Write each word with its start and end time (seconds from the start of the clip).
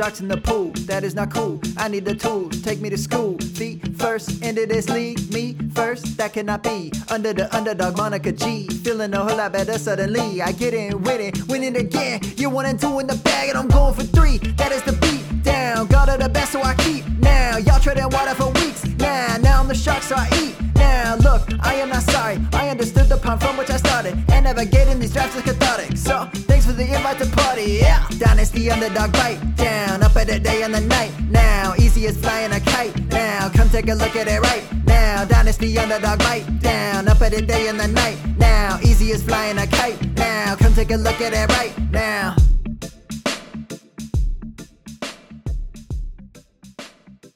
Sharks 0.00 0.22
in 0.22 0.28
the 0.28 0.38
pool, 0.38 0.70
that 0.86 1.04
is 1.04 1.14
not 1.14 1.30
cool. 1.30 1.60
I 1.76 1.86
need 1.88 2.06
the 2.06 2.14
tools, 2.14 2.62
take 2.62 2.80
me 2.80 2.88
to 2.88 2.96
school. 2.96 3.36
Feet 3.36 3.86
first 3.98 4.42
into 4.42 4.64
this 4.64 4.88
league, 4.88 5.30
me 5.30 5.54
first, 5.74 6.16
that 6.16 6.32
cannot 6.32 6.62
be. 6.62 6.90
Under 7.10 7.34
the 7.34 7.54
underdog, 7.54 7.98
Monica 7.98 8.32
G. 8.32 8.66
Feeling 8.82 9.12
a 9.12 9.18
whole 9.22 9.36
lot 9.36 9.52
better 9.52 9.76
suddenly. 9.76 10.40
I 10.40 10.52
get 10.52 10.72
in 10.72 10.94
it, 11.06 11.48
winning 11.48 11.76
again. 11.76 12.22
You're 12.38 12.48
one 12.48 12.64
and 12.64 12.80
two 12.80 12.98
in 12.98 13.08
the 13.08 13.16
bag, 13.16 13.50
and 13.50 13.58
I'm 13.58 13.68
going 13.68 13.92
for 13.92 14.04
three. 14.04 14.38
That 14.56 14.72
is 14.72 14.82
the 14.84 14.92
beat 14.92 15.42
down. 15.42 15.86
God 15.88 16.08
of 16.08 16.20
the 16.20 16.30
best, 16.30 16.52
so 16.52 16.62
I 16.62 16.74
keep 16.76 17.06
now. 17.18 17.58
Y'all 17.58 17.78
trading 17.78 18.08
water 18.08 18.34
for 18.34 18.50
weeks. 18.52 18.86
Now, 18.96 19.36
now 19.36 19.60
I'm 19.60 19.68
the 19.68 19.74
shark, 19.74 20.02
so 20.02 20.14
I 20.16 20.30
eat. 20.42 20.56
Now, 20.76 21.16
look, 21.16 21.42
I 21.62 21.74
am 21.74 21.90
not 21.90 22.04
sorry. 22.04 22.38
I 22.54 22.70
understood 22.70 23.10
the 23.10 23.18
pun 23.18 23.38
from 23.38 23.58
which 23.58 23.68
I 23.68 23.76
started. 23.76 24.14
And 24.30 24.44
navigating 24.44 24.98
these 24.98 25.12
drafts 25.12 25.36
is 25.36 25.42
cathartic. 25.42 25.98
So, 25.98 26.26
for 26.70 26.76
the 26.76 26.94
invite 26.94 27.18
to 27.18 27.26
party. 27.36 27.78
Yeah, 27.82 28.06
dynasty 28.18 28.70
underdog 28.70 29.12
bite 29.12 29.40
down. 29.56 30.02
Up 30.02 30.14
at 30.16 30.28
the 30.28 30.38
day 30.38 30.62
and 30.62 30.72
the 30.74 30.80
night. 30.80 31.12
Now, 31.28 31.74
easy 31.78 32.06
as 32.06 32.16
flying 32.16 32.52
a 32.52 32.60
kite. 32.60 32.94
Now, 33.08 33.48
come 33.48 33.68
take 33.70 33.88
a 33.88 33.94
look 33.94 34.14
at 34.14 34.28
it 34.28 34.40
right 34.40 34.64
now. 34.86 35.24
Dynasty 35.24 35.76
underdog 35.78 36.18
bite 36.20 36.60
down. 36.60 37.08
Up 37.08 37.20
at 37.22 37.32
the 37.32 37.42
day 37.42 37.68
and 37.68 37.78
the 37.80 37.88
night. 37.88 38.18
Now, 38.38 38.78
easy 38.82 39.10
as 39.12 39.22
flying 39.22 39.58
a 39.58 39.66
kite. 39.66 40.00
Now, 40.16 40.54
come 40.56 40.72
take 40.74 40.90
a 40.90 40.96
look 40.96 41.20
at 41.20 41.32
it 41.32 41.48
right 41.56 41.74
now. 41.90 42.36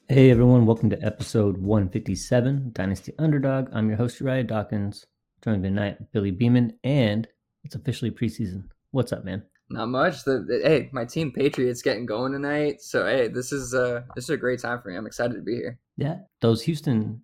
Hey 0.07 0.29
everyone, 0.29 0.65
welcome 0.65 0.89
to 0.91 1.03
episode 1.03 1.57
157, 1.57 2.69
Dynasty 2.73 3.11
Underdog. 3.19 3.69
I'm 3.73 3.89
your 3.89 3.97
host, 3.97 4.19
Uriah 4.21 4.43
Dawkins. 4.43 5.05
Joining 5.43 5.63
tonight, 5.63 5.97
Billy 6.13 6.31
Beeman, 6.31 6.77
and 6.83 7.27
it's 7.63 7.75
officially 7.75 8.11
preseason. 8.11 8.65
What's 8.95 9.11
up, 9.11 9.25
man? 9.25 9.43
Not 9.69 9.87
much. 9.89 10.23
The, 10.23 10.39
the- 10.47 10.61
hey, 10.63 10.89
my 10.93 11.03
team 11.03 11.33
Patriots 11.33 11.81
getting 11.81 12.05
going 12.05 12.31
tonight. 12.31 12.81
So 12.81 13.05
hey, 13.05 13.27
this 13.27 13.51
is 13.51 13.73
uh 13.73 14.03
this 14.15 14.23
is 14.23 14.29
a 14.29 14.37
great 14.37 14.61
time 14.61 14.81
for 14.81 14.87
me. 14.89 14.95
I'm 14.95 15.05
excited 15.05 15.33
to 15.35 15.41
be 15.41 15.55
here. 15.55 15.77
Yeah, 15.97 16.19
those 16.39 16.61
Houston 16.61 17.21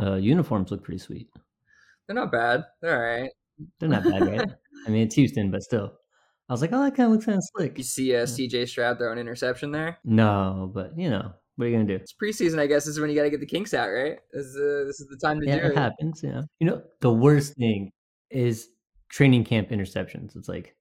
uh, 0.00 0.14
uniforms 0.16 0.72
look 0.72 0.82
pretty 0.82 0.98
sweet. 0.98 1.28
They're 2.08 2.16
not 2.16 2.32
bad. 2.32 2.64
They're 2.80 2.96
all 2.96 3.20
right. 3.22 3.30
They're 3.78 3.88
not 3.88 4.02
bad, 4.02 4.26
right? 4.26 4.48
I 4.86 4.90
mean, 4.90 5.02
it's 5.06 5.14
Houston, 5.14 5.52
but 5.52 5.62
still. 5.62 5.92
I 6.48 6.52
was 6.52 6.60
like, 6.60 6.72
oh, 6.72 6.82
that 6.82 6.96
kind 6.96 7.06
of 7.06 7.12
looks 7.12 7.26
kind 7.26 7.38
of 7.38 7.44
slick. 7.54 7.78
You 7.78 7.84
see 7.84 8.16
uh, 8.16 8.24
CJ 8.26 8.68
Stroud 8.68 8.98
throw 8.98 9.12
an 9.12 9.18
interception 9.18 9.70
there. 9.70 9.98
No, 10.04 10.72
but 10.74 10.98
you 10.98 11.08
know, 11.08 11.30
what 11.54 11.66
are 11.66 11.68
you 11.68 11.76
gonna 11.76 11.86
do? 11.86 11.94
It's 12.02 12.14
preseason, 12.20 12.58
I 12.58 12.66
guess. 12.66 12.84
This 12.84 12.94
is 12.94 13.00
when 13.00 13.10
you 13.10 13.16
got 13.16 13.22
to 13.22 13.30
get 13.30 13.38
the 13.38 13.46
kinks 13.46 13.74
out, 13.74 13.90
right? 13.90 14.16
This 14.32 14.46
is 14.46 14.56
uh, 14.56 14.84
this 14.88 14.98
is 14.98 15.06
the 15.08 15.18
time 15.24 15.40
to 15.40 15.46
Yeah, 15.46 15.60
do 15.60 15.66
it 15.66 15.70
it. 15.70 15.78
happens. 15.78 16.20
Yeah. 16.24 16.42
you 16.58 16.66
know, 16.66 16.82
the 17.00 17.12
worst 17.12 17.54
thing 17.54 17.92
is 18.28 18.66
training 19.08 19.44
camp 19.44 19.68
interceptions. 19.68 20.34
It's 20.36 20.48
like, 20.48 20.74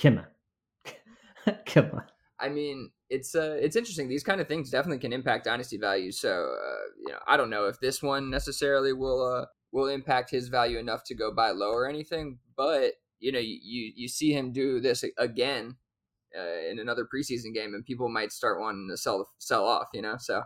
come 0.00 0.18
on, 0.18 1.54
come 1.66 1.90
on. 1.92 2.04
I 2.38 2.48
mean, 2.48 2.90
it's 3.08 3.34
uh, 3.34 3.56
it's 3.60 3.76
interesting. 3.76 4.08
These 4.08 4.24
kind 4.24 4.40
of 4.40 4.48
things 4.48 4.70
definitely 4.70 4.98
can 4.98 5.12
impact 5.12 5.44
dynasty 5.44 5.78
value. 5.78 6.12
So, 6.12 6.30
uh, 6.30 6.86
you 6.98 7.12
know, 7.12 7.18
I 7.26 7.36
don't 7.36 7.50
know 7.50 7.66
if 7.66 7.80
this 7.80 8.02
one 8.02 8.30
necessarily 8.30 8.92
will 8.92 9.22
uh, 9.22 9.46
will 9.72 9.88
impact 9.88 10.30
his 10.30 10.48
value 10.48 10.78
enough 10.78 11.04
to 11.04 11.14
go 11.14 11.32
buy 11.32 11.50
low 11.50 11.70
or 11.70 11.88
anything. 11.88 12.38
But 12.56 12.94
you 13.20 13.32
know, 13.32 13.38
you 13.38 13.92
you, 13.94 14.08
see 14.08 14.32
him 14.32 14.52
do 14.52 14.80
this 14.80 15.04
again 15.18 15.76
uh, 16.36 16.70
in 16.70 16.78
another 16.78 17.06
preseason 17.06 17.54
game, 17.54 17.74
and 17.74 17.84
people 17.84 18.08
might 18.08 18.32
start 18.32 18.60
wanting 18.60 18.88
to 18.90 18.96
sell 18.96 19.28
sell 19.38 19.64
off. 19.64 19.88
You 19.94 20.02
know, 20.02 20.16
so 20.18 20.42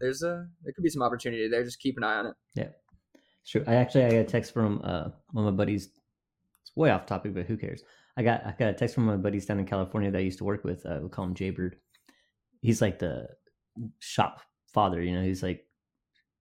there's 0.00 0.22
a 0.22 0.46
there 0.64 0.72
could 0.72 0.84
be 0.84 0.90
some 0.90 1.02
opportunity 1.02 1.48
there. 1.48 1.64
Just 1.64 1.80
keep 1.80 1.96
an 1.96 2.04
eye 2.04 2.18
on 2.18 2.26
it. 2.26 2.34
Yeah, 2.54 2.68
sure. 3.44 3.62
I 3.66 3.74
actually 3.74 4.04
I 4.04 4.10
got 4.10 4.16
a 4.16 4.24
text 4.24 4.52
from 4.52 4.80
uh, 4.84 5.08
one 5.30 5.46
of 5.46 5.54
my 5.54 5.56
buddies. 5.56 5.88
It's 6.62 6.76
way 6.76 6.90
off 6.90 7.06
topic, 7.06 7.34
but 7.34 7.46
who 7.46 7.56
cares? 7.56 7.82
I 8.16 8.22
got 8.22 8.44
I 8.44 8.54
got 8.58 8.70
a 8.70 8.74
text 8.74 8.94
from 8.94 9.06
my 9.06 9.16
buddies 9.16 9.46
down 9.46 9.58
in 9.58 9.66
California 9.66 10.10
that 10.10 10.18
I 10.18 10.22
used 10.22 10.38
to 10.38 10.44
work 10.44 10.64
with. 10.64 10.84
Uh, 10.84 11.00
we 11.02 11.08
call 11.08 11.24
him 11.24 11.34
Jaybird. 11.34 11.76
He's 12.60 12.82
like 12.82 12.98
the 12.98 13.28
shop 14.00 14.42
father. 14.72 15.00
You 15.00 15.16
know, 15.16 15.22
he's 15.22 15.42
like 15.42 15.66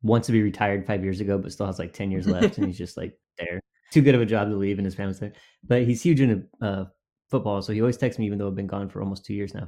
wants 0.04 0.26
to 0.28 0.32
be 0.34 0.42
retired 0.42 0.86
five 0.86 1.04
years 1.04 1.22
ago, 1.22 1.38
but 1.38 1.52
still 1.52 1.66
has 1.66 1.80
like 1.80 1.94
ten 1.94 2.12
years 2.12 2.28
left, 2.28 2.58
and 2.58 2.68
he's 2.68 2.78
just 2.78 2.98
like 2.98 3.18
there. 3.38 3.62
Too 3.92 4.02
good 4.02 4.16
of 4.16 4.22
a 4.22 4.26
job 4.26 4.50
to 4.50 4.56
leave, 4.56 4.80
and 4.80 4.86
his 4.86 4.96
family's 4.96 5.20
there. 5.20 5.34
But 5.64 5.84
he's 5.84 6.02
huge 6.02 6.22
into 6.22 6.44
uh, 6.62 6.86
football, 7.30 7.62
so 7.62 7.74
he 7.74 7.82
always 7.82 7.98
texts 7.98 8.20
me, 8.20 8.26
even 8.26 8.38
though 8.38 8.48
I've 8.48 8.56
been 8.56 8.68
gone 8.68 8.90
for 8.90 9.02
almost 9.02 9.26
two 9.26 9.34
years 9.34 9.54
now. 9.54 9.68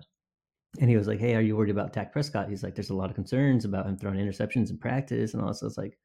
And 0.79 0.89
he 0.89 0.97
was 0.97 1.07
like, 1.07 1.19
"Hey, 1.19 1.35
are 1.35 1.41
you 1.41 1.55
worried 1.55 1.69
about 1.69 1.93
Dak 1.93 2.11
Prescott?" 2.11 2.49
He's 2.49 2.63
like, 2.63 2.75
"There's 2.75 2.89
a 2.89 2.95
lot 2.95 3.09
of 3.09 3.15
concerns 3.15 3.65
about 3.65 3.85
him 3.85 3.97
throwing 3.97 4.17
interceptions 4.17 4.69
in 4.69 4.77
practice 4.77 5.33
and 5.33 5.43
all." 5.43 5.53
So 5.53 5.67
it's 5.67 5.77
like, 5.77 5.97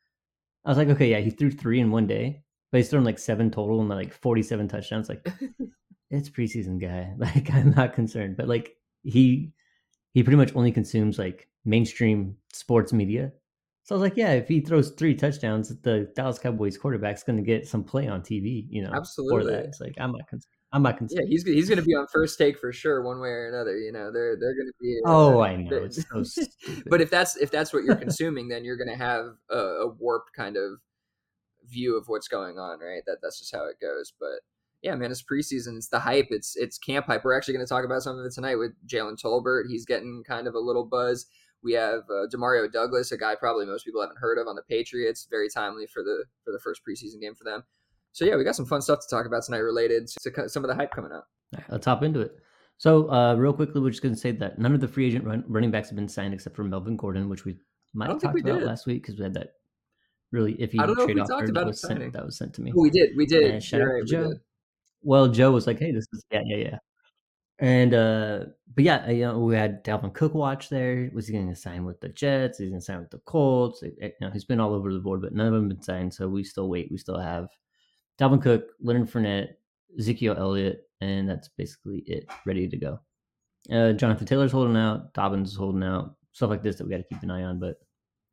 I 0.65 0.69
was 0.71 0.79
like, 0.79 0.89
"Okay, 0.89 1.11
yeah, 1.11 1.21
he 1.21 1.31
threw 1.31 1.51
three 1.51 1.81
in 1.81 1.91
one 1.91 2.07
day, 2.07 2.43
but 2.71 2.79
he's 2.79 2.91
thrown 2.91 3.05
like 3.05 3.19
seven 3.19 3.51
total 3.51 3.81
and 3.81 3.89
like 3.89 4.13
47 4.13 4.69
touchdowns. 4.69 5.09
Like, 5.09 5.27
it's 6.11 6.31
preseason 6.31 6.81
guy. 6.81 7.13
Like, 7.19 7.53
I'm 7.53 7.71
not 7.73 7.95
concerned." 7.95 8.37
But 8.37 8.49
like, 8.49 8.77
he 9.03 9.53
he 10.13 10.23
pretty 10.23 10.37
much 10.37 10.55
only 10.55 10.73
consumes 10.73 11.19
like 11.19 11.49
mainstream 11.65 12.37
sports 12.53 12.93
media. 12.93 13.33
So 13.85 13.95
I 13.95 13.99
was 13.99 14.03
like, 14.11 14.17
"Yeah, 14.17 14.33
if 14.33 14.49
he 14.49 14.61
throws 14.61 14.91
three 14.91 15.15
touchdowns, 15.15 15.69
the 15.83 16.11
Dallas 16.15 16.39
Cowboys 16.39 16.77
quarterback's 16.77 17.23
going 17.23 17.37
to 17.39 17.43
get 17.43 17.67
some 17.67 17.85
play 17.85 18.07
on 18.09 18.21
TV." 18.23 18.67
You 18.71 18.83
know, 18.83 18.91
For 18.91 18.97
Absolutely. 18.97 19.53
that, 19.53 19.65
it's 19.67 19.81
like 19.81 19.95
I'm 19.99 20.13
not 20.13 20.29
concerned. 20.29 20.55
I'm 20.71 20.83
not 20.83 20.99
concerned. 20.99 21.23
Yeah, 21.25 21.29
he's 21.31 21.45
he's 21.45 21.69
going 21.69 21.79
to 21.79 21.85
be 21.85 21.95
on 21.95 22.07
first 22.13 22.37
take 22.37 22.59
for 22.59 22.71
sure, 22.73 23.03
one 23.03 23.21
way 23.21 23.31
or 23.31 23.49
another. 23.49 23.79
You 23.79 23.91
know, 23.93 24.13
they're 24.13 24.37
they're 24.39 24.55
going 24.55 24.67
to 24.67 24.75
be. 24.81 24.99
uh, 25.07 25.09
Oh, 25.11 25.41
I 25.41 25.57
know. 25.57 25.77
It's 25.77 26.07
so 26.07 26.23
stupid. 26.23 26.85
but 26.91 27.01
if 27.01 27.09
that's 27.09 27.37
if 27.39 27.51
that's 27.51 27.73
what 27.73 27.85
you're 27.85 27.97
consuming, 28.07 28.49
then 28.49 28.65
you're 28.67 28.77
going 28.77 28.91
to 28.91 29.03
have 29.03 29.25
a, 29.51 29.57
a 29.57 29.89
warped 29.89 30.35
kind 30.37 30.59
of 30.59 30.73
view 31.67 31.97
of 31.97 32.09
what's 32.09 32.29
going 32.29 32.59
on, 32.59 32.81
right? 32.81 33.03
That 33.07 33.19
that's 33.23 33.39
just 33.39 33.55
how 33.55 33.67
it 33.67 33.77
goes. 33.81 34.13
But 34.21 34.41
yeah, 34.83 34.95
man, 34.95 35.11
it's 35.11 35.23
preseason. 35.23 35.77
It's 35.77 35.89
the 35.89 35.99
hype. 35.99 36.29
It's 36.31 36.57
it's 36.57 36.79
camp 36.79 37.07
hype. 37.07 37.25
We're 37.25 37.37
actually 37.37 37.55
going 37.55 37.67
to 37.67 37.69
talk 37.69 37.85
about 37.85 38.03
some 38.03 38.19
of 38.19 38.25
it 38.25 38.33
tonight 38.33 38.57
with 38.57 38.73
Jalen 38.87 39.21
Tolbert. 39.21 39.65
He's 39.69 39.85
getting 39.85 40.23
kind 40.27 40.47
of 40.47 40.55
a 40.55 40.61
little 40.61 40.85
buzz. 40.85 41.27
We 41.63 41.73
have 41.73 42.03
uh, 42.09 42.27
Demario 42.33 42.71
Douglas, 42.71 43.11
a 43.11 43.19
guy 43.19 43.35
probably 43.35 43.67
most 43.67 43.85
people 43.85 44.01
haven't 44.01 44.19
heard 44.19 44.39
of 44.39 44.47
on 44.47 44.55
the 44.55 44.63
Patriots. 44.63 45.27
Very 45.29 45.49
timely 45.49 45.87
for 45.87 46.03
the 46.03 46.25
for 46.45 46.53
the 46.53 46.61
first 46.61 46.83
preseason 46.89 47.21
game 47.21 47.35
for 47.35 47.45
them. 47.45 47.65
So 48.13 48.25
yeah, 48.25 48.37
we 48.37 48.45
got 48.45 48.57
some 48.57 48.67
fun 48.67 48.81
stuff 48.81 49.01
to 49.01 49.15
talk 49.15 49.27
about 49.27 49.45
tonight 49.45 49.59
related 49.59 50.09
to 50.09 50.49
some 50.49 50.65
of 50.65 50.69
the 50.69 50.75
hype 50.75 50.93
coming 50.93 51.13
up. 51.13 51.29
All 51.55 51.61
right, 51.61 51.71
let's 51.71 51.87
hop 51.87 52.03
into 52.03 52.21
it. 52.21 52.37
So, 52.79 53.11
uh, 53.11 53.35
real 53.35 53.53
quickly, 53.53 53.81
we're 53.81 53.91
just 53.91 54.03
going 54.03 54.15
to 54.15 54.21
say 54.21 54.31
that 54.31 54.59
none 54.59 54.73
of 54.73 54.81
the 54.81 54.87
free 54.87 55.09
agent 55.09 55.25
run- 55.25 55.45
running 55.49 55.73
backs 55.73 55.89
have 55.89 55.97
been 55.97 56.09
signed 56.09 56.33
except 56.33 56.55
for 56.55 56.63
Melvin 56.63 56.97
Gordon, 56.97 57.29
which 57.29 57.45
we 57.45 57.57
might 57.93 58.09
have 58.09 58.21
talked 58.21 58.35
we 58.35 58.41
about 58.41 58.61
did. 58.61 58.69
last 58.69 58.87
week 58.87 59.03
because 59.03 59.19
we 59.19 59.25
had 59.25 59.35
that 59.35 59.55
really 60.31 60.55
iffy 60.55 60.79
I 60.79 60.87
don't 60.87 60.97
know 60.97 61.03
if 61.03 61.07
trade 61.07 61.17
we 61.17 61.27
talked 61.27 61.47
that 61.47 61.51
about 61.51 61.67
was, 61.67 61.81
sent, 61.81 62.13
that 62.13 62.25
was 62.25 62.37
sent 62.37 62.55
to 62.55 62.61
me. 62.61 62.73
Oh, 62.77 62.81
we 62.81 62.91
did, 62.91 63.17
we 63.17 63.27
did. 63.27 63.51
And 63.51 63.63
shout 63.63 63.81
You're 63.81 63.91
out 63.91 63.95
right, 63.95 64.07
Joe. 64.07 64.29
did. 64.29 64.41
Well, 65.03 65.29
Joe 65.29 65.53
was 65.53 65.67
like, 65.67 65.79
"Hey, 65.79 65.93
this 65.93 66.07
is 66.13 66.25
yeah, 66.31 66.43
yeah, 66.45 66.57
yeah," 66.57 66.79
and 67.59 67.95
uh, 67.95 68.45
but 68.75 68.85
yeah, 68.85 69.09
you 69.11 69.23
know, 69.23 69.39
we 69.39 69.55
had 69.55 69.85
Dalvin 69.85 70.13
Cook 70.15 70.35
watch 70.35 70.69
there. 70.69 71.11
Was 71.15 71.27
he 71.29 71.33
going 71.35 71.49
to 71.49 71.57
sign 71.57 71.85
with 71.85 72.01
the 72.01 72.09
Jets? 72.09 72.59
He's 72.59 72.67
he 72.67 72.71
going 72.71 72.81
to 72.81 72.85
sign 72.85 73.01
with 73.01 73.11
the 73.11 73.19
Colts? 73.19 73.83
It- 73.83 73.97
it- 73.99 74.15
he's 74.33 74.45
been 74.45 74.61
all 74.61 74.75
over 74.75 74.93
the 74.93 74.99
board, 75.01 75.23
but 75.23 75.35
none 75.35 75.47
of 75.47 75.53
them 75.55 75.69
been 75.69 75.83
signed. 75.83 76.13
So 76.15 76.29
we 76.29 76.45
still 76.45 76.69
wait. 76.69 76.89
We 76.91 76.99
still 76.99 77.19
have 77.19 77.49
Dalvin 78.21 78.43
Cook, 78.43 78.65
Leonard 78.81 79.09
Fournette, 79.11 79.55
Ezekiel 79.99 80.35
Elliott, 80.39 80.89
and 81.01 81.29
that's 81.29 81.49
basically 81.49 81.99
it, 82.07 82.29
ready 82.47 82.69
to 82.69 82.77
go. 82.77 83.01
Uh, 83.73 83.93
Jonathan 83.93 84.27
Taylor's 84.27 84.53
holding 84.53 84.77
out. 84.77 85.13
Dobbins 85.15 85.51
is 85.51 85.57
holding 85.57 85.83
out. 85.83 86.17
Stuff 86.33 86.51
like 86.51 86.63
this 86.63 86.77
that 86.77 86.85
we 86.85 86.91
got 86.91 86.99
to 86.99 87.03
keep 87.15 87.23
an 87.23 87.31
eye 87.31 87.43
on, 87.43 87.59
but 87.59 87.77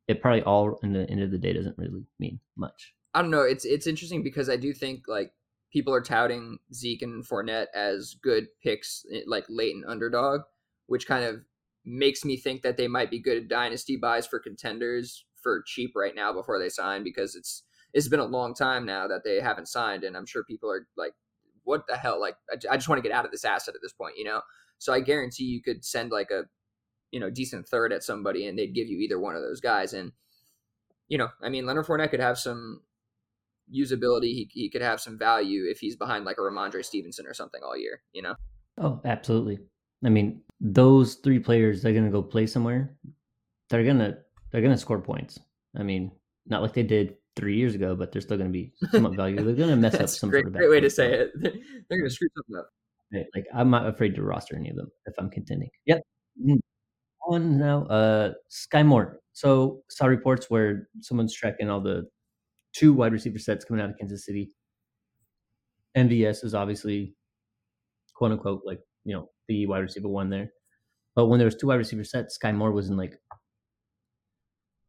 it 0.06 0.20
probably 0.22 0.42
all 0.42 0.78
in 0.82 0.92
the 0.92 1.08
end 1.10 1.22
of 1.22 1.30
the 1.30 1.38
day 1.38 1.52
doesn't 1.52 1.76
really 1.78 2.04
mean 2.20 2.38
much. 2.56 2.94
I 3.14 3.22
don't 3.22 3.30
know. 3.30 3.42
It's 3.42 3.64
it's 3.64 3.86
interesting 3.86 4.22
because 4.22 4.48
I 4.48 4.56
do 4.56 4.72
think 4.72 5.08
like 5.08 5.32
people 5.76 5.92
are 5.92 6.00
touting 6.00 6.56
Zeke 6.72 7.02
and 7.02 7.22
Fournette 7.22 7.66
as 7.74 8.16
good 8.22 8.46
picks, 8.62 9.04
eh, 9.12 9.20
like 9.26 9.44
late 9.50 9.74
and 9.74 9.84
underdog, 9.84 10.40
which 10.86 11.06
kind 11.06 11.22
of 11.22 11.42
makes 11.84 12.24
me 12.24 12.38
think 12.38 12.62
that 12.62 12.78
they 12.78 12.88
might 12.88 13.10
be 13.10 13.20
good 13.20 13.46
dynasty 13.46 13.94
buys 13.94 14.26
for 14.26 14.40
contenders 14.40 15.26
for 15.42 15.62
cheap 15.66 15.92
right 15.94 16.14
now 16.14 16.32
before 16.32 16.58
they 16.58 16.70
sign 16.70 17.04
because 17.04 17.36
it's 17.36 17.62
it's 17.92 18.08
been 18.08 18.20
a 18.20 18.24
long 18.24 18.54
time 18.54 18.86
now 18.86 19.06
that 19.06 19.22
they 19.22 19.38
haven't 19.38 19.68
signed, 19.68 20.02
and 20.02 20.16
I'm 20.16 20.24
sure 20.24 20.44
people 20.44 20.70
are 20.70 20.86
like, 20.96 21.12
"What 21.64 21.82
the 21.86 21.98
hell?" 21.98 22.18
Like, 22.18 22.36
I, 22.50 22.72
I 22.72 22.76
just 22.78 22.88
want 22.88 22.98
to 23.02 23.06
get 23.06 23.14
out 23.14 23.26
of 23.26 23.30
this 23.30 23.44
asset 23.44 23.74
at 23.74 23.82
this 23.82 23.92
point, 23.92 24.16
you 24.16 24.24
know. 24.24 24.40
So 24.78 24.94
I 24.94 25.00
guarantee 25.00 25.44
you 25.44 25.62
could 25.62 25.84
send 25.84 26.10
like 26.10 26.30
a 26.30 26.44
you 27.10 27.20
know 27.20 27.28
decent 27.28 27.68
third 27.68 27.92
at 27.92 28.02
somebody, 28.02 28.46
and 28.46 28.58
they'd 28.58 28.74
give 28.74 28.88
you 28.88 28.98
either 29.00 29.20
one 29.20 29.36
of 29.36 29.42
those 29.42 29.60
guys, 29.60 29.92
and 29.92 30.12
you 31.06 31.18
know, 31.18 31.28
I 31.42 31.50
mean, 31.50 31.66
Leonard 31.66 31.84
Fournette 31.84 32.10
could 32.10 32.20
have 32.20 32.38
some 32.38 32.80
usability. 33.74 34.32
He, 34.32 34.48
he 34.52 34.70
could 34.70 34.82
have 34.82 35.00
some 35.00 35.18
value 35.18 35.64
if 35.70 35.78
he's 35.78 35.96
behind 35.96 36.24
like 36.24 36.36
a 36.38 36.40
Rhamondre 36.40 36.84
Stevenson 36.84 37.26
or 37.26 37.34
something 37.34 37.60
all 37.62 37.76
year. 37.76 38.02
You 38.12 38.22
know, 38.22 38.34
Oh, 38.78 39.00
absolutely. 39.04 39.58
I 40.04 40.08
mean, 40.08 40.42
those 40.60 41.16
three 41.16 41.38
players 41.38 41.82
they're 41.82 41.94
gonna 41.94 42.10
go 42.10 42.22
play 42.22 42.46
somewhere. 42.46 42.96
They're 43.70 43.84
gonna 43.84 44.18
they're 44.50 44.62
gonna 44.62 44.78
score 44.78 45.00
points. 45.00 45.38
I 45.76 45.82
mean, 45.82 46.12
not 46.46 46.62
like 46.62 46.74
they 46.74 46.82
did 46.82 47.16
three 47.34 47.56
years 47.56 47.74
ago, 47.74 47.94
but 47.94 48.12
they're 48.12 48.22
still 48.22 48.36
gonna 48.36 48.50
be 48.50 48.72
somewhat 48.90 49.16
valuable. 49.16 49.44
They're 49.44 49.54
gonna 49.54 49.76
mess 49.76 49.94
up 50.00 50.08
some 50.08 50.30
great, 50.30 50.44
sort 50.44 50.54
of 50.54 50.58
great 50.58 50.70
way 50.70 50.80
to 50.80 50.90
say 50.90 51.12
it. 51.12 51.30
They're 51.40 51.98
gonna 51.98 52.10
screw 52.10 52.28
something 52.36 52.56
up. 52.56 52.68
Right, 53.12 53.26
Like 53.34 53.46
I'm 53.54 53.70
not 53.70 53.86
afraid 53.86 54.14
to 54.16 54.22
roster 54.22 54.56
any 54.56 54.70
of 54.70 54.76
them 54.76 54.90
if 55.06 55.14
I'm 55.18 55.30
contending. 55.30 55.70
Yep. 55.86 56.02
Mm. 56.44 56.58
On 57.28 57.58
now, 57.58 57.84
uh, 57.86 58.32
Skyy 58.50 58.84
Moore. 58.84 59.20
So 59.32 59.82
saw 59.90 60.06
reports 60.06 60.48
where 60.48 60.88
someone's 61.00 61.34
tracking 61.34 61.68
all 61.68 61.80
the 61.80 62.08
two 62.76 62.92
wide 62.92 63.12
receiver 63.12 63.38
sets 63.38 63.64
coming 63.64 63.82
out 63.82 63.90
of 63.90 63.98
Kansas 63.98 64.26
City. 64.26 64.52
MVS 65.96 66.44
is 66.44 66.54
obviously 66.54 67.14
quote 68.14 68.32
unquote 68.32 68.62
like 68.64 68.80
you 69.04 69.14
know 69.14 69.30
the 69.48 69.66
wide 69.66 69.78
receiver 69.78 70.08
one 70.08 70.30
there. 70.30 70.50
But 71.14 71.26
when 71.26 71.38
there 71.38 71.46
was 71.46 71.54
two 71.54 71.68
wide 71.68 71.76
receiver 71.76 72.04
sets, 72.04 72.38
Skyy 72.38 72.54
Moore 72.54 72.72
was 72.72 72.90
in 72.90 72.96
like 72.96 73.18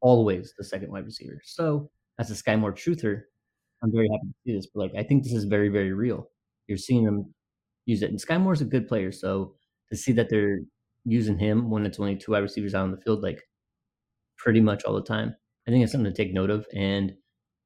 always 0.02 0.54
the 0.58 0.64
second 0.64 0.92
wide 0.92 1.06
receiver. 1.06 1.40
So 1.46 1.90
as 2.20 2.30
a 2.30 2.34
Skyy 2.34 2.60
Moore 2.60 2.74
truther, 2.74 3.22
I'm 3.82 3.92
very 3.92 4.10
happy 4.10 4.28
to 4.28 4.34
see 4.46 4.56
this. 4.56 4.68
But 4.74 4.82
like 4.82 4.92
I 4.98 5.04
think 5.08 5.24
this 5.24 5.34
is 5.34 5.46
very, 5.46 5.70
very 5.70 5.94
real. 5.94 6.30
You're 6.68 6.78
seeing 6.78 7.06
them 7.06 7.34
use 7.86 8.02
it. 8.02 8.10
And 8.10 8.20
Skyy 8.20 8.42
Moore's 8.42 8.62
a 8.62 8.66
good 8.66 8.88
player, 8.88 9.12
so 9.12 9.56
to 9.90 9.96
see 9.96 10.12
that 10.14 10.30
they're 10.30 10.60
using 11.06 11.38
him 11.38 11.70
when 11.70 11.86
it's 11.86 12.00
only 12.00 12.18
two 12.18 12.34
wide 12.34 12.40
receivers 12.44 12.76
out 12.76 12.84
on 12.84 12.92
the 12.92 12.98
field, 12.98 13.24
like 13.24 13.42
pretty 14.38 14.60
much 14.60 14.84
all 14.84 14.94
the 14.94 15.02
time, 15.02 15.34
I 15.68 15.72
think 15.72 15.84
it's 15.84 15.94
something 15.94 16.12
to 16.12 16.18
take 16.24 16.34
note 16.34 16.50
of. 16.50 16.66
And 16.76 17.14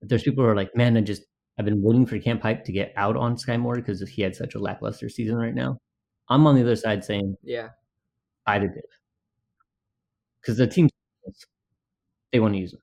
there's 0.01 0.23
people 0.23 0.43
who 0.43 0.49
are 0.49 0.55
like, 0.55 0.75
man, 0.75 0.97
I 0.97 1.01
just 1.01 1.23
I've 1.59 1.65
been 1.65 1.81
waiting 1.81 2.05
for 2.05 2.17
Camp 2.19 2.41
Hype 2.41 2.63
to 2.65 2.71
get 2.71 2.93
out 2.95 3.15
on 3.15 3.35
Skyy 3.35 3.59
Moore 3.59 3.75
because 3.75 4.01
he 4.01 4.21
had 4.21 4.35
such 4.35 4.55
a 4.55 4.59
lackluster 4.59 5.09
season 5.09 5.35
right 5.35 5.53
now. 5.53 5.77
I'm 6.29 6.47
on 6.47 6.55
the 6.55 6.61
other 6.61 6.75
side 6.75 7.03
saying, 7.03 7.35
yeah, 7.43 7.69
I 8.45 8.59
did 8.59 8.71
because 10.41 10.57
the 10.57 10.67
team 10.67 10.89
they 12.31 12.39
want 12.39 12.53
to 12.53 12.59
use 12.59 12.73
him. 12.73 12.79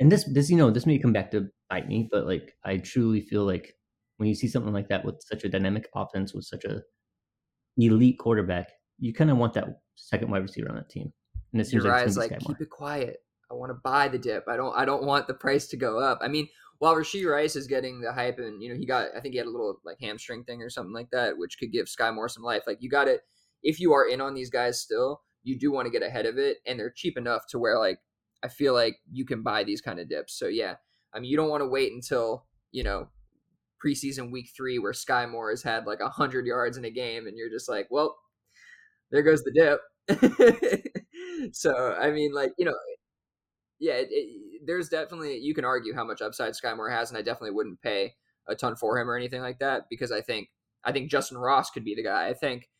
And 0.00 0.10
this, 0.10 0.24
this, 0.24 0.50
you 0.50 0.56
know, 0.56 0.70
this 0.70 0.86
may 0.86 0.98
come 0.98 1.12
back 1.12 1.30
to 1.30 1.48
bite 1.70 1.88
me, 1.88 2.08
but 2.10 2.26
like 2.26 2.54
I 2.64 2.78
truly 2.78 3.20
feel 3.20 3.44
like 3.44 3.74
when 4.16 4.28
you 4.28 4.34
see 4.34 4.48
something 4.48 4.72
like 4.72 4.88
that 4.88 5.04
with 5.04 5.16
such 5.20 5.44
a 5.44 5.48
dynamic 5.48 5.88
offense, 5.94 6.34
with 6.34 6.44
such 6.44 6.64
a 6.64 6.82
elite 7.76 8.18
quarterback, 8.18 8.68
you 8.98 9.12
kind 9.12 9.30
of 9.30 9.38
want 9.38 9.54
that 9.54 9.68
second 9.94 10.30
wide 10.30 10.42
receiver 10.42 10.68
on 10.68 10.76
that 10.76 10.90
team. 10.90 11.12
And 11.52 11.60
it 11.60 11.66
seems 11.66 11.84
Your 11.84 11.92
like, 11.92 12.02
eyes 12.02 12.16
like 12.16 12.38
keep 12.38 12.60
it 12.60 12.70
quiet. 12.70 13.18
I 13.52 13.54
want 13.54 13.70
to 13.70 13.78
buy 13.84 14.08
the 14.08 14.18
dip. 14.18 14.44
I 14.48 14.56
don't. 14.56 14.74
I 14.76 14.84
don't 14.84 15.04
want 15.04 15.26
the 15.26 15.34
price 15.34 15.66
to 15.68 15.76
go 15.76 15.98
up. 15.98 16.18
I 16.22 16.28
mean, 16.28 16.48
while 16.78 16.96
Rashee 16.96 17.26
Rice 17.26 17.54
is 17.54 17.66
getting 17.66 18.00
the 18.00 18.12
hype, 18.12 18.38
and 18.38 18.62
you 18.62 18.70
know 18.70 18.76
he 18.76 18.86
got, 18.86 19.08
I 19.16 19.20
think 19.20 19.34
he 19.34 19.38
had 19.38 19.46
a 19.46 19.50
little 19.50 19.78
like 19.84 19.98
hamstring 20.00 20.44
thing 20.44 20.62
or 20.62 20.70
something 20.70 20.94
like 20.94 21.10
that, 21.12 21.36
which 21.36 21.58
could 21.58 21.70
give 21.70 21.86
Skyy 21.86 22.14
Moore 22.14 22.28
some 22.28 22.42
life. 22.42 22.62
Like 22.66 22.78
you 22.80 22.88
got 22.88 23.08
it. 23.08 23.20
If 23.62 23.78
you 23.78 23.92
are 23.92 24.08
in 24.08 24.20
on 24.20 24.34
these 24.34 24.50
guys 24.50 24.80
still, 24.80 25.20
you 25.44 25.58
do 25.58 25.70
want 25.70 25.86
to 25.86 25.92
get 25.92 26.02
ahead 26.02 26.26
of 26.26 26.38
it, 26.38 26.58
and 26.66 26.78
they're 26.78 26.90
cheap 26.90 27.18
enough 27.18 27.46
to 27.50 27.58
where 27.58 27.78
like 27.78 27.98
I 28.42 28.48
feel 28.48 28.72
like 28.72 28.96
you 29.10 29.26
can 29.26 29.42
buy 29.42 29.64
these 29.64 29.82
kind 29.82 30.00
of 30.00 30.08
dips. 30.08 30.38
So 30.38 30.48
yeah, 30.48 30.76
I 31.14 31.20
mean 31.20 31.30
you 31.30 31.36
don't 31.36 31.50
want 31.50 31.60
to 31.62 31.68
wait 31.68 31.92
until 31.92 32.46
you 32.70 32.82
know 32.82 33.08
preseason 33.84 34.32
week 34.32 34.50
three 34.56 34.78
where 34.78 34.92
Skyy 34.92 35.30
Moore 35.30 35.50
has 35.50 35.62
had 35.62 35.86
like 35.86 36.00
a 36.00 36.08
hundred 36.08 36.46
yards 36.46 36.78
in 36.78 36.84
a 36.84 36.90
game, 36.90 37.26
and 37.26 37.36
you're 37.36 37.50
just 37.50 37.68
like, 37.68 37.88
well, 37.90 38.16
there 39.10 39.22
goes 39.22 39.44
the 39.44 39.52
dip. 39.52 39.80
so 41.52 41.94
I 42.00 42.10
mean, 42.10 42.32
like 42.32 42.52
you 42.58 42.64
know, 42.64 42.74
yeah, 43.82 43.94
it, 43.94 44.08
it, 44.12 44.62
there's 44.64 44.88
definitely 44.88 45.38
you 45.38 45.54
can 45.54 45.64
argue 45.64 45.92
how 45.92 46.04
much 46.04 46.22
upside 46.22 46.52
Skyy 46.52 46.76
Moore 46.76 46.88
has, 46.88 47.10
and 47.10 47.18
I 47.18 47.22
definitely 47.22 47.50
wouldn't 47.50 47.82
pay 47.82 48.14
a 48.48 48.54
ton 48.54 48.76
for 48.76 48.96
him 48.96 49.10
or 49.10 49.16
anything 49.16 49.42
like 49.42 49.58
that 49.58 49.86
because 49.90 50.12
I 50.12 50.20
think 50.20 50.50
I 50.84 50.92
think 50.92 51.10
Justin 51.10 51.36
Ross 51.36 51.70
could 51.70 51.84
be 51.84 51.96
the 51.96 52.04
guy. 52.04 52.28
I 52.28 52.32
think 52.32 52.70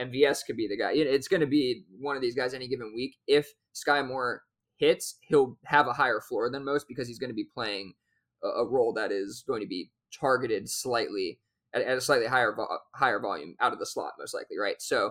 MVS 0.00 0.46
could 0.46 0.56
be 0.56 0.66
the 0.66 0.78
guy. 0.78 0.92
It's 0.94 1.28
going 1.28 1.42
to 1.42 1.46
be 1.46 1.84
one 2.00 2.16
of 2.16 2.22
these 2.22 2.34
guys 2.34 2.54
any 2.54 2.68
given 2.68 2.94
week. 2.96 3.16
If 3.26 3.48
Skyy 3.74 4.06
Moore 4.06 4.42
hits, 4.78 5.18
he'll 5.28 5.58
have 5.66 5.88
a 5.88 5.92
higher 5.92 6.22
floor 6.22 6.50
than 6.50 6.64
most 6.64 6.88
because 6.88 7.06
he's 7.06 7.18
going 7.18 7.30
to 7.30 7.34
be 7.34 7.48
playing 7.54 7.92
a, 8.42 8.48
a 8.48 8.66
role 8.66 8.94
that 8.94 9.12
is 9.12 9.44
going 9.46 9.60
to 9.60 9.68
be 9.68 9.90
targeted 10.18 10.70
slightly 10.70 11.38
at, 11.74 11.82
at 11.82 11.98
a 11.98 12.00
slightly 12.00 12.28
higher 12.28 12.54
vo- 12.54 12.78
higher 12.94 13.20
volume 13.20 13.56
out 13.60 13.74
of 13.74 13.78
the 13.78 13.86
slot, 13.86 14.12
most 14.18 14.32
likely, 14.32 14.56
right? 14.58 14.80
So, 14.80 15.10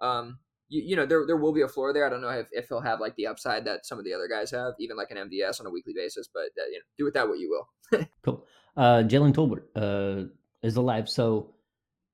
um, 0.00 0.38
you, 0.68 0.82
you 0.82 0.96
know, 0.96 1.06
there 1.06 1.26
there 1.26 1.36
will 1.36 1.52
be 1.52 1.62
a 1.62 1.68
floor 1.68 1.92
there. 1.92 2.06
I 2.06 2.10
don't 2.10 2.20
know 2.20 2.30
if, 2.30 2.48
if 2.52 2.68
he'll 2.68 2.80
have 2.80 3.00
like 3.00 3.14
the 3.16 3.26
upside 3.26 3.64
that 3.66 3.86
some 3.86 3.98
of 3.98 4.04
the 4.04 4.12
other 4.12 4.28
guys 4.28 4.50
have, 4.50 4.74
even 4.78 4.96
like 4.96 5.10
an 5.10 5.16
MVS 5.16 5.60
on 5.60 5.66
a 5.66 5.70
weekly 5.70 5.92
basis. 5.94 6.28
But 6.32 6.50
uh, 6.58 6.66
you 6.70 6.78
know, 6.78 6.84
do 6.98 7.04
with 7.04 7.14
that 7.14 7.28
what 7.28 7.38
you 7.38 7.50
will. 7.50 8.06
cool. 8.22 8.46
Uh, 8.76 9.02
Jalen 9.06 9.32
Tolbert 9.34 9.64
uh, 9.76 10.28
is 10.62 10.76
alive. 10.76 11.08
So 11.08 11.54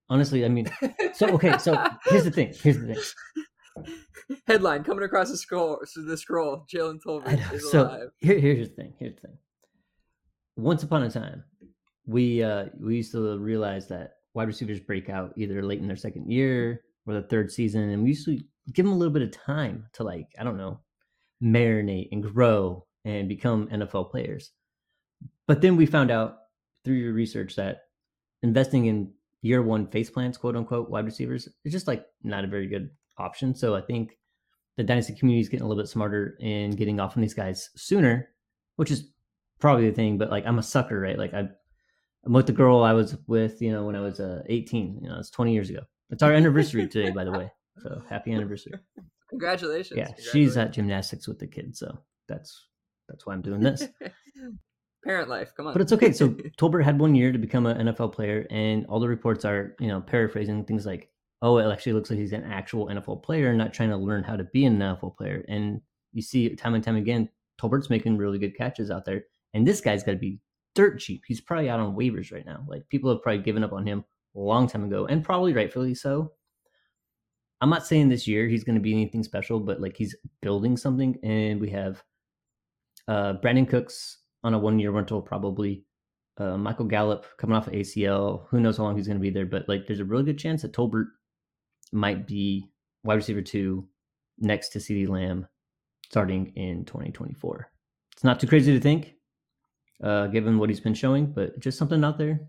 honestly, 0.08 0.44
I 0.44 0.48
mean, 0.48 0.70
so 1.14 1.28
okay. 1.34 1.56
So 1.58 1.82
here's 2.06 2.24
the 2.24 2.30
thing. 2.30 2.52
Here's 2.62 2.78
the 2.78 2.94
thing. 2.94 3.02
Headline 4.46 4.84
coming 4.84 5.04
across 5.04 5.30
the 5.30 5.36
scroll. 5.36 5.78
so 5.84 6.02
The 6.02 6.16
scroll. 6.16 6.66
Jalen 6.72 7.00
Tolbert 7.04 7.52
is 7.52 7.70
so 7.70 7.82
alive. 7.82 8.08
Here, 8.18 8.38
here's 8.38 8.68
the 8.68 8.74
thing. 8.74 8.94
Here's 8.98 9.14
the 9.14 9.20
thing. 9.20 9.38
Once 10.56 10.82
upon 10.82 11.02
a 11.02 11.10
time, 11.10 11.42
we 12.06 12.42
uh, 12.42 12.66
we 12.78 12.96
used 12.96 13.12
to 13.12 13.38
realize 13.38 13.88
that 13.88 14.16
wide 14.34 14.48
receivers 14.48 14.80
break 14.80 15.08
out 15.08 15.32
either 15.36 15.62
late 15.62 15.80
in 15.80 15.86
their 15.86 15.96
second 15.96 16.30
year 16.30 16.82
or 17.06 17.14
the 17.14 17.22
third 17.22 17.50
season, 17.50 17.90
and 17.90 18.02
we 18.02 18.10
usually 18.10 18.46
give 18.72 18.84
them 18.84 18.92
a 18.92 18.96
little 18.96 19.12
bit 19.12 19.22
of 19.22 19.32
time 19.32 19.86
to 19.94 20.04
like 20.04 20.28
I 20.38 20.44
don't 20.44 20.56
know 20.56 20.80
marinate 21.42 22.08
and 22.12 22.22
grow 22.22 22.86
and 23.04 23.28
become 23.28 23.68
NFL 23.68 24.10
players. 24.10 24.52
But 25.46 25.60
then 25.60 25.76
we 25.76 25.86
found 25.86 26.10
out 26.10 26.36
through 26.84 26.94
your 26.94 27.12
research 27.12 27.56
that 27.56 27.82
investing 28.42 28.86
in 28.86 29.12
year 29.42 29.62
one 29.62 29.86
face 29.88 30.10
plants, 30.10 30.38
quote 30.38 30.56
unquote, 30.56 30.88
wide 30.88 31.04
receivers 31.04 31.48
is 31.64 31.72
just 31.72 31.88
like 31.88 32.06
not 32.22 32.44
a 32.44 32.48
very 32.48 32.68
good 32.68 32.90
option. 33.18 33.54
So 33.54 33.74
I 33.74 33.80
think 33.80 34.16
the 34.76 34.84
dynasty 34.84 35.14
community 35.14 35.42
is 35.42 35.48
getting 35.48 35.64
a 35.64 35.68
little 35.68 35.82
bit 35.82 35.88
smarter 35.88 36.36
in 36.40 36.70
getting 36.70 37.00
off 37.00 37.16
on 37.16 37.22
these 37.22 37.34
guys 37.34 37.70
sooner, 37.76 38.30
which 38.76 38.90
is 38.90 39.10
probably 39.58 39.88
the 39.90 39.96
thing. 39.96 40.16
But 40.16 40.30
like 40.30 40.46
I'm 40.46 40.58
a 40.58 40.62
sucker, 40.62 41.00
right? 41.00 41.18
Like 41.18 41.34
I 41.34 41.48
I'm 42.24 42.32
with 42.32 42.46
the 42.46 42.52
girl 42.52 42.84
I 42.84 42.92
was 42.92 43.16
with, 43.26 43.60
you 43.60 43.72
know, 43.72 43.84
when 43.84 43.96
I 43.96 44.00
was 44.00 44.20
uh, 44.20 44.42
18. 44.48 45.00
You 45.02 45.08
know, 45.08 45.18
it's 45.18 45.30
20 45.30 45.52
years 45.52 45.70
ago. 45.70 45.80
It's 46.12 46.22
our 46.22 46.32
anniversary 46.32 46.86
today, 46.86 47.10
by 47.10 47.24
the 47.24 47.32
way. 47.32 47.50
So 47.78 48.02
happy 48.08 48.32
anniversary! 48.32 48.74
Congratulations! 49.30 49.96
Yeah, 49.96 50.04
Congratulations. 50.04 50.32
she's 50.32 50.56
at 50.58 50.72
gymnastics 50.72 51.26
with 51.26 51.38
the 51.38 51.46
kids, 51.46 51.78
so 51.78 51.98
that's 52.28 52.66
that's 53.08 53.24
why 53.26 53.32
I'm 53.32 53.40
doing 53.40 53.60
this. 53.60 53.88
Parent 55.04 55.30
life, 55.30 55.52
come 55.56 55.66
on. 55.66 55.72
But 55.72 55.80
it's 55.80 55.92
okay. 55.94 56.12
So 56.12 56.28
Tolbert 56.58 56.84
had 56.84 57.00
one 57.00 57.14
year 57.14 57.32
to 57.32 57.38
become 57.38 57.64
an 57.64 57.88
NFL 57.88 58.12
player, 58.12 58.46
and 58.50 58.84
all 58.86 59.00
the 59.00 59.08
reports 59.08 59.46
are, 59.46 59.74
you 59.80 59.88
know, 59.88 60.02
paraphrasing 60.02 60.64
things 60.64 60.84
like, 60.84 61.08
"Oh, 61.40 61.56
it 61.56 61.72
actually 61.72 61.94
looks 61.94 62.10
like 62.10 62.18
he's 62.18 62.34
an 62.34 62.44
actual 62.44 62.88
NFL 62.88 63.22
player, 63.22 63.54
not 63.54 63.72
trying 63.72 63.90
to 63.90 63.96
learn 63.96 64.22
how 64.22 64.36
to 64.36 64.44
be 64.44 64.66
an 64.66 64.78
NFL 64.78 65.16
player." 65.16 65.42
And 65.48 65.80
you 66.12 66.20
see 66.20 66.54
time 66.54 66.74
and 66.74 66.84
time 66.84 66.96
again, 66.96 67.30
Tolbert's 67.60 67.88
making 67.88 68.18
really 68.18 68.38
good 68.38 68.54
catches 68.54 68.90
out 68.90 69.06
there, 69.06 69.24
and 69.54 69.66
this 69.66 69.80
guy's 69.80 70.02
got 70.02 70.12
to 70.12 70.18
be 70.18 70.40
dirt 70.74 71.00
cheap. 71.00 71.22
He's 71.26 71.40
probably 71.40 71.70
out 71.70 71.80
on 71.80 71.96
waivers 71.96 72.32
right 72.32 72.44
now. 72.44 72.64
Like 72.68 72.86
people 72.90 73.10
have 73.10 73.22
probably 73.22 73.42
given 73.42 73.64
up 73.64 73.72
on 73.72 73.86
him 73.86 74.04
a 74.34 74.40
long 74.40 74.66
time 74.66 74.84
ago, 74.84 75.06
and 75.06 75.24
probably 75.24 75.52
rightfully 75.52 75.94
so. 75.94 76.32
I'm 77.60 77.70
not 77.70 77.86
saying 77.86 78.08
this 78.08 78.26
year 78.26 78.48
he's 78.48 78.64
going 78.64 78.74
to 78.74 78.80
be 78.80 78.92
anything 78.92 79.22
special, 79.22 79.60
but 79.60 79.80
like 79.80 79.96
he's 79.96 80.16
building 80.40 80.76
something, 80.76 81.16
and 81.22 81.60
we 81.60 81.70
have 81.70 82.02
uh, 83.08 83.34
Brandin 83.34 83.68
Cooks 83.68 84.18
on 84.42 84.54
a 84.54 84.58
one 84.58 84.78
year 84.78 84.90
rental, 84.90 85.22
probably. 85.22 85.84
Uh, 86.38 86.56
Michael 86.56 86.86
Gallup 86.86 87.26
coming 87.36 87.54
off 87.54 87.66
of 87.66 87.74
ACL. 87.74 88.46
Who 88.48 88.58
knows 88.58 88.78
how 88.78 88.84
long 88.84 88.96
he's 88.96 89.06
going 89.06 89.18
to 89.18 89.22
be 89.22 89.30
there, 89.30 89.46
but 89.46 89.68
like 89.68 89.86
there's 89.86 90.00
a 90.00 90.04
really 90.04 90.24
good 90.24 90.38
chance 90.38 90.62
that 90.62 90.72
Tolbert 90.72 91.06
might 91.92 92.26
be 92.26 92.70
wide 93.04 93.16
receiver 93.16 93.42
two 93.42 93.86
next 94.38 94.70
to 94.70 94.78
CeeDee 94.78 95.08
Lamb 95.08 95.46
starting 96.08 96.52
in 96.56 96.84
2024. 96.84 97.70
It's 98.12 98.24
not 98.24 98.40
too 98.40 98.46
crazy 98.46 98.72
to 98.72 98.80
think, 98.80 99.14
uh, 100.02 100.26
given 100.28 100.58
what 100.58 100.68
he's 100.68 100.80
been 100.80 100.94
showing, 100.94 101.26
but 101.26 101.58
just 101.58 101.78
something 101.78 102.02
out 102.02 102.18
there. 102.18 102.40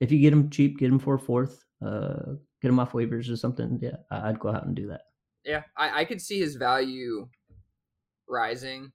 If 0.00 0.10
you 0.10 0.18
get 0.18 0.32
him 0.32 0.50
cheap, 0.50 0.78
get 0.78 0.90
him 0.90 0.98
for 0.98 1.14
a 1.14 1.18
fourth, 1.18 1.64
uh, 1.84 2.34
get 2.60 2.68
him 2.68 2.80
off 2.80 2.92
waivers 2.92 3.30
or 3.30 3.36
something. 3.36 3.78
Yeah, 3.80 3.96
I'd 4.10 4.38
go 4.38 4.50
out 4.50 4.66
and 4.66 4.74
do 4.74 4.88
that. 4.88 5.02
Yeah, 5.44 5.62
I, 5.76 6.00
I 6.00 6.04
could 6.04 6.20
see 6.20 6.40
his 6.40 6.56
value 6.56 7.28
rising 8.28 8.92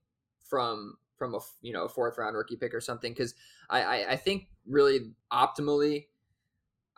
from 0.50 0.96
from 1.18 1.36
a 1.36 1.39
you 1.62 1.74
know 1.74 1.86
a 1.86 1.89
fourth 1.89 2.18
round 2.18 2.36
rookie 2.36 2.56
pick 2.56 2.74
or 2.74 2.82
something 2.82 3.13
because 3.13 3.36
I, 3.70 3.82
I 3.84 4.12
I 4.12 4.15
think 4.15 4.48
really 4.68 5.12
optimally, 5.32 6.08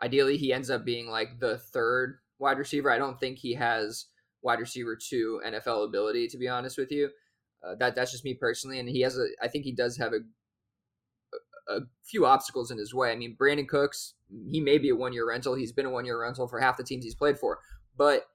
ideally 0.02 0.36
he 0.36 0.52
ends 0.52 0.70
up 0.70 0.84
being 0.84 1.08
like 1.08 1.38
the 1.38 1.58
third 1.58 2.18
wide 2.38 2.58
receiver. 2.58 2.90
I 2.90 2.98
don't 2.98 3.20
think 3.20 3.38
he 3.38 3.54
has 3.54 4.06
wide 4.42 4.60
receiver 4.60 4.96
two 4.96 5.40
NFL 5.46 5.86
ability 5.86 6.28
to 6.28 6.38
be 6.38 6.48
honest 6.48 6.78
with 6.78 6.90
you. 6.90 7.10
Uh, 7.64 7.74
that 7.76 7.94
that's 7.94 8.10
just 8.10 8.24
me 8.24 8.34
personally, 8.34 8.78
and 8.78 8.88
he 8.88 9.00
has 9.02 9.16
a. 9.18 9.26
I 9.40 9.48
think 9.48 9.64
he 9.64 9.72
does 9.72 9.96
have 9.98 10.12
a 10.12 10.20
a 11.76 11.80
few 12.04 12.26
obstacles 12.26 12.70
in 12.70 12.78
his 12.78 12.94
way. 12.94 13.12
I 13.12 13.16
mean, 13.16 13.36
Brandin 13.40 13.68
Cooks, 13.68 14.14
he 14.50 14.60
may 14.60 14.78
be 14.78 14.90
a 14.90 14.96
one 14.96 15.12
year 15.12 15.28
rental. 15.28 15.54
He's 15.54 15.72
been 15.72 15.86
a 15.86 15.90
one 15.90 16.04
year 16.04 16.20
rental 16.20 16.48
for 16.48 16.60
half 16.60 16.76
the 16.76 16.84
teams 16.84 17.04
he's 17.04 17.14
played 17.14 17.38
for, 17.38 17.58
but 17.96 18.26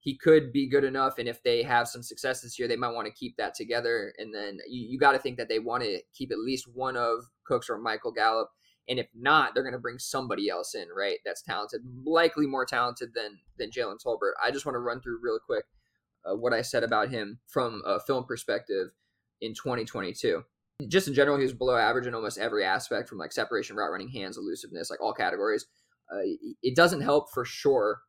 he 0.00 0.16
could 0.16 0.52
be 0.52 0.68
good 0.68 0.84
enough. 0.84 1.18
And 1.18 1.28
if 1.28 1.42
they 1.42 1.62
have 1.62 1.88
some 1.88 2.02
success 2.02 2.42
this 2.42 2.58
year, 2.58 2.68
they 2.68 2.76
might 2.76 2.92
want 2.92 3.06
to 3.06 3.12
keep 3.12 3.36
that 3.38 3.54
together. 3.54 4.12
And 4.18 4.34
then 4.34 4.58
you, 4.68 4.86
you 4.86 4.98
got 4.98 5.12
to 5.12 5.18
think 5.18 5.38
that 5.38 5.48
they 5.48 5.58
want 5.58 5.82
to 5.82 6.00
keep 6.12 6.30
at 6.30 6.38
least 6.38 6.68
one 6.72 6.96
of 6.96 7.24
Cooks 7.44 7.70
or 7.70 7.78
Michael 7.78 8.12
Gallup. 8.12 8.50
And 8.86 8.98
if 8.98 9.06
not, 9.14 9.54
they're 9.54 9.62
going 9.62 9.72
to 9.72 9.78
bring 9.78 9.98
somebody 9.98 10.50
else 10.50 10.74
in, 10.74 10.88
right? 10.94 11.18
That's 11.24 11.40
talented, 11.40 11.80
likely 12.04 12.46
more 12.46 12.66
talented 12.66 13.12
than 13.14 13.38
than 13.58 13.70
Jalen 13.70 13.96
Tolbert. 14.04 14.32
I 14.44 14.50
just 14.50 14.66
want 14.66 14.74
to 14.74 14.80
run 14.80 15.00
through 15.00 15.20
real 15.22 15.38
quick 15.44 15.64
uh, 16.24 16.36
what 16.36 16.52
I 16.52 16.60
said 16.60 16.84
about 16.84 17.08
him 17.08 17.38
from 17.46 17.80
a 17.86 17.98
film 17.98 18.24
perspective 18.24 18.88
in 19.40 19.54
2022 19.54 20.44
just 20.88 21.08
in 21.08 21.14
general, 21.14 21.36
he 21.36 21.44
was 21.44 21.52
below 21.52 21.76
average 21.76 22.06
in 22.06 22.14
almost 22.14 22.38
every 22.38 22.64
aspect 22.64 23.08
from 23.08 23.18
like 23.18 23.32
separation, 23.32 23.76
route 23.76 23.90
running, 23.90 24.08
hands, 24.08 24.36
elusiveness, 24.36 24.90
like 24.90 25.00
all 25.00 25.12
categories. 25.12 25.66
Uh, 26.12 26.20
it 26.62 26.76
doesn't 26.76 27.00
help 27.00 27.32
for 27.32 27.44
sure 27.44 28.00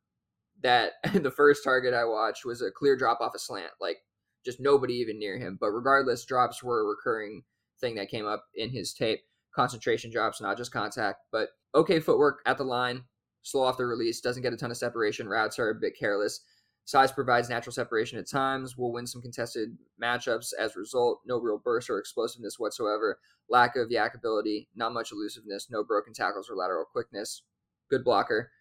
that 0.63 0.93
the 1.13 1.31
first 1.31 1.63
target 1.63 1.93
I 1.93 2.05
watched 2.05 2.45
was 2.45 2.62
a 2.62 2.72
clear 2.72 2.98
drop 2.98 3.22
off 3.22 3.36
a 3.36 3.39
slant, 3.39 3.72
like 3.79 3.98
just 4.43 4.60
nobody 4.60 4.95
even 4.95 5.19
near 5.19 5.38
him. 5.38 5.57
But 5.60 5.72
regardless, 5.72 6.25
drops 6.25 6.63
were 6.63 6.81
a 6.81 6.86
recurring 6.86 7.43
thing 7.79 7.95
that 7.95 8.10
came 8.10 8.25
up 8.25 8.45
in 8.55 8.69
his 8.69 8.93
tape. 8.93 9.22
Concentration 9.55 10.12
drops, 10.12 10.41
not 10.41 10.57
just 10.57 10.72
contact, 10.72 11.19
but 11.31 11.50
okay 11.74 12.00
footwork 12.00 12.39
at 12.45 12.57
the 12.57 12.63
line, 12.63 13.03
slow 13.43 13.63
off 13.63 13.77
the 13.77 13.86
release, 13.86 14.22
doesn't 14.22 14.43
get 14.43 14.53
a 14.53 14.57
ton 14.57 14.72
of 14.72 14.77
separation. 14.77 15.29
Routes 15.29 15.60
are 15.60 15.69
a 15.69 15.75
bit 15.75 15.98
careless. 15.98 16.41
Size 16.86 17.12
provides 17.12 17.50
natural 17.50 17.74
separation 17.74 18.20
at 18.20 18.30
times, 18.30 18.77
will 18.77 18.94
win 18.94 19.08
some 19.08 19.22
contested 19.22 19.75
matchups 20.01 20.54
as 20.60 20.75
a 20.75 20.80
result. 20.80 21.20
No 21.25 21.39
real 21.39 21.58
burst 21.58 21.89
or 21.89 21.98
explosiveness 21.98 22.60
whatsoever. 22.60 23.20
Lack 23.50 23.75
of 23.75 23.89
YAC 23.89 24.13
ability, 24.15 24.70
not 24.75 24.94
much 24.94 25.12
elusiveness, 25.12 25.68
no 25.72 25.84
broken 25.84 26.13
tackles 26.13 26.48
or 26.50 26.56
lateral 26.56 26.86
quickness. 26.86 27.42
Good 27.89 28.04
blocker. 28.04 28.51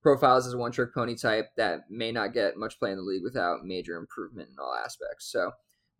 Profiles 0.00 0.46
as 0.46 0.54
a 0.54 0.58
one 0.58 0.70
trick 0.70 0.94
pony 0.94 1.16
type 1.16 1.50
that 1.56 1.90
may 1.90 2.12
not 2.12 2.32
get 2.32 2.56
much 2.56 2.78
play 2.78 2.90
in 2.90 2.96
the 2.96 3.02
league 3.02 3.22
without 3.22 3.64
major 3.64 3.96
improvement 3.96 4.48
in 4.50 4.56
all 4.60 4.74
aspects. 4.74 5.30
So 5.30 5.50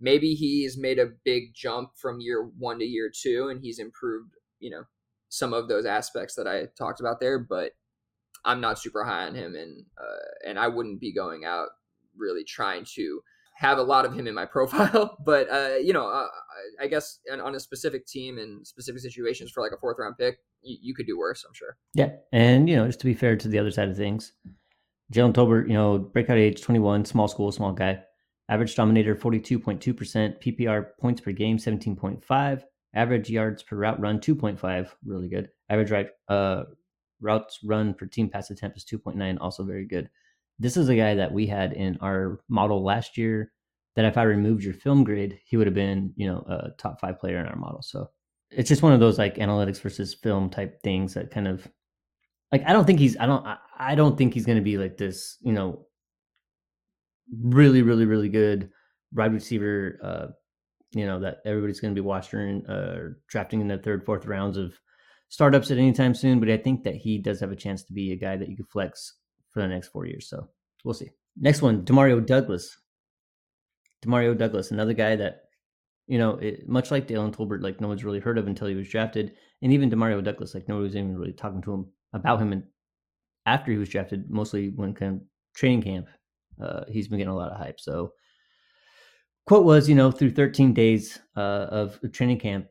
maybe 0.01 0.35
he's 0.35 0.79
made 0.79 1.01
a 1.01 1.11
big 1.25 1.53
jump 1.55 1.91
from 1.97 2.21
year 2.21 2.49
one 2.59 2.79
to 2.79 2.85
year 2.85 3.11
two 3.12 3.49
and 3.49 3.61
he's 3.61 3.81
improved, 3.81 4.35
you 4.61 4.71
know, 4.71 4.85
some 5.29 5.53
of 5.53 5.67
those 5.67 5.87
aspects 5.87 6.35
that 6.37 6.47
I 6.47 6.67
talked 6.79 7.01
about 7.01 7.19
there, 7.19 7.39
but 7.39 7.73
I'm 8.44 8.61
not 8.61 8.78
super 8.78 9.04
high 9.04 9.26
on 9.26 9.34
him, 9.34 9.54
and 9.54 9.84
uh, 9.99 10.49
and 10.49 10.58
I 10.58 10.68
wouldn't 10.68 11.00
be 11.00 11.12
going 11.12 11.44
out 11.44 11.68
really 12.16 12.44
trying 12.44 12.84
to 12.94 13.22
have 13.54 13.78
a 13.78 13.82
lot 13.82 14.04
of 14.04 14.12
him 14.12 14.26
in 14.26 14.34
my 14.34 14.44
profile. 14.56 15.16
But 15.25 15.50
uh, 15.50 15.76
you 15.76 15.92
know, 15.92 16.08
uh, 16.08 16.28
I 16.80 16.87
guess 16.87 17.18
on 17.30 17.54
a 17.54 17.61
specific 17.61 18.06
team 18.06 18.38
and 18.38 18.66
specific 18.66 19.00
situations 19.00 19.50
for 19.50 19.62
like 19.62 19.72
a 19.72 19.78
fourth 19.78 19.96
round 19.99 20.16
pick, 20.18 20.38
you, 20.62 20.76
you, 20.82 20.94
could 20.94 21.06
do 21.06 21.18
worse. 21.18 21.44
I'm 21.46 21.54
sure. 21.54 21.76
Yeah, 21.94 22.11
and 22.32 22.68
you 22.68 22.76
know, 22.76 22.87
just 22.87 23.00
to 23.00 23.06
be 23.06 23.14
fair 23.14 23.37
to 23.37 23.49
the 23.49 23.58
other 23.58 23.70
side 23.70 23.88
of 23.88 23.96
things, 23.96 24.32
Jalen 25.12 25.34
Tolbert, 25.34 25.68
you 25.68 25.75
know, 25.75 25.99
breakout 25.99 26.38
age 26.38 26.62
21, 26.62 27.04
small 27.04 27.28
school, 27.28 27.52
small 27.52 27.72
guy. 27.72 28.02
Average 28.49 28.75
dominator 28.75 29.14
42.2%, 29.14 30.42
PPR 30.42 30.87
points 31.00 31.20
per 31.20 31.32
game 31.32 31.56
17.5, 31.56 32.62
average 32.94 33.30
yards 33.30 33.62
per 33.62 33.76
route 33.76 34.00
run 34.00 34.18
2.5, 34.18 34.90
really 35.06 35.28
good. 35.28 35.49
Average 35.70 35.90
right 35.90 36.08
uh 36.28 36.64
routes 37.23 37.61
run 37.64 37.95
per 37.95 38.07
team 38.07 38.29
pass 38.29 38.50
attempt 38.50 38.76
is 38.76 38.85
2.9, 38.85 39.38
also 39.41 39.64
very 39.64 39.87
good. 39.87 40.11
This 40.59 40.76
is 40.76 40.88
a 40.88 40.97
guy 40.97 41.14
that 41.14 41.33
we 41.33 41.47
had 41.47 41.73
in 41.73 41.97
our 42.00 42.41
model 42.49 42.83
last 42.83 43.17
year. 43.17 43.52
That 43.95 44.07
if 44.07 44.17
I 44.17 44.23
removed 44.23 44.64
your 44.64 44.73
film 44.73 45.05
grade, 45.05 45.38
he 45.45 45.59
would 45.59 45.67
have 45.67 45.75
been, 45.75 46.14
you 46.17 46.26
know, 46.26 46.38
a 46.49 46.71
top 46.79 46.99
five 46.99 47.19
player 47.19 47.38
in 47.38 47.47
our 47.47 47.57
model. 47.57 47.83
So 47.83 48.09
it's 48.50 48.69
just 48.69 48.83
one 48.83 48.93
of 48.93 49.00
those 49.00 49.19
like 49.19 49.37
analytics 49.37 49.81
versus 49.81 50.14
film 50.14 50.50
type 50.50 50.83
things 50.83 51.14
that 51.14 51.31
kind 51.31 51.47
of 51.49 51.67
like 52.50 52.62
I 52.67 52.73
don't 52.73 52.87
think 52.87 52.99
he's 52.99 53.17
I 53.19 53.26
don't 53.26 53.47
I, 53.79 53.95
don't 53.95 54.17
think 54.17 54.35
he's 54.35 54.47
going 54.47 54.59
to 54.59 54.64
be 54.64 54.79
like 54.79 54.97
this, 54.97 55.38
you 55.41 55.52
know, 55.52 55.87
really 57.41 57.83
really 57.83 58.05
really 58.05 58.29
good 58.29 58.71
wide 59.14 59.33
receiver 59.33 59.99
uh 60.02 60.26
you 60.91 61.07
know 61.07 61.19
that 61.21 61.38
everybody's 61.47 61.81
going 61.81 61.95
to 61.95 62.00
be 62.00 62.07
watching 62.07 62.67
uh 62.67 63.09
drafting 63.29 63.61
in 63.61 63.69
the 63.69 63.79
third 63.79 64.05
fourth 64.05 64.26
rounds 64.26 64.59
of 64.59 64.75
startups 65.33 65.71
at 65.71 65.79
any 65.79 65.93
time 65.93 66.15
soon, 66.15 66.39
but 66.41 66.51
I 66.51 66.59
think 66.59 66.85
that 66.85 66.95
he 66.95 67.17
does 67.17 67.41
have 67.41 67.51
a 67.51 67.57
chance 67.57 67.83
to 67.85 67.95
be 67.95 68.12
a 68.12 68.17
guy 68.17 68.37
that 68.37 68.51
you 68.51 68.57
could 68.57 68.69
flex 68.69 69.15
for 69.51 69.62
the 69.62 69.67
next 69.67 69.89
four 69.89 70.05
years. 70.05 70.29
So 70.29 70.47
we'll 70.85 70.93
see. 70.93 71.09
Next 71.39 71.62
one, 71.62 71.87
Demario 71.87 72.25
Douglas. 72.25 72.77
Demario 74.05 74.37
Douglas, 74.37 74.73
another 74.73 74.93
guy 74.93 75.17
that, 75.17 75.45
you 76.07 76.19
know, 76.19 76.33
it, 76.33 76.69
much 76.69 76.91
like 76.91 77.09
Jalen 77.09 77.35
Tolbert, 77.35 77.62
like 77.62 77.81
no 77.81 77.89
one's 77.89 78.05
really 78.05 78.21
heard 78.21 78.37
of 78.37 78.47
until 78.47 78.67
he 78.67 78.75
was 78.75 78.91
drafted. 78.91 79.33
And 79.62 79.73
even 79.73 79.91
Demario 79.91 80.23
Douglas, 80.23 80.55
like 80.55 80.69
nobody 80.69 80.85
was 80.85 80.97
even 80.97 81.17
really 81.17 81.33
talking 81.33 81.62
to 81.62 81.73
him 81.73 81.87
about 82.12 82.39
him 82.39 82.53
and 82.53 82.65
after 83.47 83.73
he 83.73 83.79
was 83.79 83.89
drafted, 83.89 84.29
mostly 84.29 84.69
when 84.69 84.93
kind 84.93 85.15
of 85.15 85.23
training 85.57 85.81
camp, 85.81 86.09
uh, 86.62 86.83
he's 86.91 87.09
been 87.09 87.17
getting 87.17 87.33
a 87.33 87.37
lot 87.37 87.51
of 87.51 87.57
hype. 87.57 87.81
So 87.81 88.12
quote 89.47 89.65
was, 89.65 89.89
you 89.89 89.95
know, 89.95 90.11
through 90.11 90.33
13 90.33 90.75
days 90.75 91.19
uh, 91.39 91.69
of 91.71 91.99
training 92.12 92.39
camp, 92.39 92.67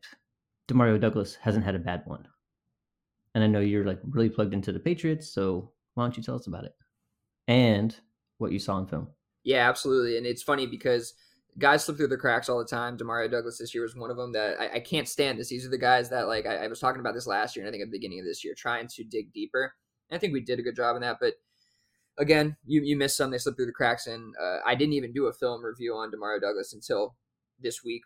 Demario 0.70 1.02
Douglas 1.02 1.36
hasn't 1.42 1.66
had 1.66 1.74
a 1.74 1.80
bad 1.80 2.04
one 2.06 2.28
and 3.34 3.44
I 3.44 3.48
know 3.48 3.60
you're 3.60 3.86
like 3.86 4.00
really 4.10 4.30
plugged 4.30 4.54
into 4.54 4.72
the 4.72 4.80
Patriots, 4.80 5.30
so 5.30 5.72
why 5.94 6.04
don't 6.04 6.18
you 6.18 6.24
tell 6.24 6.36
us 6.36 6.48
about 6.48 6.66
it 6.66 6.74
and 7.48 7.96
what 8.38 8.52
you 8.52 8.60
saw 8.60 8.78
in 8.80 8.88
film? 8.88 9.08
Yeah, 9.44 9.68
absolutely. 9.68 10.18
And 10.18 10.26
it's 10.26 10.44
funny 10.44 10.68
because 10.68 11.14
guys 11.58 11.84
slip 11.84 11.98
through 11.98 12.08
the 12.08 12.18
cracks 12.18 12.50
all 12.50 12.60
the 12.60 12.66
time. 12.66 12.98
Demario 12.98 13.30
Douglas 13.30 13.58
this 13.58 13.74
year 13.74 13.84
was 13.84 13.96
one 13.96 14.12
of 14.12 14.18
them 14.18 14.32
that 14.34 14.60
I, 14.60 14.76
I 14.76 14.80
can't 14.80 15.08
stand 15.08 15.40
this. 15.40 15.50
These 15.50 15.66
are 15.66 15.70
the 15.70 15.78
guys 15.78 16.10
that 16.10 16.28
like 16.28 16.46
I, 16.46 16.66
I, 16.66 16.68
was 16.68 16.80
talking 16.80 17.00
about 17.02 17.14
this 17.14 17.28
last 17.28 17.56
year, 17.56 17.66
and 17.66 17.70
I 17.70 17.72
think 17.72 17.84
at 17.84 17.92
the 17.92 17.98
beginning 17.98 18.20
of 18.20 18.26
this 18.26 18.44
year, 18.44 18.54
trying 18.56 18.88
to 18.88 19.04
dig 19.04 19.34
deeper. 19.34 19.74
And 20.10 20.18
I 20.18 20.20
think 20.20 20.34
we 20.34 20.42
did 20.42 20.60
a 20.60 20.64
good 20.64 20.76
job 20.76 20.96
in 20.96 21.02
that, 21.02 21.18
but 21.20 21.34
again, 22.18 22.56
you 22.66 22.82
you 22.84 22.96
missed 22.96 23.18
some. 23.18 23.32
They 23.32 23.38
slipped 23.38 23.58
through 23.58 23.66
the 23.66 23.72
cracks, 23.72 24.08
and 24.08 24.34
uh, 24.42 24.58
I 24.66 24.76
didn't 24.76 24.94
even 24.94 25.14
do 25.14 25.28
a 25.28 25.34
film 25.34 25.64
review 25.64 25.94
on 25.94 26.12
Demario 26.12 26.42
Douglas 26.42 26.74
until 26.74 27.16
this 27.60 27.84
week. 27.84 28.04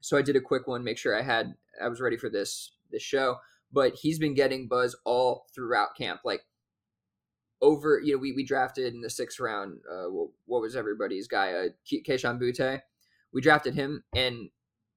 So 0.00 0.16
I 0.16 0.22
did 0.22 0.36
a 0.36 0.40
quick 0.40 0.66
one, 0.66 0.84
make 0.84 0.98
sure 0.98 1.18
I 1.18 1.22
had 1.22 1.54
I 1.82 1.88
was 1.88 2.00
ready 2.00 2.16
for 2.16 2.30
this 2.30 2.72
this 2.90 3.02
show 3.02 3.36
but 3.72 3.94
he's 3.94 4.18
been 4.18 4.34
getting 4.34 4.68
buzz 4.68 4.96
all 5.04 5.46
throughout 5.54 5.96
camp. 5.96 6.20
Like 6.24 6.42
over, 7.60 8.00
you 8.02 8.14
know, 8.14 8.18
we, 8.18 8.32
we 8.32 8.44
drafted 8.44 8.94
in 8.94 9.00
the 9.00 9.10
sixth 9.10 9.40
round. 9.40 9.78
Uh, 9.90 10.06
what 10.46 10.62
was 10.62 10.76
everybody's 10.76 11.28
guy? 11.28 11.52
Uh, 11.52 11.68
Kayshon 11.86 12.40
Boutte. 12.40 12.80
We 13.32 13.40
drafted 13.40 13.74
him, 13.74 14.04
and 14.14 14.50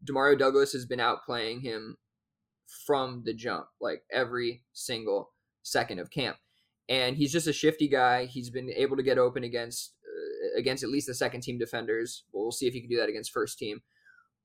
Demario 0.06 0.38
Douglas 0.38 0.72
has 0.74 0.86
been 0.86 1.00
out 1.00 1.26
playing 1.26 1.62
him 1.62 1.98
from 2.86 3.24
the 3.26 3.34
jump, 3.34 3.66
like 3.82 4.04
every 4.12 4.64
single 4.74 5.32
second 5.64 6.00
of 6.00 6.12
camp. 6.12 6.38
And 6.88 7.18
he's 7.18 7.32
just 7.32 7.48
a 7.48 7.54
shifty 7.54 7.88
guy. 7.88 8.26
He's 8.26 8.50
been 8.50 8.72
able 8.76 8.98
to 8.98 9.04
get 9.04 9.18
open 9.18 9.44
against 9.44 9.94
uh, 10.04 10.60
against 10.60 10.84
at 10.84 10.90
least 10.90 11.08
the 11.08 11.14
second 11.14 11.42
team 11.42 11.58
defenders. 11.58 12.24
we'll 12.32 12.52
see 12.52 12.68
if 12.68 12.74
he 12.74 12.82
can 12.82 12.90
do 12.90 12.98
that 12.98 13.10
against 13.10 13.32
first 13.32 13.60
team 13.60 13.82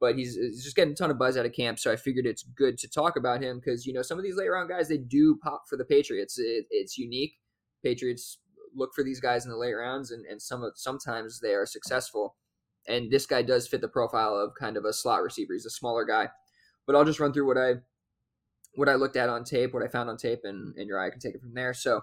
but 0.00 0.16
he's, 0.16 0.34
he's, 0.34 0.62
just 0.62 0.76
getting 0.76 0.92
a 0.92 0.96
ton 0.96 1.10
of 1.10 1.18
buzz 1.18 1.36
out 1.36 1.46
of 1.46 1.52
camp. 1.52 1.78
So 1.78 1.92
I 1.92 1.96
figured 1.96 2.26
it's 2.26 2.42
good 2.42 2.78
to 2.78 2.88
talk 2.88 3.16
about 3.16 3.42
him 3.42 3.58
because 3.58 3.86
you 3.86 3.92
know 3.92 4.02
some 4.02 4.18
of 4.18 4.24
these 4.24 4.36
late 4.36 4.48
round 4.48 4.68
guys 4.68 4.88
they 4.88 4.98
do 4.98 5.38
pop 5.42 5.64
for 5.68 5.76
the 5.76 5.84
Patriots. 5.84 6.38
It, 6.38 6.66
it's 6.70 6.98
unique. 6.98 7.34
Patriots 7.82 8.38
look 8.74 8.90
for 8.94 9.04
these 9.04 9.20
guys 9.20 9.44
in 9.44 9.50
the 9.50 9.56
late 9.56 9.74
rounds, 9.74 10.10
and 10.10 10.24
and 10.26 10.40
some 10.40 10.70
sometimes 10.74 11.40
they 11.40 11.54
are 11.54 11.66
successful. 11.66 12.36
And 12.86 13.10
this 13.10 13.24
guy 13.24 13.42
does 13.42 13.66
fit 13.66 13.80
the 13.80 13.88
profile 13.88 14.34
of 14.34 14.52
kind 14.58 14.76
of 14.76 14.84
a 14.84 14.92
slot 14.92 15.22
receiver. 15.22 15.54
He's 15.54 15.64
a 15.64 15.70
smaller 15.70 16.04
guy, 16.04 16.28
but 16.86 16.94
I'll 16.94 17.04
just 17.04 17.20
run 17.20 17.32
through 17.32 17.46
what 17.46 17.58
I 17.58 17.74
what 18.76 18.88
I 18.88 18.94
looked 18.94 19.16
at 19.16 19.28
on 19.28 19.44
tape, 19.44 19.72
what 19.72 19.82
I 19.82 19.88
found 19.88 20.10
on 20.10 20.16
tape, 20.16 20.40
and 20.44 20.74
and 20.76 20.88
your 20.88 21.00
eye 21.00 21.10
can 21.10 21.20
take 21.20 21.34
it 21.34 21.40
from 21.40 21.54
there. 21.54 21.72
So 21.74 22.02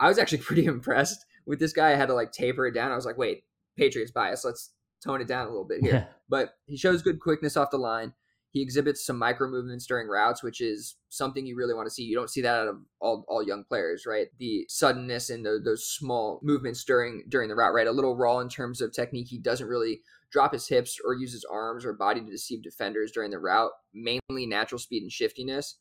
I 0.00 0.08
was 0.08 0.18
actually 0.18 0.38
pretty 0.48 0.64
impressed 0.64 1.24
with 1.46 1.58
this 1.58 1.72
guy. 1.72 1.92
I 1.92 1.96
had 1.96 2.08
to 2.08 2.14
like 2.14 2.32
taper 2.32 2.66
it 2.66 2.74
down. 2.74 2.92
I 2.92 2.96
was 2.96 3.06
like, 3.06 3.18
wait, 3.18 3.44
Patriots 3.76 4.12
bias. 4.12 4.44
Let's 4.44 4.70
tone 5.02 5.20
it 5.20 5.28
down 5.28 5.46
a 5.46 5.50
little 5.50 5.64
bit 5.64 5.80
here. 5.82 5.92
Yeah. 5.92 6.04
But 6.28 6.54
he 6.66 6.76
shows 6.76 7.02
good 7.02 7.20
quickness 7.20 7.56
off 7.56 7.70
the 7.70 7.78
line. 7.78 8.12
He 8.50 8.60
exhibits 8.60 9.06
some 9.06 9.16
micro 9.16 9.48
movements 9.48 9.86
during 9.86 10.08
routes, 10.08 10.42
which 10.42 10.60
is 10.60 10.96
something 11.08 11.46
you 11.46 11.56
really 11.56 11.72
want 11.72 11.86
to 11.86 11.90
see. 11.90 12.02
You 12.02 12.14
don't 12.14 12.28
see 12.28 12.42
that 12.42 12.54
out 12.54 12.68
of 12.68 12.76
all, 13.00 13.24
all 13.26 13.42
young 13.42 13.64
players, 13.64 14.04
right? 14.06 14.26
The 14.38 14.66
suddenness 14.68 15.30
and 15.30 15.44
the, 15.44 15.58
those 15.64 15.88
small 15.90 16.38
movements 16.42 16.84
during 16.84 17.24
during 17.30 17.48
the 17.48 17.54
route, 17.54 17.72
right? 17.72 17.86
A 17.86 17.92
little 17.92 18.14
raw 18.14 18.40
in 18.40 18.50
terms 18.50 18.82
of 18.82 18.92
technique. 18.92 19.28
He 19.28 19.38
doesn't 19.38 19.66
really 19.66 20.02
drop 20.30 20.52
his 20.52 20.68
hips 20.68 20.98
or 21.02 21.14
use 21.14 21.32
his 21.32 21.46
arms 21.50 21.86
or 21.86 21.94
body 21.94 22.20
to 22.20 22.30
deceive 22.30 22.62
defenders 22.62 23.10
during 23.10 23.30
the 23.30 23.38
route. 23.38 23.70
Mainly 23.94 24.44
natural 24.44 24.78
speed 24.78 25.02
and 25.02 25.10
shiftiness. 25.10 25.78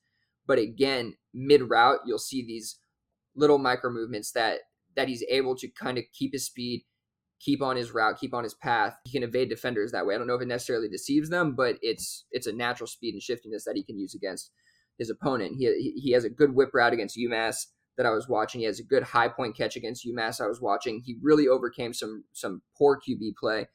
But 0.48 0.58
again, 0.58 1.16
mid 1.34 1.70
route, 1.70 2.00
you'll 2.06 2.20
see 2.20 2.46
these 2.46 2.80
little 3.36 3.58
micro 3.58 3.90
movements 3.92 4.32
that 4.32 4.60
that 4.96 5.10
he's 5.10 5.24
able 5.30 5.56
to 5.56 5.68
kind 5.68 5.98
of 5.98 6.06
keep 6.14 6.34
his 6.34 6.46
speed 6.46 6.86
keep 7.44 7.62
on 7.62 7.76
his 7.76 7.94
route, 7.94 8.20
keep 8.20 8.34
on 8.34 8.44
his 8.44 8.54
path. 8.54 8.96
He 9.04 9.12
can 9.12 9.24
evade 9.28 9.50
defenders 9.50 9.92
that 9.92 10.06
way. 10.06 10.16
I 10.16 10.18
don't 10.18 10.28
know 10.28 10.36
if 10.36 10.42
it 10.42 10.48
necessarily 10.48 10.90
deceives 10.90 11.30
them, 11.30 11.56
but 11.56 11.78
it's 11.82 12.26
it's 12.32 12.48
a 12.48 12.54
natural 12.54 12.88
speed 12.88 13.14
and 13.14 13.22
shiftiness 13.22 13.66
that 13.66 13.76
he 13.76 13.84
can 13.84 13.98
use 13.98 14.14
against 14.14 14.52
his 14.98 15.10
opponent. 15.10 15.56
He 15.58 15.94
he 15.96 16.12
has 16.12 16.24
a 16.24 16.30
good 16.30 16.54
whip 16.54 16.70
route 16.74 16.94
against 16.94 17.18
UMass 17.18 17.68
that 17.98 18.06
I 18.06 18.12
was 18.12 18.28
watching. 18.28 18.62
He 18.62 18.68
has 18.68 18.80
a 18.80 18.84
good 18.84 19.04
high 19.04 19.28
point 19.28 19.58
catch 19.58 19.76
against 19.76 20.06
UMass 20.06 20.42
I 20.42 20.48
was 20.48 20.62
watching. 20.62 21.02
He 21.04 21.18
really 21.22 21.48
overcame 21.48 21.94
some 21.94 22.26
some 22.34 22.62
poor 22.78 23.00
QB 23.00 23.36
play. 23.40 23.68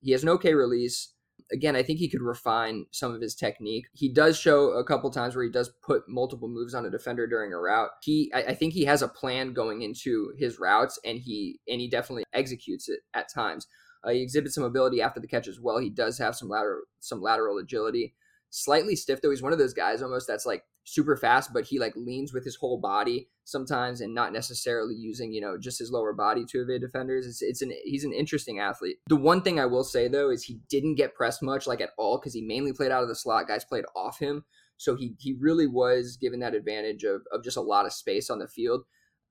He 0.00 0.12
has 0.12 0.22
an 0.22 0.28
okay 0.30 0.54
release 0.54 1.14
again, 1.52 1.76
I 1.76 1.82
think 1.82 1.98
he 1.98 2.08
could 2.08 2.22
refine 2.22 2.86
some 2.90 3.14
of 3.14 3.20
his 3.20 3.34
technique. 3.34 3.86
He 3.92 4.12
does 4.12 4.38
show 4.38 4.70
a 4.72 4.84
couple 4.84 5.10
times 5.10 5.34
where 5.34 5.44
he 5.44 5.50
does 5.50 5.70
put 5.82 6.08
multiple 6.08 6.48
moves 6.48 6.74
on 6.74 6.86
a 6.86 6.90
defender 6.90 7.26
during 7.26 7.52
a 7.52 7.58
route. 7.58 7.90
He, 8.02 8.30
I, 8.34 8.42
I 8.42 8.54
think 8.54 8.74
he 8.74 8.84
has 8.84 9.02
a 9.02 9.08
plan 9.08 9.52
going 9.52 9.82
into 9.82 10.32
his 10.38 10.58
routes, 10.58 10.98
and 11.04 11.18
he 11.18 11.60
and 11.68 11.80
he 11.80 11.88
definitely 11.88 12.24
executes 12.32 12.88
it 12.88 13.00
at 13.14 13.32
times. 13.32 13.66
Uh, 14.04 14.10
he 14.10 14.22
exhibits 14.22 14.54
some 14.54 14.64
ability 14.64 15.02
after 15.02 15.20
the 15.20 15.28
catch 15.28 15.48
as 15.48 15.60
well. 15.60 15.78
He 15.78 15.90
does 15.90 16.18
have 16.18 16.36
some 16.36 16.48
lateral 16.48 16.82
some 17.00 17.20
lateral 17.20 17.58
agility. 17.58 18.14
Slightly 18.50 18.96
stiff 18.96 19.20
though. 19.20 19.30
He's 19.30 19.42
one 19.42 19.52
of 19.52 19.58
those 19.58 19.74
guys 19.74 20.02
almost 20.02 20.26
that's 20.26 20.46
like 20.46 20.64
super 20.84 21.16
fast, 21.16 21.52
but 21.52 21.64
he 21.64 21.78
like 21.78 21.94
leans 21.96 22.32
with 22.32 22.44
his 22.44 22.56
whole 22.56 22.78
body 22.80 23.28
sometimes 23.44 24.00
and 24.00 24.14
not 24.14 24.32
necessarily 24.32 24.94
using, 24.94 25.32
you 25.32 25.40
know, 25.40 25.58
just 25.58 25.78
his 25.78 25.90
lower 25.90 26.12
body 26.14 26.44
to 26.46 26.62
evade 26.62 26.80
defenders. 26.80 27.26
It's, 27.26 27.42
it's 27.42 27.62
an 27.62 27.72
he's 27.84 28.04
an 28.04 28.12
interesting 28.12 28.58
athlete. 28.58 28.96
The 29.08 29.16
one 29.16 29.42
thing 29.42 29.60
I 29.60 29.66
will 29.66 29.84
say 29.84 30.08
though 30.08 30.30
is 30.30 30.44
he 30.44 30.60
didn't 30.70 30.94
get 30.94 31.14
pressed 31.14 31.42
much 31.42 31.66
like 31.66 31.80
at 31.80 31.90
all 31.98 32.18
because 32.18 32.34
he 32.34 32.42
mainly 32.42 32.72
played 32.72 32.90
out 32.90 33.02
of 33.02 33.08
the 33.08 33.14
slot. 33.14 33.48
Guys 33.48 33.64
played 33.64 33.84
off 33.94 34.18
him. 34.18 34.44
So 34.78 34.96
he 34.96 35.14
he 35.18 35.34
really 35.38 35.66
was 35.66 36.16
given 36.16 36.40
that 36.40 36.54
advantage 36.54 37.04
of, 37.04 37.22
of 37.32 37.44
just 37.44 37.56
a 37.56 37.62
lot 37.62 37.84
of 37.84 37.92
space 37.92 38.30
on 38.30 38.38
the 38.38 38.48
field. 38.48 38.84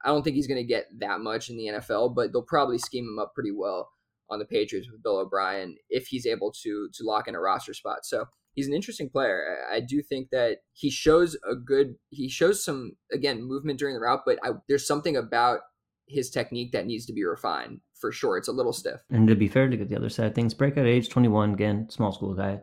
I 0.03 0.09
don't 0.09 0.21
think 0.21 0.35
he's 0.35 0.47
going 0.47 0.61
to 0.61 0.67
get 0.67 0.85
that 0.99 1.21
much 1.21 1.49
in 1.49 1.57
the 1.57 1.65
NFL, 1.65 2.13
but 2.13 2.31
they'll 2.31 2.43
probably 2.43 2.77
scheme 2.77 3.05
him 3.05 3.17
up 3.17 3.33
pretty 3.33 3.51
well 3.51 3.89
on 4.29 4.37
the 4.37 4.45
Patriots 4.45 4.87
with 4.91 5.01
Bill 5.01 5.17
O'Brien 5.17 5.75
if 5.89 6.07
he's 6.07 6.27
able 6.27 6.51
to 6.63 6.89
to 6.93 7.03
lock 7.03 7.27
in 7.27 7.35
a 7.35 7.39
roster 7.39 7.73
spot. 7.73 8.05
So 8.05 8.25
he's 8.57 8.67
an 8.67 8.73
interesting 8.73 9.09
player. 9.09 9.59
I 9.71 9.79
do 9.79 10.01
think 10.01 10.31
that 10.31 10.57
he 10.73 10.89
shows 10.89 11.37
a 11.49 11.55
good 11.55 11.95
he 12.09 12.27
shows 12.27 12.65
some 12.65 12.93
again 13.13 13.47
movement 13.47 13.79
during 13.79 13.95
the 13.95 14.01
route, 14.01 14.23
but 14.25 14.39
I, 14.43 14.49
there's 14.67 14.85
something 14.85 15.15
about 15.15 15.59
his 16.07 16.29
technique 16.29 16.71
that 16.73 16.85
needs 16.85 17.05
to 17.05 17.13
be 17.13 17.23
refined 17.23 17.79
for 17.95 18.11
sure. 18.11 18.37
It's 18.37 18.47
a 18.47 18.53
little 18.53 18.73
stiff. 18.73 19.01
And 19.09 19.27
to 19.27 19.35
be 19.35 19.47
fair, 19.47 19.69
to 19.69 19.77
get 19.77 19.89
the 19.89 19.95
other 19.95 20.09
side 20.09 20.27
of 20.27 20.35
things, 20.35 20.53
breakout 20.53 20.85
age 20.85 21.09
21, 21.09 21.53
again, 21.53 21.89
small 21.89 22.11
school 22.11 22.33
guy. 22.33 22.61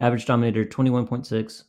Average 0.00 0.26
dominator 0.26 0.64
21.6. 0.64 1.64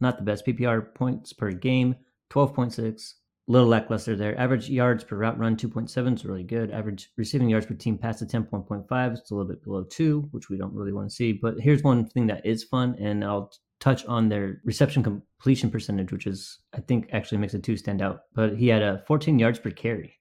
Not 0.00 0.18
the 0.18 0.24
best. 0.24 0.46
PPR 0.46 0.94
points 0.94 1.32
per 1.32 1.50
game 1.52 1.96
12.6. 2.30 3.14
Little 3.48 3.68
lackluster 3.68 4.16
there. 4.16 4.38
Average 4.40 4.68
yards 4.68 5.04
per 5.04 5.16
route 5.16 5.38
run 5.38 5.56
2.7 5.56 6.14
is 6.14 6.24
really 6.24 6.42
good. 6.42 6.72
Average 6.72 7.10
receiving 7.16 7.48
yards 7.48 7.66
per 7.66 7.74
team 7.74 7.96
pass 7.96 8.18
to 8.18 8.26
10.5. 8.26 9.12
It's 9.12 9.30
a 9.30 9.34
little 9.34 9.48
bit 9.48 9.62
below 9.62 9.84
two, 9.84 10.28
which 10.32 10.50
we 10.50 10.56
don't 10.56 10.74
really 10.74 10.92
want 10.92 11.08
to 11.08 11.14
see. 11.14 11.32
But 11.32 11.60
here's 11.60 11.84
one 11.84 12.06
thing 12.08 12.26
that 12.26 12.44
is 12.44 12.64
fun, 12.64 12.96
and 13.00 13.24
I'll 13.24 13.52
touch 13.78 14.04
on 14.06 14.28
their 14.28 14.60
reception 14.64 15.04
completion 15.04 15.70
percentage, 15.70 16.10
which 16.10 16.26
is 16.26 16.58
I 16.74 16.80
think 16.80 17.08
actually 17.12 17.38
makes 17.38 17.52
the 17.52 17.60
two 17.60 17.76
stand 17.76 18.02
out. 18.02 18.22
But 18.34 18.56
he 18.56 18.66
had 18.66 18.82
a 18.82 19.04
14 19.06 19.38
yards 19.38 19.60
per 19.60 19.70
carry. 19.70 20.18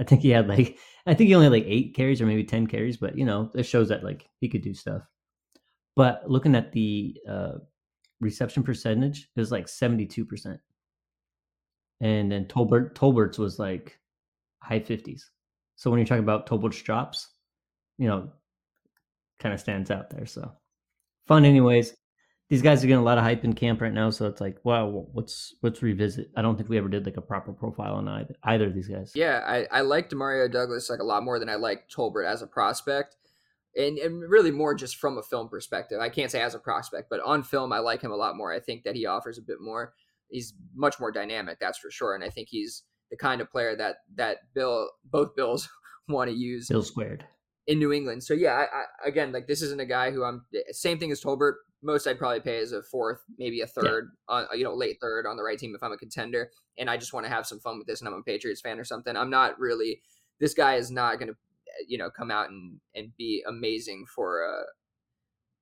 I 0.00 0.04
think 0.04 0.22
he 0.22 0.30
had 0.30 0.48
like 0.48 0.78
I 1.06 1.14
think 1.14 1.28
he 1.28 1.34
only 1.34 1.46
had 1.46 1.52
like 1.52 1.66
eight 1.66 1.94
carries 1.94 2.20
or 2.20 2.26
maybe 2.26 2.42
10 2.42 2.66
carries, 2.66 2.96
but 2.96 3.16
you 3.16 3.24
know, 3.24 3.50
it 3.54 3.64
shows 3.64 3.88
that 3.90 4.02
like 4.02 4.28
he 4.40 4.48
could 4.48 4.62
do 4.62 4.74
stuff. 4.74 5.02
But 5.94 6.28
looking 6.28 6.56
at 6.56 6.72
the 6.72 7.16
uh, 7.28 7.52
reception 8.20 8.62
percentage, 8.62 9.28
it 9.36 9.40
was 9.40 9.52
like 9.52 9.66
72%. 9.66 10.58
And 12.00 12.32
then 12.32 12.46
Tolbert 12.46 12.94
Tolbert's 12.94 13.38
was 13.38 13.58
like 13.58 13.98
high 14.62 14.80
50s. 14.80 15.22
So 15.76 15.90
when 15.90 15.98
you're 15.98 16.06
talking 16.06 16.24
about 16.24 16.46
Tolbert's 16.46 16.82
drops, 16.82 17.28
you 17.98 18.08
know, 18.08 18.30
kind 19.38 19.54
of 19.54 19.60
stands 19.60 19.90
out 19.90 20.10
there. 20.10 20.26
So 20.26 20.52
fun 21.26 21.44
anyways 21.44 21.94
these 22.50 22.62
guys 22.62 22.82
are 22.82 22.88
getting 22.88 23.00
a 23.00 23.04
lot 23.04 23.16
of 23.16 23.22
hype 23.22 23.44
in 23.44 23.52
camp 23.52 23.80
right 23.80 23.92
now, 23.92 24.10
so 24.10 24.26
it's 24.26 24.40
like, 24.40 24.58
wow, 24.64 25.06
what's 25.12 25.54
let's 25.62 25.82
revisit. 25.82 26.32
I 26.36 26.42
don't 26.42 26.56
think 26.56 26.68
we 26.68 26.78
ever 26.78 26.88
did 26.88 27.06
like 27.06 27.16
a 27.16 27.22
proper 27.22 27.52
profile 27.52 27.94
on 27.94 28.08
either, 28.08 28.34
either 28.42 28.66
of 28.66 28.74
these 28.74 28.88
guys. 28.88 29.12
Yeah, 29.14 29.44
I, 29.46 29.66
I 29.70 29.80
like 29.82 30.10
Demario 30.10 30.50
Douglas 30.50 30.90
like 30.90 30.98
a 30.98 31.04
lot 31.04 31.22
more 31.22 31.38
than 31.38 31.48
I 31.48 31.54
like 31.54 31.88
Tolbert 31.88 32.26
as 32.26 32.42
a 32.42 32.48
prospect. 32.48 33.16
And, 33.76 33.98
and 33.98 34.28
really 34.28 34.50
more 34.50 34.74
just 34.74 34.96
from 34.96 35.16
a 35.16 35.22
film 35.22 35.48
perspective. 35.48 36.00
I 36.00 36.08
can't 36.08 36.28
say 36.28 36.42
as 36.42 36.56
a 36.56 36.58
prospect, 36.58 37.08
but 37.08 37.20
on 37.20 37.44
film, 37.44 37.72
I 37.72 37.78
like 37.78 38.02
him 38.02 38.10
a 38.10 38.16
lot 38.16 38.36
more. 38.36 38.52
I 38.52 38.58
think 38.58 38.82
that 38.82 38.96
he 38.96 39.06
offers 39.06 39.38
a 39.38 39.42
bit 39.42 39.60
more. 39.60 39.94
He's 40.30 40.54
much 40.74 41.00
more 41.00 41.12
dynamic, 41.12 41.58
that's 41.60 41.78
for 41.78 41.90
sure. 41.90 42.14
And 42.14 42.24
I 42.24 42.30
think 42.30 42.48
he's 42.50 42.84
the 43.10 43.16
kind 43.16 43.40
of 43.40 43.50
player 43.50 43.76
that 43.76 43.96
that 44.14 44.38
Bill 44.54 44.88
both 45.04 45.34
Bills 45.34 45.68
want 46.08 46.30
to 46.30 46.36
use. 46.36 46.68
Bill 46.68 46.82
squared 46.82 47.24
in 47.66 47.78
New 47.78 47.92
England. 47.92 48.24
So 48.24 48.34
yeah, 48.34 48.52
I, 48.52 48.62
I, 48.62 49.08
again, 49.08 49.32
like 49.32 49.46
this 49.46 49.62
isn't 49.62 49.80
a 49.80 49.86
guy 49.86 50.10
who 50.10 50.24
I'm 50.24 50.44
same 50.72 50.98
thing 50.98 51.12
as 51.12 51.22
Tolbert, 51.22 51.54
most 51.82 52.06
I'd 52.06 52.18
probably 52.18 52.40
pay 52.40 52.58
as 52.58 52.72
a 52.72 52.82
fourth, 52.82 53.20
maybe 53.38 53.60
a 53.60 53.66
third, 53.66 54.10
yeah. 54.28 54.34
on 54.34 54.58
you 54.58 54.64
know 54.64 54.74
late 54.74 54.98
third 55.00 55.26
on 55.26 55.36
the 55.36 55.42
right 55.42 55.58
team 55.58 55.74
if 55.74 55.82
I'm 55.82 55.92
a 55.92 55.96
contender, 55.96 56.50
and 56.78 56.90
I 56.90 56.96
just 56.96 57.12
want 57.12 57.26
to 57.26 57.32
have 57.32 57.46
some 57.46 57.60
fun 57.60 57.78
with 57.78 57.86
this, 57.86 58.00
and 58.00 58.08
I'm 58.08 58.14
a 58.14 58.22
Patriots 58.22 58.60
fan 58.60 58.78
or 58.78 58.84
something. 58.84 59.16
I'm 59.16 59.30
not 59.30 59.58
really. 59.58 60.02
This 60.40 60.54
guy 60.54 60.76
is 60.76 60.90
not 60.90 61.18
going 61.18 61.28
to, 61.28 61.36
you 61.86 61.98
know, 61.98 62.10
come 62.10 62.30
out 62.30 62.50
and 62.50 62.80
and 62.94 63.12
be 63.16 63.42
amazing 63.46 64.06
for 64.14 64.44
uh 64.44 64.64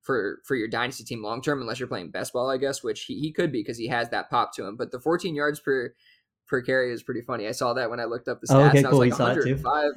for 0.09 0.41
for 0.43 0.55
your 0.55 0.67
dynasty 0.67 1.03
team 1.03 1.21
long 1.21 1.39
term 1.39 1.61
unless 1.61 1.79
you're 1.79 1.87
playing 1.87 2.09
best 2.09 2.33
ball, 2.33 2.49
I 2.49 2.57
guess, 2.57 2.83
which 2.83 3.03
he, 3.03 3.19
he 3.19 3.31
could 3.31 3.51
be 3.51 3.59
because 3.59 3.77
he 3.77 3.85
has 3.89 4.09
that 4.09 4.27
pop 4.31 4.55
to 4.55 4.65
him. 4.65 4.75
But 4.75 4.89
the 4.89 4.99
14 4.99 5.35
yards 5.35 5.59
per 5.59 5.93
per 6.47 6.63
carry 6.63 6.91
is 6.91 7.03
pretty 7.03 7.21
funny. 7.21 7.47
I 7.47 7.51
saw 7.51 7.73
that 7.73 7.91
when 7.91 7.99
I 7.99 8.05
looked 8.05 8.27
up 8.27 8.41
the 8.41 8.47
stats. 8.47 8.55
Oh, 8.55 8.67
okay, 8.69 8.81
cool. 8.81 9.01
I 9.01 9.05
was 9.05 9.11
like 9.11 9.19
105. 9.19 9.91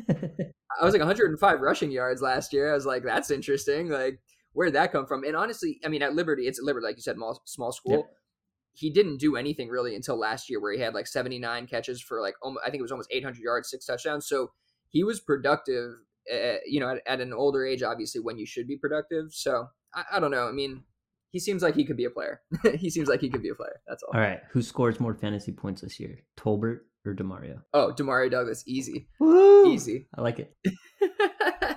I 0.80 0.84
was 0.84 0.92
like 0.92 1.00
105 1.00 1.60
rushing 1.62 1.90
yards 1.90 2.20
last 2.20 2.52
year. 2.52 2.70
I 2.70 2.74
was 2.74 2.84
like, 2.84 3.04
that's 3.04 3.30
interesting. 3.30 3.88
Like 3.88 4.20
where 4.52 4.66
did 4.66 4.74
that 4.74 4.92
come 4.92 5.06
from? 5.06 5.24
And 5.24 5.34
honestly, 5.34 5.80
I 5.82 5.88
mean, 5.88 6.02
at 6.02 6.14
Liberty, 6.14 6.46
it's 6.46 6.60
Liberty, 6.60 6.84
like 6.84 6.96
you 6.96 7.02
said, 7.02 7.16
small 7.16 7.40
small 7.46 7.72
school. 7.72 7.92
Yeah. 7.92 8.18
He 8.74 8.90
didn't 8.90 9.16
do 9.16 9.36
anything 9.36 9.68
really 9.68 9.94
until 9.94 10.18
last 10.18 10.50
year, 10.50 10.60
where 10.60 10.72
he 10.72 10.80
had 10.80 10.92
like 10.92 11.06
79 11.06 11.66
catches 11.68 12.02
for 12.02 12.20
like 12.20 12.34
I 12.44 12.68
think 12.68 12.80
it 12.80 12.82
was 12.82 12.92
almost 12.92 13.08
800 13.10 13.40
yards, 13.40 13.70
six 13.70 13.86
touchdowns. 13.86 14.26
So 14.26 14.52
he 14.90 15.04
was 15.04 15.20
productive, 15.20 15.92
uh, 16.30 16.56
you 16.66 16.80
know, 16.80 16.90
at, 16.90 17.02
at, 17.06 17.20
an 17.22 17.32
older 17.32 17.64
age, 17.64 17.82
obviously 17.82 18.20
when 18.20 18.36
you 18.36 18.44
should 18.44 18.66
be 18.66 18.76
productive. 18.76 19.32
So 19.32 19.68
I, 19.94 20.04
I 20.12 20.20
don't 20.20 20.30
know. 20.30 20.48
I 20.48 20.52
mean, 20.52 20.82
he 21.30 21.38
seems 21.38 21.62
like 21.62 21.74
he 21.74 21.84
could 21.84 21.96
be 21.96 22.04
a 22.04 22.10
player. 22.10 22.40
he 22.74 22.90
seems 22.90 23.08
like 23.08 23.20
he 23.20 23.30
could 23.30 23.42
be 23.42 23.48
a 23.48 23.54
player. 23.54 23.80
That's 23.86 24.02
all. 24.02 24.10
All 24.14 24.20
right, 24.20 24.40
who 24.50 24.62
scores 24.62 25.00
more 25.00 25.14
fantasy 25.14 25.52
points 25.52 25.80
this 25.80 25.98
year, 25.98 26.18
Tolbert 26.36 26.80
or 27.06 27.14
Demario? 27.14 27.62
Oh, 27.72 27.92
Demario 27.96 28.30
Douglas, 28.30 28.62
easy, 28.66 29.08
Woo! 29.18 29.72
easy. 29.72 30.06
I 30.14 30.20
like 30.20 30.38
it. 30.38 30.54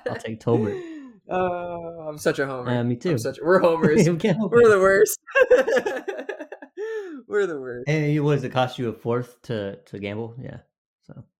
I'll 0.09 0.17
take 0.17 0.39
Tolbert. 0.39 0.81
Uh, 1.29 2.07
I'm 2.07 2.17
such 2.17 2.37
a 2.39 2.45
homer. 2.45 2.69
Uh, 2.69 2.83
me 2.83 2.95
too. 2.95 3.17
Such, 3.17 3.39
we're 3.41 3.59
homers. 3.61 4.07
we're 4.07 4.69
the 4.69 4.79
worst. 4.79 5.19
we're 7.27 7.47
the 7.47 7.59
worst. 7.59 7.89
Hey, 7.89 8.19
what 8.19 8.35
does 8.35 8.43
it 8.43 8.51
cost 8.51 8.77
you 8.77 8.89
a 8.89 8.93
fourth 8.93 9.41
to 9.43 9.77
to 9.85 9.99
gamble? 9.99 10.35
Yeah. 10.39 10.57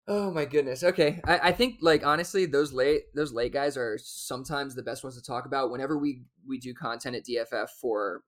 Oh 0.08 0.30
my 0.32 0.46
goodness. 0.46 0.84
Okay, 0.84 1.20
I, 1.26 1.40
I 1.50 1.52
think 1.52 1.78
like 1.82 2.06
honestly, 2.06 2.46
those 2.46 2.72
late 2.72 3.04
those 3.16 3.34
late 3.34 3.52
guys 3.54 3.76
are 3.76 3.98
sometimes 3.98 4.76
the 4.76 4.84
best 4.84 5.04
ones 5.04 5.16
to 5.16 5.24
talk 5.24 5.46
about. 5.48 5.72
Whenever 5.72 5.98
we 5.98 6.22
we 6.48 6.60
do 6.60 6.74
content 6.76 7.16
at 7.16 7.26
DFF 7.26 7.70
for 7.82 8.22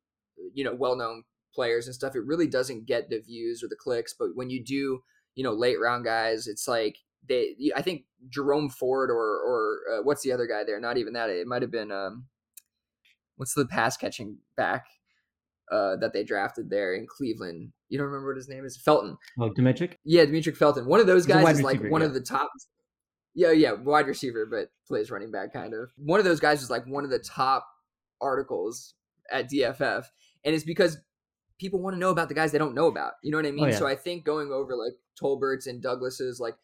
you 0.54 0.64
know 0.64 0.74
well 0.74 0.96
known 0.96 1.24
players 1.54 1.86
and 1.86 1.94
stuff, 1.94 2.16
it 2.16 2.26
really 2.26 2.48
doesn't 2.48 2.88
get 2.88 3.10
the 3.10 3.20
views 3.20 3.64
or 3.64 3.68
the 3.68 3.76
clicks. 3.76 4.16
But 4.18 4.30
when 4.34 4.50
you 4.50 4.64
do 4.64 5.04
you 5.36 5.44
know 5.44 5.54
late 5.54 5.80
round 5.80 6.04
guys, 6.04 6.48
it's 6.48 6.68
like 6.68 6.98
they 7.30 7.56
I 7.76 7.84
think 7.84 8.06
Jerome 8.28 8.70
Ford 8.70 9.12
or 9.12 9.16
or 9.18 9.80
uh, 9.92 10.04
what's 10.04 10.24
the 10.24 10.32
other 10.32 10.48
guy 10.48 10.64
there? 10.64 10.80
Not 10.80 10.98
even 10.98 11.14
that. 11.14 11.30
It 11.30 11.46
might 11.46 11.62
have 11.62 11.72
been 11.72 11.92
um, 11.92 12.26
what's 13.36 13.54
the 13.54 13.68
pass 13.68 13.98
catching 13.98 14.40
back 14.56 14.88
uh, 15.72 15.96
that 15.98 16.12
they 16.12 16.24
drafted 16.24 16.72
there 16.72 16.96
in 16.96 17.06
Cleveland. 17.08 17.72
You 17.90 17.98
don't 17.98 18.08
remember 18.08 18.30
what 18.30 18.38
his 18.38 18.50
name 18.50 18.66
is? 18.66 18.78
Felton. 18.78 19.18
Oh, 19.40 19.50
Demetric. 19.50 19.94
Yeah, 20.04 20.26
Demetric 20.26 20.58
Felton. 20.58 20.86
One 20.86 21.00
of 21.00 21.08
those 21.08 21.26
guys 21.26 21.58
is 21.58 21.64
like 21.64 21.82
one 21.90 22.02
yeah. 22.02 22.08
of 22.08 22.14
the 22.14 22.22
top. 22.22 22.50
Yeah, 23.34 23.52
yeah, 23.52 23.74
wide 23.74 24.08
receiver, 24.08 24.46
but 24.46 24.70
plays 24.88 25.12
running 25.12 25.32
back 25.32 25.54
kind 25.54 25.74
of. 25.74 25.92
One 25.98 26.20
of 26.20 26.26
those 26.26 26.40
guys 26.40 26.62
is 26.62 26.70
like 26.70 26.86
one 26.88 27.04
of 27.04 27.12
the 27.12 27.20
top 27.20 27.68
articles 28.20 28.96
at 29.32 29.50
DFF, 29.50 30.06
and 30.44 30.56
it's 30.56 30.64
because 30.64 30.98
people 31.60 31.82
want 31.82 31.96
to 31.96 32.00
know 32.00 32.10
about 32.10 32.30
the 32.30 32.36
guys 32.36 32.52
they 32.52 32.58
don't 32.58 32.76
know 32.76 32.88
about. 32.88 33.14
You 33.24 33.32
know 33.32 33.38
what 33.38 33.46
I 33.46 33.52
mean? 33.52 33.66
Oh, 33.66 33.68
yeah. 33.68 33.78
So 33.78 33.88
I 33.88 33.96
think 33.96 34.26
going 34.26 34.52
over 34.52 34.76
like 34.76 34.94
Tolbert's 35.20 35.68
and 35.68 35.82
Douglas's 35.82 36.40
like 36.40 36.56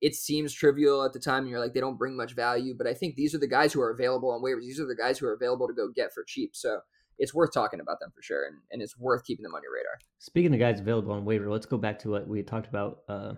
it 0.00 0.14
seems 0.14 0.52
trivial 0.52 1.04
at 1.04 1.12
the 1.12 1.18
time 1.18 1.42
and 1.42 1.50
you're 1.50 1.60
like 1.60 1.74
they 1.74 1.80
don't 1.80 1.98
bring 1.98 2.16
much 2.16 2.34
value 2.34 2.74
but 2.76 2.86
i 2.86 2.94
think 2.94 3.14
these 3.14 3.34
are 3.34 3.38
the 3.38 3.46
guys 3.46 3.72
who 3.72 3.80
are 3.80 3.90
available 3.90 4.30
on 4.30 4.42
waivers 4.42 4.62
these 4.62 4.80
are 4.80 4.86
the 4.86 4.96
guys 4.96 5.18
who 5.18 5.26
are 5.26 5.34
available 5.34 5.66
to 5.66 5.74
go 5.74 5.88
get 5.94 6.12
for 6.12 6.24
cheap 6.26 6.50
so 6.54 6.80
it's 7.20 7.32
worth 7.32 7.52
talking 7.54 7.78
about 7.80 8.00
them 8.00 8.10
for 8.14 8.22
sure 8.22 8.44
and, 8.46 8.56
and 8.72 8.82
it's 8.82 8.98
worth 8.98 9.24
keeping 9.24 9.44
them 9.44 9.54
on 9.54 9.62
your 9.62 9.72
radar 9.72 9.98
Speaking 10.18 10.52
of 10.52 10.58
guys 10.60 10.80
available 10.80 11.12
on 11.12 11.24
waiver, 11.24 11.48
let's 11.50 11.66
go 11.66 11.78
back 11.78 11.98
to 12.00 12.10
what 12.10 12.26
we 12.26 12.38
had 12.38 12.46
talked 12.48 12.66
about 12.68 12.98
uh, 13.08 13.34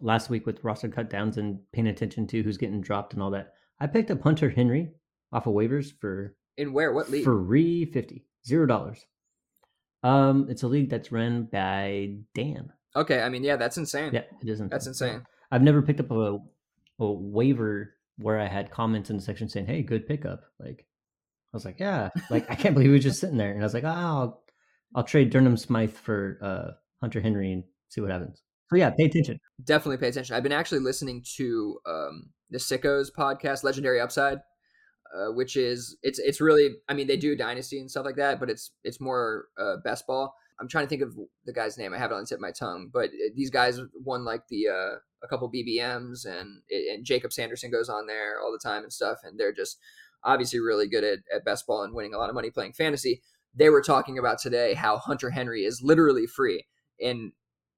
last 0.00 0.30
week 0.30 0.46
with 0.46 0.64
roster 0.64 0.88
cut 0.88 1.10
downs 1.10 1.36
and 1.36 1.58
paying 1.72 1.86
attention 1.88 2.26
to 2.28 2.42
who's 2.42 2.56
getting 2.56 2.80
dropped 2.80 3.12
and 3.12 3.22
all 3.22 3.30
that. 3.32 3.52
I 3.78 3.86
picked 3.86 4.10
up 4.10 4.22
Hunter 4.22 4.48
Henry 4.50 4.90
off 5.32 5.46
of 5.46 5.54
waivers 5.54 5.92
for 6.00 6.34
in 6.56 6.72
where 6.72 6.92
what 6.92 7.10
league 7.10 7.24
free 7.24 7.84
fifty 7.84 8.24
zero 8.46 8.66
dollars. 8.66 9.04
Um, 10.02 10.46
it's 10.48 10.62
a 10.62 10.68
league 10.68 10.88
that's 10.90 11.12
run 11.12 11.44
by 11.52 12.16
Dan. 12.34 12.72
okay 12.96 13.20
i 13.20 13.28
mean 13.28 13.44
yeah 13.44 13.56
that's 13.56 13.76
insane 13.76 14.12
Yeah, 14.14 14.22
it 14.42 14.48
isn't. 14.48 14.70
that's 14.70 14.86
insane 14.86 15.22
I've 15.52 15.62
never 15.62 15.82
picked 15.82 16.00
up 16.00 16.10
a, 16.10 16.38
a 16.98 17.12
waiver 17.12 17.94
where 18.18 18.38
I 18.40 18.46
had 18.46 18.70
comments 18.70 19.10
in 19.10 19.16
the 19.16 19.22
section 19.22 19.48
saying, 19.48 19.66
"Hey, 19.66 19.82
good 19.82 20.06
pickup." 20.06 20.42
Like, 20.60 20.86
I 21.52 21.56
was 21.56 21.64
like, 21.64 21.80
"Yeah," 21.80 22.10
like 22.30 22.50
I 22.50 22.54
can't 22.54 22.74
believe 22.74 22.88
he 22.90 22.94
was 22.94 23.02
just 23.04 23.20
sitting 23.20 23.36
there, 23.36 23.50
and 23.52 23.60
I 23.60 23.64
was 23.64 23.74
like, 23.74 23.84
"Oh, 23.84 23.88
I'll, 23.88 24.42
I'll 24.94 25.04
trade 25.04 25.30
Durham 25.30 25.56
Smythe 25.56 25.92
for 25.92 26.38
uh, 26.42 26.70
Hunter 27.00 27.20
Henry 27.20 27.52
and 27.52 27.64
see 27.88 28.00
what 28.00 28.10
happens." 28.10 28.42
So 28.68 28.76
yeah, 28.76 28.90
pay 28.90 29.04
attention. 29.06 29.40
definitely 29.64 29.96
pay 29.96 30.08
attention 30.08 30.36
i've 30.36 30.44
been 30.44 30.52
actually 30.52 30.78
listening 30.78 31.24
to 31.36 31.78
um 31.86 32.30
the 32.50 32.58
sickos 32.58 33.08
podcast 33.12 33.64
legendary 33.64 34.00
upside 34.00 34.38
uh, 35.14 35.32
which 35.32 35.56
is 35.56 35.96
it's 36.02 36.18
it's 36.20 36.40
really 36.40 36.70
i 36.88 36.94
mean 36.94 37.06
they 37.08 37.16
do 37.16 37.34
dynasty 37.36 37.80
and 37.80 37.90
stuff 37.90 38.04
like 38.04 38.16
that 38.16 38.38
but 38.38 38.48
it's 38.48 38.70
it's 38.84 39.00
more 39.00 39.46
uh, 39.58 39.74
best 39.84 40.06
ball 40.06 40.34
i'm 40.60 40.68
trying 40.68 40.84
to 40.84 40.88
think 40.88 41.02
of 41.02 41.16
the 41.46 41.52
guy's 41.52 41.76
name 41.76 41.92
i 41.92 41.98
have 41.98 42.12
it 42.12 42.14
on 42.14 42.20
the 42.20 42.26
tip 42.26 42.36
of 42.36 42.40
my 42.40 42.52
tongue 42.52 42.88
but 42.92 43.06
uh, 43.10 43.30
these 43.34 43.50
guys 43.50 43.80
won 44.04 44.24
like 44.24 44.42
the 44.48 44.68
uh 44.68 44.96
a 45.22 45.28
couple 45.28 45.50
bbms 45.50 46.24
and 46.24 46.62
and 46.70 47.04
jacob 47.04 47.32
sanderson 47.32 47.70
goes 47.72 47.88
on 47.88 48.06
there 48.06 48.40
all 48.40 48.52
the 48.52 48.68
time 48.68 48.82
and 48.84 48.92
stuff 48.92 49.18
and 49.24 49.38
they're 49.38 49.52
just 49.52 49.78
obviously 50.24 50.60
really 50.60 50.88
good 50.88 51.04
at, 51.04 51.18
at 51.34 51.44
best 51.44 51.66
ball 51.66 51.82
and 51.82 51.94
winning 51.94 52.14
a 52.14 52.18
lot 52.18 52.28
of 52.28 52.34
money 52.34 52.50
playing 52.50 52.72
fantasy 52.72 53.22
they 53.54 53.70
were 53.70 53.82
talking 53.82 54.18
about 54.18 54.38
today 54.38 54.74
how 54.74 54.98
hunter 54.98 55.30
henry 55.30 55.64
is 55.64 55.80
literally 55.82 56.26
free 56.26 56.64
in 56.98 57.32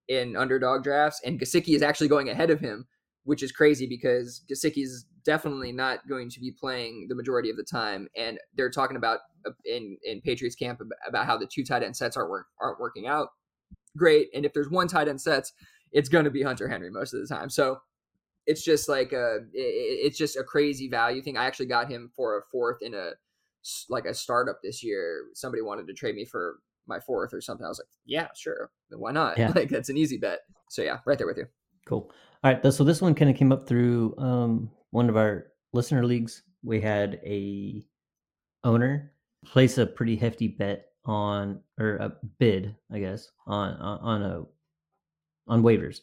in 0.09 0.37
underdog 0.37 0.83
drafts 0.83 1.21
and 1.25 1.41
Gesicki 1.41 1.75
is 1.75 1.83
actually 1.83 2.09
going 2.09 2.29
ahead 2.29 2.51
of 2.51 2.61
him 2.61 2.87
which 3.25 3.43
is 3.43 3.53
crazy 3.53 3.87
because 3.87 4.43
Gesicki 4.51 4.83
is 4.83 5.07
definitely 5.25 5.73
not 5.73 6.07
going 6.09 6.29
to 6.31 6.41
be 6.41 6.51
playing 6.51 7.07
the 7.09 7.15
majority 7.15 7.51
of 7.51 7.57
the 7.57 7.63
time. 7.63 8.09
And 8.17 8.39
they're 8.57 8.69
talking 8.69 8.97
about 8.97 9.21
uh, 9.47 9.53
in 9.65 9.97
in 10.03 10.21
Patriots 10.21 10.57
camp 10.57 10.81
about 11.09 11.27
how 11.27 11.39
the 11.39 11.47
two 11.47 11.65
tight 11.65 11.83
end 11.83 11.97
sets 11.97 12.17
aren't 12.17 12.31
aren't 12.61 12.81
working 12.81 13.07
out 13.07 13.29
great. 13.97 14.29
And 14.35 14.45
if 14.45 14.53
there's 14.53 14.71
one 14.71 14.89
tight 14.89 15.09
end 15.09 15.21
sets, 15.21 15.53
it's 15.93 16.09
going 16.09 16.25
to 16.25 16.31
be 16.31 16.43
Hunter 16.43 16.69
Henry 16.69 16.91
most 16.91 17.13
of 17.13 17.21
the 17.21 17.27
time. 17.27 17.51
So 17.51 17.79
it's 18.47 18.65
just 18.65 18.89
like 18.89 19.13
a 19.13 19.37
it- 19.53 20.07
it's 20.07 20.19
just 20.19 20.37
a 20.37 20.45
crazy 20.45 20.89
value 20.89 21.23
thing. 21.23 21.37
I 21.37 21.45
actually 21.45 21.67
got 21.67 21.91
him 21.91 22.11
for 22.15 22.39
a 22.39 22.43
fourth 22.51 22.79
in 22.83 22.95
a 22.95 23.11
like 23.89 24.05
a 24.07 24.15
startup 24.15 24.59
this 24.63 24.83
year. 24.83 25.27
Somebody 25.35 25.63
wanted 25.63 25.87
to 25.87 25.95
trade 25.95 26.15
me 26.17 26.25
for 26.25 26.59
my 26.87 26.99
fourth 26.99 27.33
or 27.33 27.41
something. 27.41 27.65
I 27.65 27.69
was 27.69 27.79
like, 27.79 27.89
yeah, 28.05 28.29
sure, 28.37 28.71
why 28.91 29.13
not? 29.13 29.39
Yeah. 29.39 29.53
Like 29.55 29.69
that's 29.69 29.89
an 29.89 29.97
easy 29.97 30.19
bet. 30.19 30.41
So 30.71 30.83
yeah, 30.83 30.99
right 31.07 31.17
there 31.19 31.27
with 31.27 31.37
you. 31.37 31.47
Cool. 31.87 32.11
All 32.45 32.53
right. 32.53 32.73
So 32.73 32.83
this 32.85 33.01
one 33.01 33.15
kind 33.15 33.31
of 33.31 33.37
came 33.37 33.53
up 33.53 33.69
through 33.69 34.15
um, 34.19 34.71
one 34.91 35.09
of 35.09 35.17
our 35.17 35.47
listener 35.73 36.05
leagues. 36.05 36.43
We 36.65 36.81
had 36.81 37.21
a 37.25 37.85
owner 38.65 39.13
place 39.45 39.79
a 39.79 39.87
pretty 39.87 40.17
hefty 40.17 40.49
bet 40.49 40.87
on 41.05 41.61
or 41.79 41.97
a 41.97 42.13
bid, 42.39 42.75
I 42.93 42.99
guess, 43.01 43.29
on 43.47 43.75
on, 43.75 43.99
on 44.01 44.23
a 44.23 44.43
on 45.49 45.63
waivers, 45.63 46.01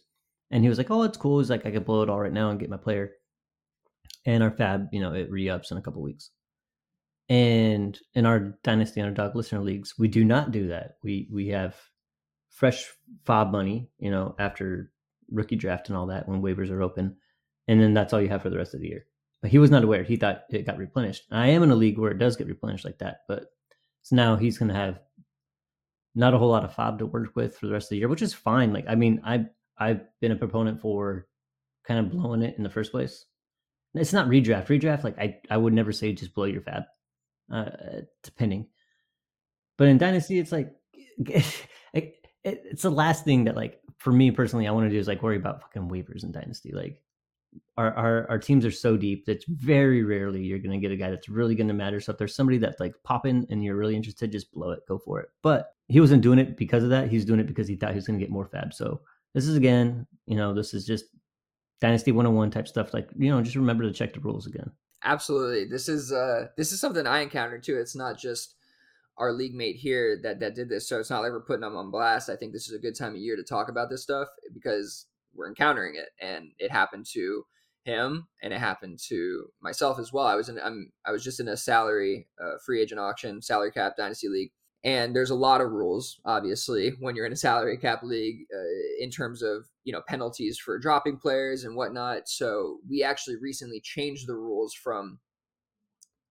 and 0.51 0.63
he 0.63 0.69
was 0.69 0.77
like, 0.77 0.91
"Oh, 0.91 1.03
it's 1.03 1.17
cool." 1.17 1.39
He's 1.39 1.49
like, 1.49 1.65
"I 1.65 1.71
can 1.71 1.83
blow 1.83 2.03
it 2.03 2.09
all 2.09 2.19
right 2.19 2.33
now 2.33 2.49
and 2.49 2.59
get 2.59 2.69
my 2.69 2.77
player." 2.77 3.11
And 4.25 4.43
our 4.43 4.51
fab, 4.51 4.87
you 4.91 4.99
know, 4.99 5.13
it 5.13 5.31
re-ups 5.31 5.71
in 5.71 5.77
a 5.77 5.81
couple 5.81 6.01
weeks. 6.01 6.31
And 7.29 7.97
in 8.13 8.25
our 8.25 8.57
Dynasty 8.63 9.01
Underdog 9.01 9.35
listener 9.35 9.61
leagues, 9.61 9.93
we 9.97 10.07
do 10.07 10.25
not 10.25 10.51
do 10.51 10.69
that. 10.69 10.97
We 11.03 11.29
we 11.31 11.49
have 11.49 11.75
fresh 12.49 12.85
fab 13.25 13.51
money, 13.51 13.89
you 13.99 14.11
know, 14.11 14.35
after 14.39 14.91
rookie 15.31 15.55
draft 15.55 15.89
and 15.89 15.97
all 15.97 16.07
that 16.07 16.27
when 16.27 16.41
waivers 16.41 16.71
are 16.71 16.81
open, 16.81 17.17
and 17.67 17.79
then 17.79 17.93
that's 17.93 18.13
all 18.13 18.21
you 18.21 18.29
have 18.29 18.41
for 18.41 18.49
the 18.49 18.57
rest 18.57 18.73
of 18.73 18.81
the 18.81 18.87
year. 18.87 19.05
But 19.41 19.51
he 19.51 19.59
was 19.59 19.71
not 19.71 19.83
aware. 19.83 20.03
He 20.03 20.17
thought 20.17 20.43
it 20.49 20.65
got 20.65 20.77
replenished. 20.77 21.23
I 21.31 21.49
am 21.49 21.63
in 21.63 21.71
a 21.71 21.75
league 21.75 21.97
where 21.97 22.11
it 22.11 22.17
does 22.17 22.35
get 22.35 22.47
replenished 22.47 22.83
like 22.85 22.97
that, 22.99 23.19
but 23.27 23.45
so 24.01 24.15
now 24.15 24.35
he's 24.35 24.57
going 24.57 24.69
to 24.69 24.75
have 24.75 24.99
not 26.15 26.33
a 26.33 26.37
whole 26.37 26.49
lot 26.49 26.65
of 26.65 26.73
fab 26.73 26.99
to 26.99 27.05
work 27.05 27.35
with 27.35 27.57
for 27.57 27.67
the 27.67 27.73
rest 27.73 27.85
of 27.85 27.89
the 27.91 27.97
year, 27.97 28.07
which 28.07 28.21
is 28.21 28.33
fine. 28.33 28.73
Like, 28.73 28.85
I 28.87 28.95
mean, 28.95 29.21
I 29.23 29.45
I've 29.79 30.01
been 30.19 30.31
a 30.31 30.35
proponent 30.35 30.81
for 30.81 31.27
kind 31.87 31.99
of 31.99 32.11
blowing 32.11 32.41
it 32.41 32.55
in 32.57 32.63
the 32.63 32.69
first 32.69 32.91
place. 32.91 33.25
It's 33.95 34.13
not 34.13 34.27
redraft. 34.27 34.67
Redraft, 34.67 35.03
like 35.03 35.17
I 35.17 35.39
I 35.49 35.57
would 35.57 35.73
never 35.73 35.91
say 35.91 36.13
just 36.13 36.33
blow 36.33 36.45
your 36.45 36.61
fab, 36.61 36.83
uh, 37.51 38.01
depending. 38.23 38.67
But 39.77 39.87
in 39.87 39.97
dynasty, 39.97 40.39
it's 40.39 40.51
like 40.51 40.75
it, 42.43 42.63
it's 42.65 42.83
the 42.83 42.89
last 42.89 43.25
thing 43.25 43.45
that 43.45 43.55
like 43.55 43.79
for 43.97 44.11
me 44.11 44.31
personally 44.31 44.67
I 44.67 44.71
want 44.71 44.85
to 44.85 44.89
do 44.89 44.99
is 44.99 45.07
like 45.07 45.23
worry 45.23 45.37
about 45.37 45.61
fucking 45.61 45.89
waivers 45.89 46.23
in 46.23 46.31
dynasty. 46.31 46.71
Like 46.71 47.01
our, 47.77 47.93
our, 47.93 48.29
our 48.29 48.39
teams 48.39 48.65
are 48.65 48.71
so 48.71 48.95
deep 48.95 49.25
that 49.25 49.43
very 49.47 50.03
rarely 50.03 50.43
you're 50.43 50.59
going 50.59 50.71
to 50.71 50.77
get 50.77 50.93
a 50.93 50.97
guy 50.97 51.09
that's 51.09 51.29
really 51.29 51.55
going 51.55 51.67
to 51.67 51.73
matter. 51.73 51.99
So 51.99 52.11
if 52.11 52.17
there's 52.17 52.35
somebody 52.35 52.57
that's 52.57 52.79
like 52.79 52.93
popping 53.03 53.45
and 53.49 53.63
you're 53.63 53.75
really 53.75 53.95
interested, 53.95 54.31
just 54.31 54.51
blow 54.51 54.71
it, 54.71 54.85
go 54.87 54.97
for 54.97 55.19
it. 55.19 55.29
But 55.41 55.73
he 55.87 55.99
wasn't 55.99 56.21
doing 56.21 56.39
it 56.39 56.57
because 56.57 56.83
of 56.83 56.89
that. 56.89 57.09
He's 57.09 57.25
doing 57.25 57.39
it 57.39 57.47
because 57.47 57.67
he 57.67 57.75
thought 57.75 57.91
he 57.91 57.95
was 57.95 58.07
going 58.07 58.19
to 58.19 58.23
get 58.23 58.31
more 58.31 58.45
fab. 58.45 58.73
So 58.73 59.01
this 59.33 59.47
is 59.47 59.55
again, 59.55 60.07
you 60.25 60.35
know, 60.35 60.53
this 60.53 60.73
is 60.73 60.85
just 60.85 61.05
Dynasty 61.81 62.11
101 62.11 62.51
type 62.51 62.67
stuff. 62.67 62.93
Like, 62.93 63.09
you 63.17 63.29
know, 63.29 63.41
just 63.41 63.55
remember 63.55 63.83
to 63.83 63.93
check 63.93 64.13
the 64.13 64.19
rules 64.19 64.47
again. 64.47 64.71
Absolutely. 65.03 65.65
This 65.65 65.87
is 65.87 66.11
uh 66.11 66.47
this 66.57 66.71
is 66.71 66.81
something 66.81 67.07
I 67.07 67.21
encountered 67.21 67.63
too. 67.63 67.77
It's 67.77 67.95
not 67.95 68.17
just 68.17 68.55
our 69.17 69.31
league 69.31 69.53
mate 69.53 69.75
here 69.75 70.19
that 70.23 70.39
that 70.39 70.55
did 70.55 70.69
this. 70.69 70.87
So 70.87 70.99
it's 70.99 71.09
not 71.09 71.21
like 71.21 71.31
we're 71.31 71.41
putting 71.41 71.61
them 71.61 71.75
on 71.75 71.91
blast. 71.91 72.29
I 72.29 72.35
think 72.35 72.53
this 72.53 72.67
is 72.67 72.75
a 72.75 72.79
good 72.79 72.97
time 72.97 73.13
of 73.15 73.21
year 73.21 73.35
to 73.35 73.43
talk 73.43 73.69
about 73.69 73.89
this 73.89 74.03
stuff 74.03 74.27
because 74.53 75.05
we're 75.33 75.47
encountering 75.47 75.95
it, 75.95 76.09
and 76.19 76.51
it 76.57 76.71
happened 76.71 77.05
to 77.13 77.43
him, 77.83 78.27
and 78.41 78.53
it 78.53 78.59
happened 78.59 78.99
to 79.07 79.47
myself 79.61 79.99
as 79.99 80.11
well. 80.11 80.25
I 80.25 80.35
was 80.35 80.49
in 80.49 80.59
I'm 80.59 80.91
I 81.05 81.11
was 81.11 81.23
just 81.23 81.39
in 81.39 81.47
a 81.47 81.57
salary 81.57 82.27
uh, 82.41 82.57
free 82.65 82.81
agent 82.81 82.99
auction, 82.99 83.41
salary 83.41 83.71
cap 83.71 83.93
dynasty 83.97 84.27
league, 84.27 84.51
and 84.83 85.15
there's 85.15 85.29
a 85.29 85.35
lot 85.35 85.59
of 85.61 85.71
rules 85.71 86.21
obviously 86.25 86.93
when 86.99 87.15
you're 87.15 87.25
in 87.25 87.33
a 87.33 87.37
salary 87.37 87.77
cap 87.77 88.01
league 88.01 88.45
uh, 88.53 89.03
in 89.03 89.09
terms 89.09 89.41
of 89.41 89.65
you 89.83 89.93
know 89.93 90.01
penalties 90.07 90.57
for 90.57 90.79
dropping 90.79 91.17
players 91.17 91.63
and 91.63 91.75
whatnot. 91.75 92.27
So 92.27 92.79
we 92.89 93.03
actually 93.03 93.37
recently 93.37 93.81
changed 93.81 94.27
the 94.27 94.35
rules 94.35 94.73
from 94.73 95.19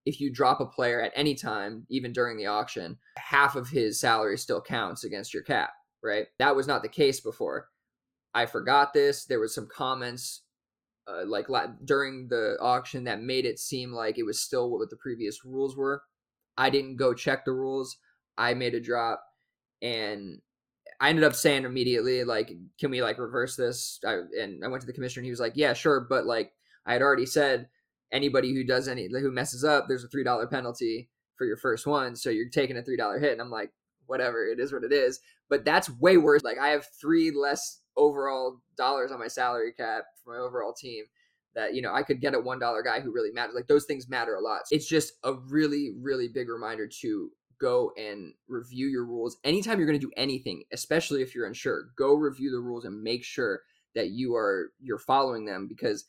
if 0.06 0.20
you 0.20 0.32
drop 0.32 0.60
a 0.60 0.66
player 0.66 1.02
at 1.02 1.12
any 1.14 1.34
time, 1.34 1.86
even 1.90 2.12
during 2.12 2.38
the 2.38 2.46
auction, 2.46 2.96
half 3.18 3.56
of 3.56 3.68
his 3.68 4.00
salary 4.00 4.38
still 4.38 4.62
counts 4.62 5.04
against 5.04 5.34
your 5.34 5.42
cap, 5.42 5.70
right? 6.02 6.26
That 6.38 6.56
was 6.56 6.66
not 6.66 6.82
the 6.82 6.88
case 6.88 7.20
before. 7.20 7.68
I 8.32 8.46
forgot 8.46 8.94
this. 8.94 9.26
There 9.26 9.40
was 9.40 9.54
some 9.54 9.68
comments 9.70 10.42
uh, 11.08 11.26
like 11.26 11.46
during 11.84 12.28
the 12.28 12.56
auction 12.60 13.04
that 13.04 13.20
made 13.20 13.44
it 13.44 13.58
seem 13.58 13.92
like 13.92 14.18
it 14.18 14.24
was 14.24 14.42
still 14.42 14.70
what 14.70 14.88
the 14.88 14.96
previous 14.96 15.44
rules 15.44 15.76
were. 15.76 16.02
I 16.56 16.70
didn't 16.70 16.96
go 16.96 17.14
check 17.14 17.44
the 17.44 17.52
rules. 17.52 17.98
I 18.38 18.54
made 18.54 18.74
a 18.74 18.80
drop 18.80 19.22
and 19.82 20.40
I 21.00 21.10
ended 21.10 21.24
up 21.24 21.34
saying 21.34 21.64
immediately 21.64 22.24
like 22.24 22.52
can 22.78 22.90
we 22.90 23.02
like 23.02 23.18
reverse 23.18 23.56
this? 23.56 24.00
I, 24.06 24.20
and 24.40 24.64
I 24.64 24.68
went 24.68 24.80
to 24.82 24.86
the 24.86 24.92
commissioner 24.92 25.20
and 25.20 25.26
he 25.26 25.30
was 25.30 25.40
like, 25.40 25.52
"Yeah, 25.56 25.72
sure, 25.72 26.06
but 26.08 26.26
like 26.26 26.52
I 26.86 26.92
had 26.94 27.02
already 27.02 27.26
said 27.26 27.68
anybody 28.12 28.54
who 28.54 28.64
does 28.64 28.88
any 28.88 29.08
who 29.08 29.30
messes 29.30 29.64
up, 29.64 29.86
there's 29.88 30.04
a 30.04 30.08
$3 30.08 30.50
penalty 30.50 31.10
for 31.36 31.46
your 31.46 31.56
first 31.56 31.86
one, 31.86 32.16
so 32.16 32.30
you're 32.30 32.48
taking 32.48 32.78
a 32.78 32.82
$3 32.82 33.20
hit." 33.20 33.32
And 33.32 33.40
I'm 33.40 33.50
like, 33.50 33.72
"Whatever, 34.06 34.46
it 34.46 34.60
is 34.60 34.72
what 34.72 34.84
it 34.84 34.92
is." 34.92 35.20
But 35.48 35.64
that's 35.64 35.90
way 35.90 36.16
worse. 36.16 36.44
Like 36.44 36.58
I 36.58 36.68
have 36.68 36.86
3 37.00 37.30
less 37.32 37.82
overall 37.96 38.60
dollars 38.76 39.12
on 39.12 39.18
my 39.18 39.28
salary 39.28 39.72
cap 39.72 40.04
for 40.24 40.34
my 40.34 40.40
overall 40.40 40.72
team 40.72 41.04
that 41.54 41.74
you 41.74 41.82
know 41.82 41.92
I 41.92 42.02
could 42.02 42.20
get 42.20 42.34
a 42.34 42.40
one 42.40 42.58
dollar 42.58 42.82
guy 42.82 43.00
who 43.00 43.12
really 43.12 43.32
matters. 43.32 43.54
Like 43.54 43.68
those 43.68 43.84
things 43.84 44.08
matter 44.08 44.34
a 44.34 44.40
lot. 44.40 44.62
It's 44.70 44.88
just 44.88 45.14
a 45.24 45.34
really 45.34 45.92
really 46.00 46.28
big 46.28 46.48
reminder 46.48 46.88
to 47.02 47.30
go 47.60 47.92
and 47.96 48.34
review 48.48 48.86
your 48.86 49.04
rules 49.04 49.38
anytime 49.44 49.78
you're 49.78 49.86
going 49.86 49.98
to 49.98 50.06
do 50.06 50.12
anything, 50.16 50.62
especially 50.72 51.22
if 51.22 51.34
you're 51.34 51.46
unsure. 51.46 51.90
Go 51.96 52.14
review 52.14 52.50
the 52.50 52.60
rules 52.60 52.84
and 52.84 53.02
make 53.02 53.24
sure 53.24 53.62
that 53.94 54.10
you 54.10 54.34
are 54.34 54.72
you're 54.80 54.98
following 54.98 55.44
them 55.44 55.66
because 55.68 56.04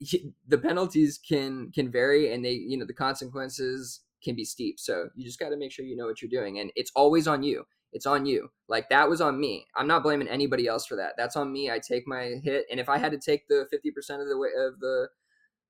the 0.48 0.58
penalties 0.58 1.18
can 1.18 1.70
can 1.72 1.90
vary 1.90 2.32
and 2.32 2.44
they 2.44 2.52
you 2.52 2.76
know 2.76 2.86
the 2.86 2.92
consequences 2.92 4.00
can 4.22 4.34
be 4.34 4.44
steep. 4.44 4.80
So 4.80 5.08
you 5.14 5.24
just 5.24 5.38
got 5.38 5.50
to 5.50 5.56
make 5.56 5.72
sure 5.72 5.84
you 5.84 5.96
know 5.96 6.06
what 6.06 6.22
you're 6.22 6.30
doing 6.30 6.58
and 6.58 6.70
it's 6.76 6.92
always 6.94 7.28
on 7.28 7.42
you. 7.42 7.64
It's 7.94 8.06
on 8.06 8.26
you. 8.26 8.50
Like 8.68 8.88
that 8.88 9.08
was 9.08 9.20
on 9.20 9.40
me. 9.40 9.66
I'm 9.76 9.86
not 9.86 10.02
blaming 10.02 10.28
anybody 10.28 10.66
else 10.66 10.84
for 10.84 10.96
that. 10.96 11.12
That's 11.16 11.36
on 11.36 11.52
me. 11.52 11.70
I 11.70 11.78
take 11.78 12.08
my 12.08 12.40
hit, 12.42 12.66
and 12.70 12.80
if 12.80 12.88
I 12.88 12.98
had 12.98 13.12
to 13.12 13.18
take 13.18 13.46
the 13.46 13.68
50% 13.72 14.20
of 14.20 14.28
the 14.28 14.36
way 14.36 14.48
of 14.58 14.80
the, 14.80 15.08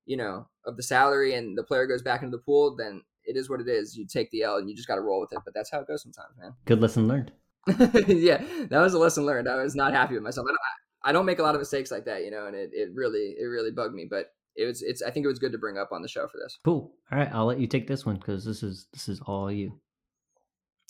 you 0.07 0.17
know, 0.17 0.47
of 0.65 0.75
the 0.75 0.83
salary, 0.83 1.35
and 1.35 1.55
the 1.55 1.63
player 1.63 1.85
goes 1.85 2.01
back 2.01 2.23
into 2.23 2.35
the 2.35 2.43
pool, 2.43 2.75
then 2.75 3.03
it 3.25 3.37
is 3.37 3.49
what 3.49 3.61
it 3.61 3.67
is. 3.67 3.95
You 3.95 4.05
take 4.05 4.31
the 4.31 4.43
L, 4.43 4.57
and 4.57 4.69
you 4.69 4.75
just 4.75 4.87
got 4.87 4.95
to 4.95 5.01
roll 5.01 5.21
with 5.21 5.33
it. 5.33 5.39
But 5.43 5.53
that's 5.53 5.71
how 5.71 5.79
it 5.79 5.87
goes 5.87 6.03
sometimes, 6.03 6.35
man. 6.39 6.53
Good 6.65 6.81
lesson 6.81 7.07
learned. 7.07 7.31
yeah, 8.07 8.43
that 8.69 8.79
was 8.79 8.93
a 8.93 8.99
lesson 8.99 9.25
learned. 9.25 9.49
I 9.49 9.55
was 9.55 9.75
not 9.75 9.93
happy 9.93 10.13
with 10.13 10.23
myself. 10.23 10.45
I 10.47 10.51
don't, 10.51 10.59
I 11.03 11.11
don't 11.11 11.25
make 11.25 11.39
a 11.39 11.43
lot 11.43 11.55
of 11.55 11.61
mistakes 11.61 11.91
like 11.91 12.05
that, 12.05 12.23
you 12.23 12.31
know, 12.31 12.45
and 12.47 12.55
it, 12.55 12.69
it 12.73 12.89
really 12.93 13.35
it 13.39 13.45
really 13.45 13.71
bugged 13.71 13.95
me. 13.95 14.07
But 14.09 14.27
it 14.55 14.65
was 14.65 14.81
it's 14.81 15.01
I 15.01 15.11
think 15.11 15.25
it 15.25 15.29
was 15.29 15.39
good 15.39 15.51
to 15.51 15.57
bring 15.57 15.77
up 15.77 15.89
on 15.91 16.01
the 16.01 16.07
show 16.07 16.27
for 16.27 16.37
this. 16.37 16.57
Cool. 16.63 16.93
All 17.11 17.17
right, 17.17 17.29
I'll 17.33 17.45
let 17.45 17.59
you 17.59 17.67
take 17.67 17.87
this 17.87 18.05
one 18.05 18.15
because 18.15 18.45
this 18.45 18.63
is 18.63 18.87
this 18.93 19.09
is 19.09 19.19
all 19.25 19.51
you. 19.51 19.79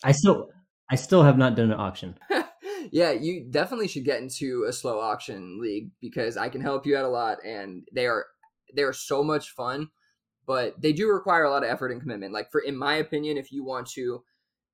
I 0.04 0.12
still 0.12 0.50
I 0.90 0.96
still 0.96 1.24
have 1.24 1.38
not 1.38 1.56
done 1.56 1.72
an 1.72 1.80
auction. 1.80 2.18
yeah, 2.92 3.12
you 3.12 3.48
definitely 3.50 3.88
should 3.88 4.06
get 4.06 4.22
into 4.22 4.66
a 4.68 4.74
slow 4.74 5.00
auction 5.00 5.60
league 5.62 5.92
because 6.02 6.38
I 6.38 6.50
can 6.50 6.62
help 6.62 6.86
you 6.86 6.98
out 6.98 7.06
a 7.06 7.10
lot, 7.10 7.38
and 7.46 7.88
they 7.94 8.06
are 8.06 8.26
they 8.76 8.84
are 8.84 8.94
so 8.94 9.24
much 9.24 9.52
fun, 9.52 9.90
but 10.46 10.80
they 10.82 10.94
do 10.94 11.08
require 11.10 11.44
a 11.44 11.50
lot 11.50 11.64
of 11.64 11.70
effort 11.70 11.92
and 11.92 12.02
commitment. 12.02 12.34
Like 12.34 12.52
for 12.52 12.62
in 12.62 12.78
my 12.78 12.96
opinion, 12.96 13.38
if 13.38 13.52
you 13.52 13.64
want 13.64 13.88
to 13.92 14.24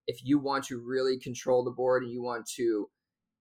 if 0.08 0.24
you 0.24 0.40
want 0.40 0.66
to 0.66 0.82
really 0.84 1.20
control 1.20 1.64
the 1.64 1.72
board 1.72 2.04
and 2.04 2.12
you 2.12 2.22
want 2.22 2.48
to 2.56 2.90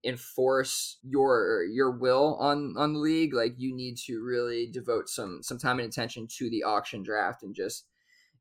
enforce 0.05 0.99
your 1.03 1.65
your 1.65 1.91
will 1.91 2.37
on 2.41 2.75
on 2.79 2.95
the 2.95 2.99
league 2.99 3.35
like 3.35 3.53
you 3.59 3.75
need 3.75 3.99
to 3.99 4.23
really 4.23 4.67
devote 4.67 5.09
some 5.11 5.43
some 5.43 5.59
time 5.59 5.79
and 5.79 5.89
attention 5.89 6.27
to 6.27 6.49
the 6.49 6.63
auction 6.63 7.03
draft 7.03 7.43
and 7.43 7.55
just 7.55 7.85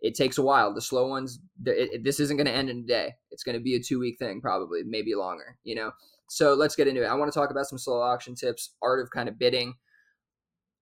it 0.01 0.15
takes 0.15 0.37
a 0.37 0.41
while. 0.41 0.73
The 0.73 0.81
slow 0.81 1.07
ones, 1.07 1.39
it, 1.65 1.89
it, 1.93 2.03
this 2.03 2.19
isn't 2.19 2.37
going 2.37 2.47
to 2.47 2.53
end 2.53 2.69
in 2.69 2.79
a 2.79 2.87
day. 2.87 3.15
It's 3.31 3.43
going 3.43 3.57
to 3.57 3.63
be 3.63 3.75
a 3.75 3.81
two 3.81 3.99
week 3.99 4.17
thing, 4.17 4.41
probably, 4.41 4.81
maybe 4.85 5.15
longer, 5.15 5.57
you 5.63 5.75
know? 5.75 5.91
So 6.29 6.53
let's 6.53 6.75
get 6.75 6.87
into 6.87 7.03
it. 7.03 7.07
I 7.07 7.15
want 7.15 7.31
to 7.31 7.37
talk 7.37 7.51
about 7.51 7.65
some 7.65 7.79
slow 7.79 8.01
auction 8.01 8.35
tips, 8.35 8.75
art 8.81 9.01
of 9.01 9.09
kind 9.11 9.27
of 9.27 9.39
bidding, 9.39 9.73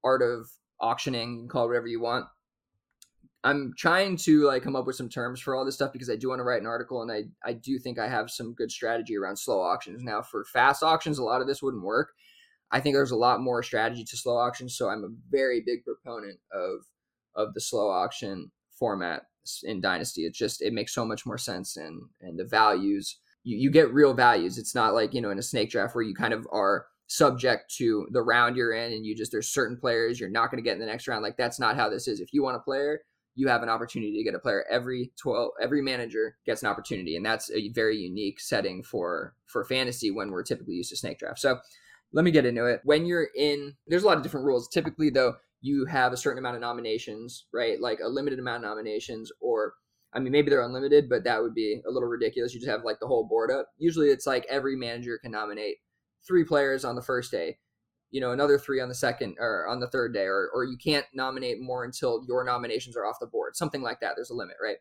art 0.04 0.22
of 0.22 0.50
auctioning, 0.80 1.34
you 1.34 1.40
can 1.42 1.50
call 1.50 1.66
it 1.66 1.68
whatever 1.68 1.88
you 1.88 2.02
want. 2.02 2.26
I'm 3.48 3.74
trying 3.78 4.18
to 4.18 4.44
like 4.44 4.64
come 4.64 4.76
up 4.76 4.86
with 4.86 4.98
some 4.98 5.08
terms 5.08 5.40
for 5.40 5.56
all 5.56 5.64
this 5.64 5.76
stuff 5.76 5.94
because 5.94 6.10
I 6.10 6.18
do 6.18 6.30
want 6.30 6.40
to 6.40 6.44
write 6.44 6.60
an 6.60 6.68
article 6.68 7.02
and 7.02 7.10
I, 7.10 7.24
I 7.46 7.54
do 7.54 7.80
think 7.80 7.98
I 7.98 8.10
have 8.10 8.30
some 8.30 8.54
good 8.54 8.70
strategy 8.70 9.16
around 9.16 9.38
slow 9.38 9.62
auctions. 9.62 10.04
Now 10.04 10.22
for 10.22 10.44
fast 10.44 10.84
auctions, 10.84 11.18
a 11.18 11.24
lot 11.24 11.40
of 11.40 11.48
this 11.48 11.62
wouldn't 11.62 11.84
work. 11.84 12.10
I 12.72 12.82
think 12.82 12.94
there's 12.94 13.12
a 13.12 13.16
lot 13.16 13.40
more 13.40 13.64
strategy 13.64 14.04
to 14.04 14.18
slow 14.18 14.36
auctions, 14.36 14.78
so 14.78 14.90
I'm 14.90 15.06
a 15.06 15.16
very 15.32 15.64
big 15.66 15.86
proponent 15.86 16.40
of 16.52 16.80
of 17.36 17.54
the 17.54 17.62
slow 17.62 17.90
auction 17.90 18.52
format 18.78 19.24
in 19.64 19.80
Dynasty. 19.80 20.26
It 20.26 20.34
just 20.34 20.62
it 20.62 20.74
makes 20.74 20.94
so 20.94 21.06
much 21.06 21.26
more 21.26 21.38
sense 21.38 21.78
and 21.78 22.02
and 22.20 22.38
the 22.38 22.44
values 22.44 23.18
you, 23.48 23.58
you 23.58 23.72
get 23.72 23.94
real 23.94 24.14
values. 24.14 24.58
It's 24.58 24.76
not 24.76 24.94
like, 24.94 25.14
you 25.14 25.22
know, 25.22 25.32
in 25.32 25.40
a 25.40 25.44
snake 25.44 25.70
draft 25.70 25.96
where 25.96 26.04
you 26.04 26.14
kind 26.14 26.34
of 26.34 26.46
are 26.52 26.88
subject 27.08 27.74
to 27.78 28.06
the 28.12 28.22
round 28.22 28.58
you're 28.58 28.74
in 28.74 28.92
and 28.92 29.06
you 29.06 29.16
just 29.16 29.32
there's 29.32 29.48
certain 29.48 29.78
players 29.78 30.20
you're 30.20 30.30
not 30.30 30.52
going 30.52 30.62
to 30.62 30.68
get 30.68 30.74
in 30.74 30.82
the 30.82 30.86
next 30.86 31.08
round. 31.08 31.24
Like 31.24 31.38
that's 31.38 31.60
not 31.60 31.78
how 31.78 31.90
this 31.90 32.10
is. 32.10 32.20
If 32.20 32.34
you 32.34 32.44
want 32.44 32.58
a 32.58 32.60
player, 32.60 33.00
you 33.38 33.48
have 33.48 33.62
an 33.62 33.70
opportunity 33.70 34.18
to 34.18 34.24
get 34.24 34.34
a 34.34 34.40
player 34.40 34.66
every 34.70 35.12
12 35.22 35.52
every 35.62 35.82
manager 35.82 36.36
gets 36.46 36.64
an 36.64 36.68
opportunity 36.68 37.16
and 37.16 37.24
that's 37.24 37.52
a 37.52 37.70
very 37.70 37.96
unique 37.96 38.40
setting 38.40 38.82
for 38.82 39.36
for 39.46 39.64
fantasy 39.64 40.10
when 40.10 40.32
we're 40.32 40.44
typically 40.44 40.74
used 40.74 40.90
to 40.90 40.98
snake 40.98 41.20
draft. 41.20 41.40
So 41.40 41.60
let 42.12 42.26
me 42.26 42.32
get 42.32 42.46
into 42.46 42.66
it. 42.66 42.82
When 42.84 43.06
you're 43.06 43.28
in 43.36 43.76
there's 43.88 44.04
a 44.04 44.08
lot 44.08 44.18
of 44.18 44.24
different 44.24 44.48
rules. 44.48 44.68
Typically 44.68 45.12
though, 45.12 45.36
you 45.62 45.86
have 45.86 46.14
a 46.14 46.18
certain 46.18 46.40
amount 46.40 46.56
of 46.56 46.62
nominations, 46.62 47.46
right? 47.54 47.80
Like 47.80 48.00
a 48.04 48.10
limited 48.10 48.40
amount 48.40 48.64
of 48.64 48.70
nominations, 48.70 49.32
or 49.40 49.74
I 50.14 50.20
mean, 50.20 50.32
maybe 50.32 50.50
they're 50.50 50.66
unlimited, 50.66 51.08
but 51.08 51.24
that 51.26 51.42
would 51.42 51.54
be 51.54 51.82
a 51.88 51.92
little 51.92 52.10
ridiculous. 52.10 52.54
You 52.54 52.60
just 52.60 52.72
have 52.72 52.84
like 52.84 53.00
the 53.00 53.08
whole 53.08 53.28
board 53.28 53.52
up. 53.52 53.68
Usually 53.78 54.08
it's 54.08 54.26
like 54.26 54.48
every 54.50 54.76
manager 54.76 55.20
can 55.22 55.32
nominate 55.32 55.78
three 56.26 56.44
players 56.44 56.84
on 56.84 56.96
the 56.96 57.04
first 57.04 57.32
day. 57.32 57.60
You 58.12 58.22
know 58.22 58.32
another 58.32 58.58
three 58.58 58.80
on 58.80 58.90
the 58.90 58.96
second 58.96 59.36
or 59.40 59.68
on 59.68 59.80
the 59.80 59.88
third 59.88 60.14
day 60.14 60.24
or 60.24 60.50
or 60.54 60.64
you 60.64 60.78
can't 60.78 61.06
nominate 61.14 61.60
more 61.60 61.84
until 61.84 62.24
your 62.28 62.44
nominations 62.44 62.96
are 62.96 63.06
off 63.06 63.20
the 63.20 63.28
board 63.28 63.56
something 63.56 63.82
like 63.82 64.00
that 64.00 64.14
there's 64.16 64.30
a 64.30 64.36
limit 64.36 64.56
right? 64.62 64.78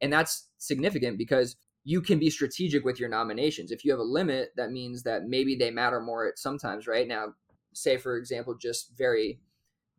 And 0.00 0.12
that's 0.12 0.48
significant 0.58 1.16
because 1.16 1.56
you 1.84 2.02
can 2.02 2.18
be 2.18 2.28
strategic 2.28 2.84
with 2.84 2.98
your 2.98 3.08
nominations. 3.08 3.70
If 3.70 3.84
you 3.84 3.92
have 3.92 4.00
a 4.00 4.04
limit 4.04 4.50
that 4.56 4.72
means 4.72 5.04
that 5.04 5.24
maybe 5.24 5.54
they 5.56 5.70
matter 5.70 6.00
more 6.00 6.26
at 6.26 6.38
sometimes 6.38 6.86
right? 6.86 7.06
Now 7.06 7.34
say 7.72 7.96
for 7.96 8.16
example 8.16 8.54
just 8.54 8.96
very 8.96 9.40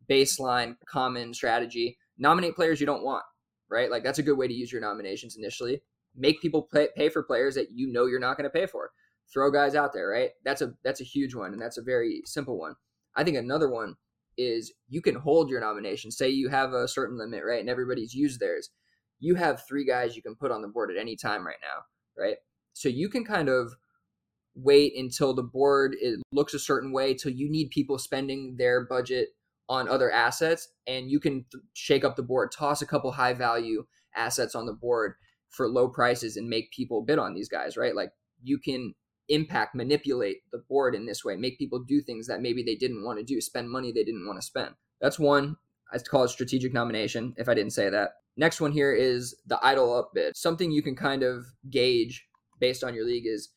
baseline 0.08 0.76
common 0.86 1.34
strategy 1.34 1.98
nominate 2.18 2.56
players 2.56 2.80
you 2.80 2.86
don't 2.86 3.04
want 3.04 3.24
right? 3.70 3.90
Like 3.90 4.02
that's 4.02 4.18
a 4.18 4.22
good 4.22 4.38
way 4.38 4.48
to 4.48 4.54
use 4.54 4.72
your 4.72 4.80
nominations 4.80 5.36
initially. 5.36 5.82
Make 6.16 6.40
people 6.40 6.62
pay, 6.62 6.88
pay 6.96 7.08
for 7.08 7.22
players 7.22 7.54
that 7.54 7.68
you 7.72 7.86
know 7.92 8.06
you're 8.06 8.18
not 8.18 8.36
going 8.36 8.50
to 8.50 8.58
pay 8.58 8.66
for 8.66 8.90
throw 9.32 9.50
guys 9.50 9.74
out 9.74 9.92
there, 9.92 10.08
right? 10.08 10.30
That's 10.44 10.62
a 10.62 10.72
that's 10.84 11.00
a 11.00 11.04
huge 11.04 11.34
one, 11.34 11.52
and 11.52 11.60
that's 11.60 11.78
a 11.78 11.82
very 11.82 12.22
simple 12.24 12.58
one. 12.58 12.74
I 13.16 13.24
think 13.24 13.36
another 13.36 13.70
one 13.70 13.94
is 14.36 14.72
you 14.88 15.02
can 15.02 15.16
hold 15.16 15.50
your 15.50 15.60
nomination. 15.60 16.10
Say 16.10 16.28
you 16.30 16.48
have 16.48 16.72
a 16.72 16.88
certain 16.88 17.18
limit, 17.18 17.42
right, 17.44 17.60
and 17.60 17.68
everybody's 17.68 18.14
used 18.14 18.40
theirs. 18.40 18.70
You 19.18 19.34
have 19.34 19.66
three 19.66 19.84
guys 19.84 20.14
you 20.14 20.22
can 20.22 20.36
put 20.36 20.52
on 20.52 20.62
the 20.62 20.68
board 20.68 20.90
at 20.90 21.00
any 21.00 21.16
time 21.16 21.44
right 21.46 21.56
now, 21.60 22.22
right? 22.22 22.36
So 22.72 22.88
you 22.88 23.08
can 23.08 23.24
kind 23.24 23.48
of 23.48 23.72
wait 24.54 24.92
until 24.96 25.34
the 25.34 25.42
board 25.42 25.94
it 26.00 26.20
looks 26.32 26.52
a 26.52 26.58
certain 26.58 26.92
way 26.92 27.14
till 27.14 27.30
you 27.30 27.48
need 27.48 27.70
people 27.70 27.98
spending 27.98 28.56
their 28.58 28.84
budget 28.84 29.28
on 29.68 29.88
other 29.88 30.10
assets 30.10 30.68
and 30.86 31.10
you 31.10 31.20
can 31.20 31.44
th- 31.52 31.62
shake 31.74 32.04
up 32.04 32.16
the 32.16 32.22
board 32.22 32.50
toss 32.50 32.82
a 32.82 32.86
couple 32.86 33.12
high 33.12 33.32
value 33.32 33.84
assets 34.16 34.56
on 34.56 34.66
the 34.66 34.72
board 34.72 35.14
for 35.48 35.68
low 35.68 35.88
prices 35.88 36.36
and 36.36 36.48
make 36.48 36.72
people 36.72 37.04
bid 37.04 37.20
on 37.20 37.34
these 37.34 37.48
guys 37.48 37.76
right 37.76 37.94
like 37.94 38.10
you 38.42 38.58
can 38.58 38.94
impact, 39.28 39.74
manipulate 39.74 40.38
the 40.52 40.62
board 40.68 40.94
in 40.94 41.06
this 41.06 41.24
way, 41.24 41.36
make 41.36 41.58
people 41.58 41.82
do 41.86 42.00
things 42.00 42.26
that 42.26 42.40
maybe 42.40 42.62
they 42.62 42.74
didn't 42.74 43.04
want 43.04 43.18
to 43.18 43.24
do, 43.24 43.40
spend 43.40 43.70
money 43.70 43.92
they 43.92 44.04
didn't 44.04 44.26
want 44.26 44.38
to 44.38 44.46
spend. 44.46 44.74
That's 45.00 45.18
one. 45.18 45.56
I 45.92 45.98
call 45.98 46.24
it 46.24 46.28
strategic 46.28 46.74
nomination, 46.74 47.34
if 47.38 47.48
I 47.48 47.54
didn't 47.54 47.72
say 47.72 47.88
that. 47.88 48.10
Next 48.36 48.60
one 48.60 48.72
here 48.72 48.92
is 48.92 49.34
the 49.46 49.58
idle 49.62 49.94
up 49.94 50.10
bid. 50.14 50.36
Something 50.36 50.70
you 50.70 50.82
can 50.82 50.94
kind 50.94 51.22
of 51.22 51.46
gauge 51.70 52.26
based 52.60 52.84
on 52.84 52.94
your 52.94 53.06
league 53.06 53.26
is 53.26 53.50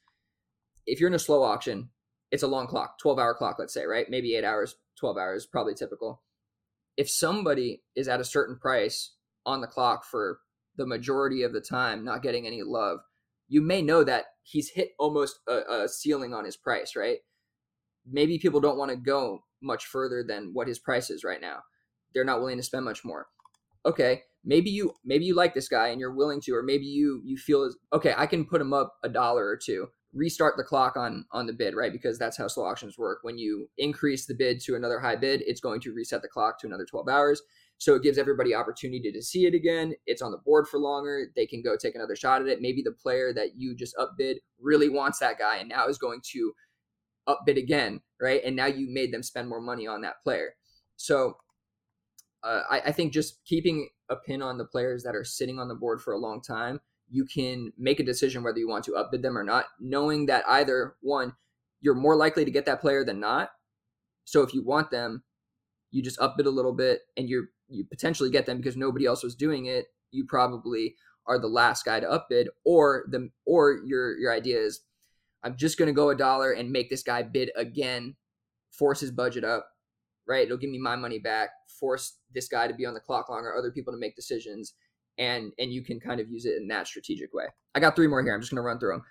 if 0.86 1.00
you're 1.00 1.10
in 1.10 1.16
a 1.16 1.20
slow 1.20 1.44
auction, 1.44 1.90
it's 2.32 2.44
a 2.44 2.48
long 2.48 2.68
clock, 2.68 2.98
12 3.00 3.20
hour 3.20 3.34
clock, 3.34 3.58
let's 3.60 3.74
say, 3.74 3.86
right? 3.86 4.10
Maybe 4.10 4.36
eight 4.36 4.46
hours, 4.46 4.76
12 5.00 5.18
hours, 5.18 5.46
probably 5.46 5.74
typical. 5.74 6.24
If 6.98 7.10
somebody 7.10 7.84
is 7.96 8.08
at 8.08 8.22
a 8.22 8.26
certain 8.26 8.58
price 8.58 9.14
on 9.46 9.62
the 9.62 9.68
clock 9.68 10.06
for 10.06 10.40
the 10.78 10.88
majority 10.88 11.44
of 11.44 11.54
the 11.54 11.62
time, 11.62 12.04
not 12.04 12.24
getting 12.24 12.48
any 12.48 12.62
love, 12.64 13.00
you 13.52 13.62
may 13.62 13.82
know 13.82 14.02
that 14.06 14.28
he's 14.44 14.70
hit 14.70 14.92
almost 14.98 15.42
a, 15.46 15.84
a 15.84 15.90
ceiling 15.90 16.34
on 16.34 16.46
his 16.46 16.56
price, 16.56 16.96
right? 16.96 17.18
Maybe 18.10 18.40
people 18.40 18.62
don't 18.62 18.78
want 18.78 18.92
to 18.92 18.96
go 18.96 19.42
much 19.62 19.86
further 19.86 20.24
than 20.26 20.52
what 20.54 20.70
his 20.70 20.80
price 20.80 21.10
is 21.10 21.26
right 21.26 21.42
now. 21.42 21.58
They're 22.14 22.24
not 22.24 22.40
willing 22.40 22.56
to 22.58 22.64
spend 22.64 22.86
much 22.86 23.04
more. 23.04 23.28
Okay, 23.86 24.22
maybe 24.46 24.70
you 24.70 24.94
maybe 25.04 25.26
you 25.26 25.36
like 25.36 25.54
this 25.54 25.68
guy 25.68 25.90
and 25.90 26.00
you're 26.00 26.16
willing 26.16 26.40
to, 26.42 26.56
or 26.56 26.64
maybe 26.64 26.86
you 26.86 27.22
you 27.26 27.36
feel 27.36 27.64
as 27.64 27.76
okay, 27.92 28.14
I 28.18 28.26
can 28.26 28.46
put 28.46 28.62
him 28.62 28.72
up 28.72 28.94
a 29.04 29.10
dollar 29.10 29.46
or 29.46 29.58
two. 29.58 29.88
Restart 30.14 30.56
the 30.56 30.64
clock 30.64 30.96
on 30.96 31.26
on 31.34 31.46
the 31.46 31.54
bid, 31.54 31.76
right? 31.76 31.92
Because 31.92 32.18
that's 32.18 32.38
how 32.38 32.48
slow 32.48 32.64
auctions 32.64 32.98
work. 32.98 33.20
When 33.24 33.38
you 33.38 33.68
increase 33.78 34.28
the 34.28 34.34
bid 34.34 34.62
to 34.62 34.76
another 34.76 35.02
high 35.02 35.18
bid, 35.18 35.44
it's 35.46 35.62
going 35.62 35.82
to 35.82 35.94
reset 35.94 36.22
the 36.22 36.30
clock 36.30 36.58
to 36.60 36.68
another 36.68 36.86
12 36.86 37.10
hours. 37.10 37.42
So 37.82 37.96
it 37.96 38.04
gives 38.04 38.20
everybody 38.20 38.54
opportunity 38.54 39.12
to 39.12 39.24
see 39.24 39.48
it 39.48 39.56
again. 39.56 39.96
It's 40.06 40.22
on 40.22 40.30
the 40.30 40.38
board 40.38 40.67
for 40.67 40.80
longer. 40.80 41.32
They 41.36 41.48
can 41.48 41.63
go 41.63 41.76
take 41.76 41.96
another 41.96 42.15
shot 42.15 42.44
at 42.44 42.48
it. 42.48 42.62
Maybe 42.62 42.84
the 42.84 42.91
player 42.91 43.34
that 43.34 43.56
you 43.58 43.76
just 43.76 43.96
upbid 43.98 44.36
really 44.60 44.88
wants 44.88 45.17
that 45.17 45.39
guy 45.39 45.58
and 45.58 45.67
now 45.67 45.88
is 45.88 45.98
going 45.98 46.22
to 46.34 46.54
upbid 47.28 47.58
again, 47.58 48.02
right? 48.22 48.39
And 48.46 48.56
now 48.56 48.67
you 48.67 48.88
made 48.88 49.12
them 49.12 49.24
spend 49.24 49.50
more 49.50 49.60
money 49.60 49.88
on 49.88 50.02
that 50.02 50.22
player. 50.22 50.54
So 50.96 51.38
uh, 52.44 52.62
I, 52.70 52.82
I 52.82 52.91
think 52.91 53.13
just 53.13 53.44
keeping 53.46 53.89
a 54.10 54.15
pin 54.15 54.44
on 54.44 54.60
the 54.60 54.65
players 54.65 55.02
that 55.02 55.15
are 55.15 55.24
sitting 55.24 55.58
on 55.58 55.67
the 55.67 55.74
board 55.74 56.04
for 56.04 56.13
a 56.13 56.20
long 56.20 56.39
time, 56.39 56.82
you 57.10 57.26
can 57.26 57.74
make 57.80 58.00
a 58.00 58.06
decision 58.06 58.44
whether 58.44 58.60
you 58.60 58.70
want 58.70 58.84
to 58.86 58.91
upbid 58.91 59.24
them 59.24 59.36
or 59.36 59.44
not, 59.44 59.65
knowing 59.80 60.28
that 60.28 60.48
either 60.48 60.98
one, 61.02 61.34
you're 61.80 61.96
more 61.96 62.15
likely 62.15 62.46
to 62.46 62.52
get 62.52 62.67
that 62.67 62.80
player 62.80 63.04
than 63.04 63.20
not. 63.20 63.50
So 64.26 64.44
if 64.44 64.54
you 64.54 64.63
want 64.63 64.91
them, 64.91 65.24
you 65.89 66.04
just 66.04 66.20
upbid 66.20 66.46
a 66.46 66.52
little 66.52 66.74
bit 66.74 67.00
and 67.17 67.28
you're 67.28 67.46
you 67.72 67.86
potentially 67.86 68.30
get 68.30 68.46
them 68.46 68.58
because 68.58 68.78
nobody 68.78 69.06
else 69.06 69.24
was 69.24 69.36
doing 69.36 69.66
it, 69.66 69.86
you 70.12 70.26
probably 70.26 70.96
are 71.26 71.40
the 71.40 71.48
last 71.48 71.86
guy 71.86 72.00
to 72.00 72.08
upbid, 72.08 72.48
or 72.66 73.06
the 73.10 73.30
or 73.46 73.82
your 73.86 74.18
your 74.18 74.34
idea 74.34 74.60
is 74.60 74.82
I'm 75.44 75.56
just 75.56 75.78
gonna 75.78 75.94
go 75.94 76.10
a 76.10 76.16
dollar 76.16 76.52
and 76.52 76.72
make 76.72 76.90
this 76.90 77.04
guy 77.04 77.24
bid 77.24 77.52
again, 77.56 78.16
force 78.72 79.00
his 79.00 79.12
budget 79.12 79.44
up, 79.44 79.68
right? 80.28 80.46
It'll 80.46 80.58
give 80.58 80.70
me 80.70 80.80
my 80.80 80.96
money 80.96 81.20
back, 81.20 81.50
force 81.80 82.18
this 82.34 82.48
guy 82.48 82.68
to 82.68 82.74
be 82.74 82.86
on 82.86 82.94
the 82.94 83.00
clock 83.00 83.30
longer, 83.30 83.56
other 83.56 83.72
people 83.72 83.94
to 83.94 84.00
make 84.00 84.16
decisions, 84.16 84.74
and 85.18 85.52
and 85.58 85.72
you 85.72 85.84
can 85.84 86.00
kind 86.00 86.20
of 86.20 86.30
use 86.30 86.46
it 86.46 86.58
in 86.58 86.68
that 86.68 86.88
strategic 86.88 87.34
way. 87.34 87.46
I 87.76 87.80
got 87.80 87.96
three 87.96 88.08
more 88.08 88.24
here. 88.24 88.34
I'm 88.34 88.42
just 88.42 88.52
gonna 88.52 88.62
run 88.62 88.80
through 88.80 88.94
them. 88.94 89.04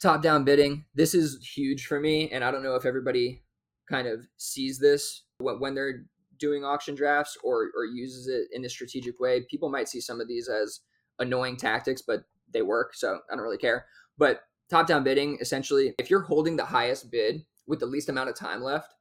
Top 0.00 0.22
down 0.22 0.44
bidding. 0.44 0.84
This 0.94 1.14
is 1.14 1.46
huge 1.54 1.86
for 1.86 2.00
me, 2.00 2.30
and 2.30 2.42
I 2.42 2.50
don't 2.50 2.62
know 2.62 2.74
if 2.74 2.84
everybody 2.84 3.44
kind 3.88 4.08
of 4.08 4.26
sees 4.36 4.78
this 4.78 5.24
when 5.38 5.74
they're 5.74 6.04
doing 6.42 6.64
auction 6.64 6.96
drafts 6.96 7.38
or 7.44 7.70
or 7.76 7.86
uses 7.86 8.26
it 8.26 8.48
in 8.52 8.64
a 8.64 8.68
strategic 8.68 9.20
way. 9.20 9.46
People 9.48 9.70
might 9.70 9.88
see 9.88 10.00
some 10.00 10.20
of 10.20 10.26
these 10.26 10.48
as 10.48 10.80
annoying 11.20 11.56
tactics, 11.56 12.02
but 12.02 12.24
they 12.52 12.62
work, 12.62 12.94
so 12.94 13.20
I 13.30 13.36
don't 13.36 13.44
really 13.44 13.56
care. 13.56 13.86
But 14.18 14.40
top 14.68 14.88
down 14.88 15.04
bidding, 15.04 15.38
essentially, 15.40 15.94
if 15.98 16.10
you're 16.10 16.22
holding 16.22 16.56
the 16.56 16.64
highest 16.64 17.10
bid 17.10 17.44
with 17.66 17.78
the 17.78 17.86
least 17.86 18.08
amount 18.08 18.28
of 18.28 18.34
time 18.34 18.60
left, 18.60 18.92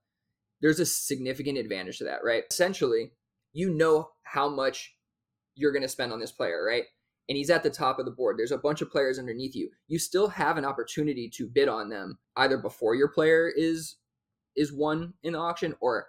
there's 0.62 0.80
a 0.80 0.86
significant 0.86 1.58
advantage 1.58 1.98
to 1.98 2.04
that, 2.04 2.24
right? 2.24 2.44
Essentially, 2.52 3.12
you 3.54 3.74
know 3.74 4.10
how 4.24 4.48
much 4.48 4.96
you're 5.56 5.72
going 5.72 5.82
to 5.82 5.90
spend 5.90 6.14
on 6.14 6.20
this 6.20 6.32
player, 6.32 6.64
right? 6.64 6.84
And 7.28 7.38
he's 7.38 7.50
at 7.50 7.64
the 7.64 7.70
top 7.70 7.98
of 7.98 8.06
the 8.06 8.12
board. 8.12 8.38
There's 8.38 8.52
a 8.52 8.58
bunch 8.58 8.82
of 8.82 8.92
players 8.92 9.18
underneath 9.18 9.56
you. 9.56 9.70
You 9.88 9.98
still 9.98 10.28
have 10.28 10.58
an 10.58 10.66
opportunity 10.66 11.30
to 11.36 11.48
bid 11.48 11.68
on 11.68 11.90
them 11.90 12.20
either 12.36 12.58
before 12.58 12.94
your 12.96 13.10
player 13.10 13.52
is 13.56 13.96
is 14.56 14.74
won 14.74 15.14
in 15.24 15.34
the 15.34 15.40
auction 15.40 15.74
or 15.80 16.08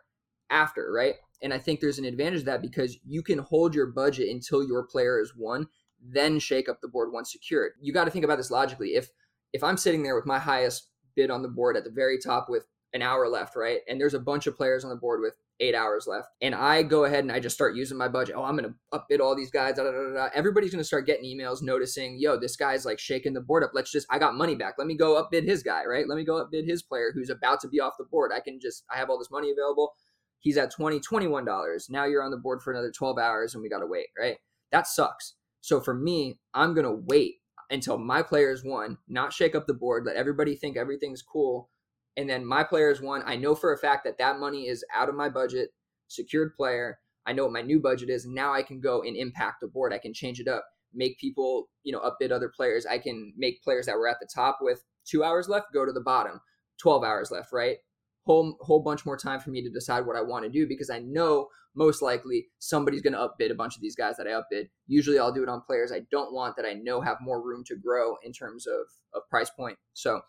after, 0.53 0.93
right? 0.93 1.15
And 1.43 1.53
I 1.53 1.59
think 1.59 1.81
there's 1.81 1.99
an 1.99 2.05
advantage 2.05 2.41
to 2.41 2.47
that 2.47 2.63
because 2.63 2.97
you 3.05 3.23
can 3.23 3.39
hold 3.39 3.75
your 3.75 3.87
budget 3.87 4.29
until 4.29 4.63
your 4.65 4.85
player 4.85 5.21
is 5.21 5.35
won, 5.37 5.67
then 6.01 6.39
shake 6.39 6.69
up 6.69 6.81
the 6.81 6.89
board 6.89 7.13
once 7.13 7.33
secured. 7.33 7.73
You 7.81 7.93
got 7.93 8.05
to 8.05 8.11
think 8.11 8.25
about 8.25 8.39
this 8.39 8.51
logically. 8.51 8.91
If 8.91 9.11
if 9.53 9.63
I'm 9.63 9.77
sitting 9.77 10.03
there 10.03 10.15
with 10.15 10.27
my 10.27 10.39
highest 10.39 10.89
bid 11.15 11.31
on 11.31 11.43
the 11.43 11.49
board 11.49 11.77
at 11.77 11.85
the 11.85 11.91
very 11.91 12.19
top 12.19 12.47
with 12.49 12.65
an 12.95 13.03
hour 13.03 13.29
left, 13.29 13.57
right? 13.57 13.81
And 13.89 14.01
there's 14.01 14.15
a 14.15 14.21
bunch 14.21 14.47
of 14.47 14.57
players 14.57 14.85
on 14.85 14.91
the 14.91 14.97
board 14.97 15.21
with 15.21 15.35
eight 15.61 15.75
hours 15.75 16.07
left. 16.07 16.29
And 16.41 16.55
I 16.55 16.83
go 16.83 17.05
ahead 17.05 17.21
and 17.21 17.33
I 17.33 17.39
just 17.39 17.55
start 17.55 17.77
using 17.77 17.97
my 17.97 18.09
budget. 18.09 18.35
Oh, 18.37 18.43
I'm 18.43 18.57
going 18.57 18.71
to 18.71 18.99
upbid 18.99 19.21
all 19.21 19.37
these 19.37 19.51
guys. 19.51 19.77
Da, 19.77 19.85
da, 19.85 19.91
da, 19.91 20.29
Everybody's 20.35 20.73
going 20.73 20.81
to 20.81 20.85
start 20.85 21.07
getting 21.07 21.25
emails 21.25 21.63
noticing, 21.63 22.19
yo, 22.19 22.39
this 22.39 22.57
guy's 22.57 22.85
like 22.85 22.99
shaking 22.99 23.33
the 23.33 23.41
board 23.41 23.63
up. 23.63 23.71
Let's 23.73 23.93
just, 23.93 24.07
I 24.11 24.19
got 24.19 24.35
money 24.35 24.55
back. 24.55 24.75
Let 24.77 24.87
me 24.87 24.97
go 24.97 25.23
upbid 25.23 25.45
his 25.45 25.63
guy, 25.63 25.85
right? 25.85 26.09
Let 26.09 26.17
me 26.17 26.25
go 26.25 26.45
upbid 26.45 26.67
his 26.67 26.83
player 26.83 27.13
who's 27.15 27.31
about 27.31 27.61
to 27.61 27.69
be 27.69 27.81
off 27.81 27.95
the 27.99 28.05
board. 28.05 28.33
I 28.35 28.41
can 28.41 28.59
just, 28.61 28.85
I 28.93 28.97
have 28.97 29.09
all 29.09 29.19
this 29.19 29.31
money 29.31 29.51
available. 29.51 29.95
He's 30.43 30.59
at 30.59 30.73
20, 30.73 31.01
$21. 31.01 31.91
Now 31.91 32.05
you're 32.05 32.23
on 32.23 32.33
the 32.33 32.37
board 32.37 32.63
for 32.63 32.73
another 32.73 32.91
12 32.91 33.17
hours 33.17 33.55
and 33.55 33.63
we 33.63 33.69
got 33.69 33.79
to 33.79 33.87
wait, 33.87 34.09
right? 34.19 34.37
That 34.73 34.89
sucks. 34.89 35.35
So 35.61 35.81
for 35.81 35.95
me, 35.95 36.41
I'm 36.53 36.75
going 36.75 36.85
to 36.85 37.03
wait 37.07 37.37
until 37.71 37.97
my 37.97 38.23
players 38.23 38.63
won, 38.65 38.99
not 39.09 39.33
shake 39.33 39.55
up 39.55 39.67
the 39.67 39.75
board, 39.75 40.05
let 40.05 40.17
everybody 40.17 40.57
think 40.57 40.77
everything's 40.77 41.23
cool. 41.23 41.71
And 42.17 42.29
then 42.29 42.45
my 42.45 42.65
players 42.65 43.01
won. 43.01 43.23
I 43.25 43.37
know 43.37 43.55
for 43.55 43.73
a 43.73 43.79
fact 43.79 44.05
that 44.05 44.19
that 44.19 44.41
money 44.41 44.67
is 44.67 44.85
out 44.95 45.09
of 45.09 45.15
my 45.15 45.29
budget, 45.29 45.71
secured 46.09 46.55
player. 46.55 46.99
I 47.25 47.33
know 47.33 47.45
what 47.45 47.53
my 47.53 47.63
new 47.63 47.81
budget 47.81 48.11
is. 48.11 48.27
Now 48.27 48.53
I 48.53 48.63
can 48.63 48.81
go 48.81 49.03
and 49.03 49.17
impact 49.17 49.61
the 49.61 49.69
board. 49.69 49.95
I 49.95 49.99
can 49.99 50.13
change 50.13 50.41
it 50.41 50.49
up, 50.49 50.65
make 50.93 51.19
people, 51.19 51.69
you 51.85 51.93
know, 51.93 52.01
upbid 52.01 52.33
other 52.33 52.51
players. 52.55 52.85
I 52.85 52.99
can 52.99 53.33
make 53.37 53.63
players 53.63 53.87
that 53.87 53.97
were 53.97 54.09
at 54.09 54.19
the 54.21 54.29
top 54.35 54.59
with 54.61 54.83
two 55.07 55.23
hours 55.23 55.49
left 55.49 55.73
go 55.73 55.87
to 55.87 55.93
the 55.93 56.01
bottom, 56.01 56.41
12 56.81 57.05
hours 57.05 57.31
left, 57.31 57.53
right? 57.53 57.77
Whole 58.25 58.57
whole 58.61 58.83
bunch 58.83 59.05
more 59.05 59.17
time 59.17 59.41
for 59.41 59.51
me 59.51 59.63
to 59.63 59.71
decide 59.71 60.07
what 60.07 60.17
I 60.17 60.23
want 60.23 60.45
to 60.45 60.51
do 60.51 60.67
because 60.67 60.91
I 60.91 61.01
know 61.01 61.49
most 61.75 62.03
likely 62.03 62.47
somebody's 62.59 63.03
going 63.03 63.15
to 63.15 63.19
upbid 63.19 63.51
a 63.51 63.55
bunch 63.55 63.77
of 63.77 63.83
these 63.83 63.97
guys 63.97 64.17
that 64.17 64.27
I 64.27 64.31
upbid. 64.31 64.69
Usually 64.87 65.19
I'll 65.19 65.33
do 65.33 65.43
it 65.43 65.49
on 65.49 65.63
players 65.63 65.91
I 65.93 66.03
don't 66.11 66.33
want 66.33 66.57
that 66.57 66.67
I 66.67 66.75
know 66.75 67.01
have 67.01 67.17
more 67.21 67.43
room 67.43 67.65
to 67.67 67.77
grow 67.77 68.17
in 68.23 68.33
terms 68.33 68.67
of, 68.67 68.87
of 69.15 69.29
price 69.29 69.51
point. 69.51 69.79
So 69.95 70.21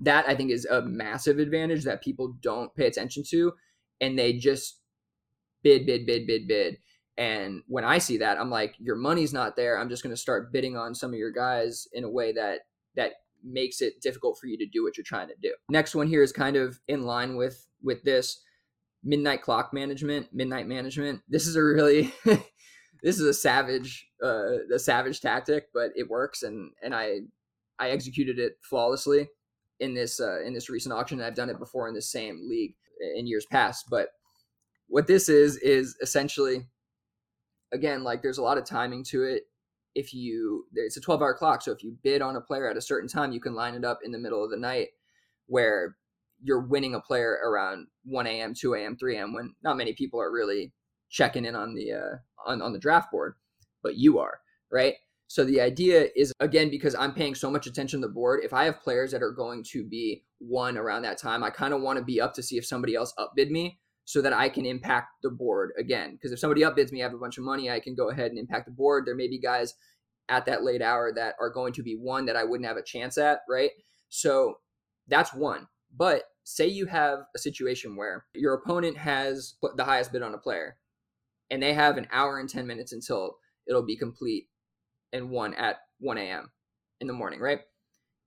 that 0.00 0.28
I 0.28 0.34
think 0.34 0.50
is 0.50 0.66
a 0.66 0.82
massive 0.82 1.38
advantage 1.38 1.84
that 1.84 2.02
people 2.02 2.36
don't 2.40 2.74
pay 2.74 2.86
attention 2.86 3.22
to 3.30 3.52
and 4.00 4.18
they 4.18 4.34
just 4.34 4.80
bid, 5.62 5.86
bid, 5.86 6.06
bid, 6.06 6.26
bid, 6.26 6.46
bid. 6.46 6.78
And 7.16 7.62
when 7.66 7.84
I 7.84 7.98
see 7.98 8.18
that, 8.18 8.40
I'm 8.40 8.50
like, 8.50 8.74
your 8.78 8.96
money's 8.96 9.32
not 9.32 9.56
there. 9.56 9.78
I'm 9.78 9.90
just 9.90 10.02
going 10.02 10.14
to 10.14 10.20
start 10.20 10.52
bidding 10.52 10.76
on 10.76 10.94
some 10.94 11.12
of 11.12 11.18
your 11.18 11.32
guys 11.32 11.86
in 11.92 12.04
a 12.04 12.10
way 12.10 12.32
that 12.32 12.60
that 12.96 13.12
makes 13.44 13.80
it 13.80 14.00
difficult 14.00 14.38
for 14.38 14.46
you 14.46 14.56
to 14.58 14.66
do 14.66 14.82
what 14.82 14.96
you're 14.96 15.04
trying 15.04 15.28
to 15.28 15.34
do. 15.42 15.54
Next 15.68 15.94
one 15.94 16.08
here 16.08 16.22
is 16.22 16.32
kind 16.32 16.56
of 16.56 16.80
in 16.88 17.04
line 17.04 17.36
with 17.36 17.66
with 17.82 18.02
this 18.02 18.40
midnight 19.02 19.42
clock 19.42 19.72
management, 19.72 20.28
midnight 20.32 20.66
management. 20.66 21.22
This 21.28 21.46
is 21.46 21.56
a 21.56 21.62
really 21.62 22.12
this 23.02 23.18
is 23.18 23.22
a 23.22 23.34
savage 23.34 24.08
uh 24.22 24.58
a 24.74 24.78
savage 24.78 25.20
tactic, 25.20 25.68
but 25.72 25.90
it 25.96 26.08
works 26.08 26.42
and 26.42 26.72
and 26.82 26.94
I 26.94 27.20
I 27.78 27.90
executed 27.90 28.38
it 28.38 28.58
flawlessly. 28.62 29.28
in 29.80 29.94
this 29.94 30.20
uh, 30.20 30.42
in 30.42 30.52
this 30.52 30.68
recent 30.70 30.92
auction. 30.92 31.20
I've 31.20 31.34
done 31.34 31.50
it 31.50 31.58
before 31.58 31.88
in 31.88 31.94
the 31.94 32.02
same 32.02 32.48
league 32.48 32.74
in 33.16 33.26
years 33.26 33.46
past. 33.50 33.86
But 33.90 34.08
what 34.88 35.06
this 35.06 35.28
is 35.28 35.56
is 35.56 35.96
essentially, 36.02 36.66
again, 37.72 38.04
like 38.04 38.22
there's 38.22 38.38
a 38.38 38.42
lot 38.42 38.58
of 38.58 38.64
timing 38.64 39.04
to 39.04 39.24
it. 39.24 39.44
If 39.94 40.14
you, 40.14 40.66
it's 40.74 40.96
a 40.96 41.00
12 41.00 41.20
hour 41.20 41.34
clock. 41.34 41.62
So 41.62 41.72
if 41.72 41.82
you 41.82 41.96
bid 42.02 42.22
on 42.22 42.36
a 42.36 42.40
player 42.40 42.70
at 42.70 42.76
a 42.76 42.82
certain 42.82 43.08
time, 43.08 43.32
you 43.32 43.40
can 43.40 43.54
line 43.54 43.74
it 43.74 43.84
up 43.84 44.00
in 44.04 44.12
the 44.12 44.18
middle 44.18 44.44
of 44.44 44.50
the 44.50 44.56
night 44.56 44.88
where 45.46 45.96
you're 46.42 46.60
winning 46.60 46.94
a 46.94 47.00
player 47.00 47.38
around 47.44 47.86
1 48.04 48.26
a.m., 48.26 48.54
2 48.54 48.74
a.m., 48.74 48.96
3 48.96 49.16
a.m. 49.16 49.34
when 49.34 49.54
not 49.62 49.76
many 49.76 49.92
people 49.92 50.20
are 50.20 50.32
really 50.32 50.72
checking 51.10 51.44
in 51.44 51.54
on 51.54 51.74
the 51.74 51.92
uh, 51.92 52.16
on 52.46 52.62
on 52.62 52.72
the 52.72 52.78
draft 52.78 53.10
board, 53.10 53.34
but 53.82 53.96
you 53.96 54.18
are 54.18 54.40
right. 54.72 54.94
So 55.26 55.44
the 55.44 55.60
idea 55.60 56.08
is 56.16 56.32
again 56.40 56.70
because 56.70 56.94
I'm 56.94 57.12
paying 57.12 57.34
so 57.34 57.50
much 57.50 57.66
attention 57.66 58.00
to 58.00 58.06
the 58.06 58.12
board. 58.12 58.40
If 58.42 58.52
I 58.52 58.64
have 58.64 58.80
players 58.80 59.10
that 59.12 59.22
are 59.22 59.32
going 59.32 59.64
to 59.72 59.84
be 59.84 60.24
one 60.38 60.78
around 60.78 61.02
that 61.02 61.18
time, 61.18 61.44
I 61.44 61.50
kind 61.50 61.74
of 61.74 61.82
want 61.82 61.98
to 61.98 62.04
be 62.04 62.20
up 62.20 62.34
to 62.34 62.42
see 62.42 62.56
if 62.56 62.66
somebody 62.66 62.94
else 62.94 63.12
upbid 63.18 63.50
me 63.50 63.78
so 64.10 64.20
that 64.20 64.32
I 64.32 64.48
can 64.48 64.66
impact 64.66 65.22
the 65.22 65.30
board 65.30 65.70
again. 65.78 66.14
Because 66.14 66.32
if 66.32 66.40
somebody 66.40 66.62
upbids 66.62 66.90
me, 66.90 67.00
I 67.00 67.04
have 67.04 67.14
a 67.14 67.18
bunch 67.18 67.38
of 67.38 67.44
money, 67.44 67.70
I 67.70 67.78
can 67.78 67.94
go 67.94 68.10
ahead 68.10 68.32
and 68.32 68.40
impact 68.40 68.66
the 68.66 68.72
board. 68.72 69.06
There 69.06 69.14
may 69.14 69.28
be 69.28 69.38
guys 69.38 69.74
at 70.28 70.46
that 70.46 70.64
late 70.64 70.82
hour 70.82 71.12
that 71.14 71.36
are 71.38 71.48
going 71.48 71.72
to 71.74 71.84
be 71.84 71.94
one 71.94 72.26
that 72.26 72.34
I 72.34 72.42
wouldn't 72.42 72.66
have 72.66 72.76
a 72.76 72.82
chance 72.82 73.18
at, 73.18 73.42
right? 73.48 73.70
So 74.08 74.54
that's 75.06 75.32
one. 75.32 75.68
But 75.96 76.24
say 76.42 76.66
you 76.66 76.86
have 76.86 77.20
a 77.36 77.38
situation 77.38 77.94
where 77.94 78.24
your 78.34 78.54
opponent 78.54 78.96
has 78.96 79.54
the 79.76 79.84
highest 79.84 80.10
bid 80.10 80.22
on 80.22 80.34
a 80.34 80.38
player 80.38 80.76
and 81.48 81.62
they 81.62 81.72
have 81.72 81.96
an 81.96 82.08
hour 82.10 82.40
and 82.40 82.48
10 82.48 82.66
minutes 82.66 82.92
until 82.92 83.36
it'll 83.68 83.86
be 83.86 83.96
complete 83.96 84.48
and 85.12 85.30
one 85.30 85.54
at 85.54 85.76
1 86.00 86.18
a.m. 86.18 86.50
in 87.00 87.06
the 87.06 87.12
morning, 87.12 87.38
right? 87.38 87.60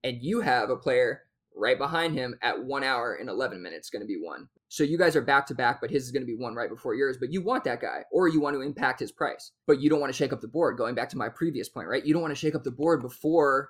And 0.01 0.19
you 0.21 0.39
have 0.39 0.69
a 0.69 0.77
player 0.77 1.23
right 1.55 1.77
behind 1.77 2.13
him 2.13 2.37
at 2.41 2.63
one 2.63 2.83
hour 2.83 3.15
and 3.15 3.29
11 3.29 3.61
minutes 3.61 3.89
going 3.89 4.01
to 4.01 4.07
be 4.07 4.19
one. 4.19 4.47
So 4.69 4.83
you 4.83 4.97
guys 4.97 5.15
are 5.15 5.21
back 5.21 5.45
to 5.47 5.55
back, 5.55 5.81
but 5.81 5.91
his 5.91 6.03
is 6.03 6.11
going 6.11 6.23
to 6.23 6.27
be 6.27 6.35
one 6.35 6.55
right 6.55 6.69
before 6.69 6.95
yours. 6.95 7.17
But 7.19 7.31
you 7.31 7.43
want 7.43 7.63
that 7.65 7.81
guy, 7.81 8.03
or 8.11 8.27
you 8.27 8.41
want 8.41 8.55
to 8.55 8.61
impact 8.61 8.99
his 8.99 9.11
price, 9.11 9.51
but 9.67 9.79
you 9.79 9.89
don't 9.89 9.99
want 9.99 10.11
to 10.11 10.17
shake 10.17 10.33
up 10.33 10.41
the 10.41 10.47
board. 10.47 10.77
Going 10.77 10.95
back 10.95 11.09
to 11.09 11.17
my 11.17 11.29
previous 11.29 11.69
point, 11.69 11.87
right? 11.87 12.05
You 12.05 12.13
don't 12.13 12.21
want 12.21 12.31
to 12.31 12.39
shake 12.39 12.55
up 12.55 12.63
the 12.63 12.71
board 12.71 13.01
before 13.01 13.69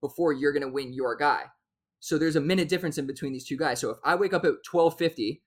before 0.00 0.32
you're 0.32 0.52
going 0.52 0.62
to 0.62 0.72
win 0.72 0.92
your 0.92 1.16
guy. 1.16 1.42
So 2.00 2.18
there's 2.18 2.36
a 2.36 2.40
minute 2.40 2.68
difference 2.68 2.98
in 2.98 3.06
between 3.06 3.32
these 3.32 3.46
two 3.46 3.56
guys. 3.56 3.80
So 3.80 3.90
if 3.90 3.98
I 4.04 4.14
wake 4.14 4.32
up 4.32 4.44
at 4.44 4.64
12:50 4.70 5.40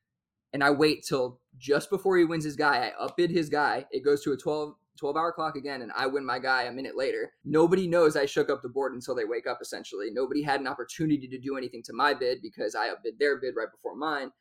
and 0.53 0.63
I 0.63 0.71
wait 0.71 1.05
till 1.07 1.39
just 1.57 1.89
before 1.89 2.17
he 2.17 2.25
wins 2.25 2.43
his 2.43 2.55
guy, 2.55 2.91
I 2.91 3.07
upbid 3.07 3.29
his 3.29 3.49
guy, 3.49 3.85
it 3.91 4.03
goes 4.03 4.21
to 4.23 4.33
a 4.33 4.37
12 4.37 4.75
12 4.97 5.15
hour 5.15 5.31
clock 5.31 5.55
again 5.55 5.81
and 5.81 5.91
I 5.95 6.07
win 6.07 6.25
my 6.25 6.39
guy 6.39 6.63
a 6.63 6.71
minute 6.71 6.97
later. 6.97 7.33
Nobody 7.45 7.87
knows 7.87 8.15
I 8.15 8.25
shook 8.25 8.49
up 8.49 8.61
the 8.61 8.69
board 8.69 8.93
until 8.93 9.15
they 9.15 9.25
wake 9.25 9.47
up 9.47 9.59
essentially. 9.61 10.09
Nobody 10.11 10.43
had 10.43 10.59
an 10.59 10.67
opportunity 10.67 11.27
to 11.27 11.39
do 11.39 11.57
anything 11.57 11.81
to 11.83 11.93
my 11.93 12.13
bid 12.13 12.39
because 12.41 12.75
I 12.75 12.87
upbid 12.87 13.19
their 13.19 13.39
bid 13.39 13.55
right 13.55 13.71
before 13.71 13.95
mine. 13.95 14.31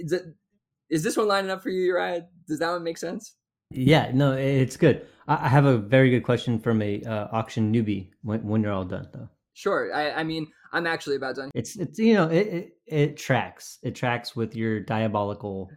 Is, 0.00 0.12
it, 0.12 0.24
is 0.90 1.02
this 1.02 1.16
one 1.16 1.28
lining 1.28 1.50
up 1.50 1.62
for 1.62 1.70
you, 1.70 1.82
Uriah? 1.82 2.26
Does 2.46 2.58
that 2.58 2.70
one 2.70 2.84
make 2.84 2.98
sense? 2.98 3.34
Yeah, 3.70 4.10
no, 4.14 4.32
it's 4.32 4.76
good. 4.76 5.06
I 5.26 5.48
have 5.48 5.66
a 5.66 5.76
very 5.76 6.08
good 6.10 6.22
question 6.24 6.58
from 6.58 6.80
a 6.80 7.02
uh, 7.02 7.28
auction 7.32 7.72
newbie 7.72 8.10
when, 8.22 8.42
when 8.42 8.62
you're 8.62 8.72
all 8.72 8.84
done 8.84 9.08
though. 9.12 9.28
Sure. 9.52 9.94
I, 9.94 10.12
I 10.12 10.24
mean, 10.24 10.46
I'm 10.72 10.86
actually 10.86 11.16
about 11.16 11.36
done. 11.36 11.50
It's 11.54 11.76
it's 11.76 11.98
you 11.98 12.14
know 12.14 12.28
it, 12.28 12.46
it, 12.46 12.72
it 12.86 13.16
tracks 13.16 13.78
it 13.82 13.94
tracks 13.94 14.36
with 14.36 14.54
your 14.54 14.80
diabolical 14.80 15.70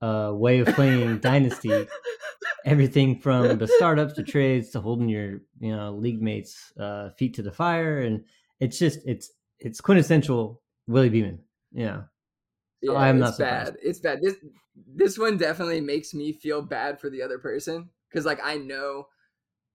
uh, 0.00 0.30
way 0.34 0.60
of 0.60 0.68
playing 0.68 1.18
Dynasty. 1.20 1.86
Everything 2.64 3.18
from 3.18 3.58
the 3.58 3.68
startups 3.68 4.14
to 4.14 4.22
trades 4.22 4.70
to 4.70 4.80
holding 4.80 5.08
your 5.08 5.40
you 5.60 5.74
know 5.74 5.92
league 5.92 6.22
mates' 6.22 6.72
uh, 6.78 7.10
feet 7.10 7.34
to 7.34 7.42
the 7.42 7.52
fire, 7.52 8.00
and 8.00 8.24
it's 8.60 8.78
just 8.78 9.00
it's 9.04 9.30
it's 9.58 9.80
quintessential 9.80 10.62
Willie 10.86 11.10
Beeman. 11.10 11.40
Yeah, 11.72 12.02
yeah 12.80 12.94
I'm 12.94 13.18
not 13.18 13.34
surprised. 13.34 13.74
bad. 13.74 13.80
It's 13.82 14.00
bad. 14.00 14.20
This 14.22 14.36
this 14.74 15.18
one 15.18 15.36
definitely 15.36 15.80
makes 15.80 16.14
me 16.14 16.32
feel 16.32 16.62
bad 16.62 17.00
for 17.00 17.10
the 17.10 17.22
other 17.22 17.38
person 17.38 17.90
because 18.08 18.24
like 18.24 18.40
I 18.42 18.56
know, 18.56 19.08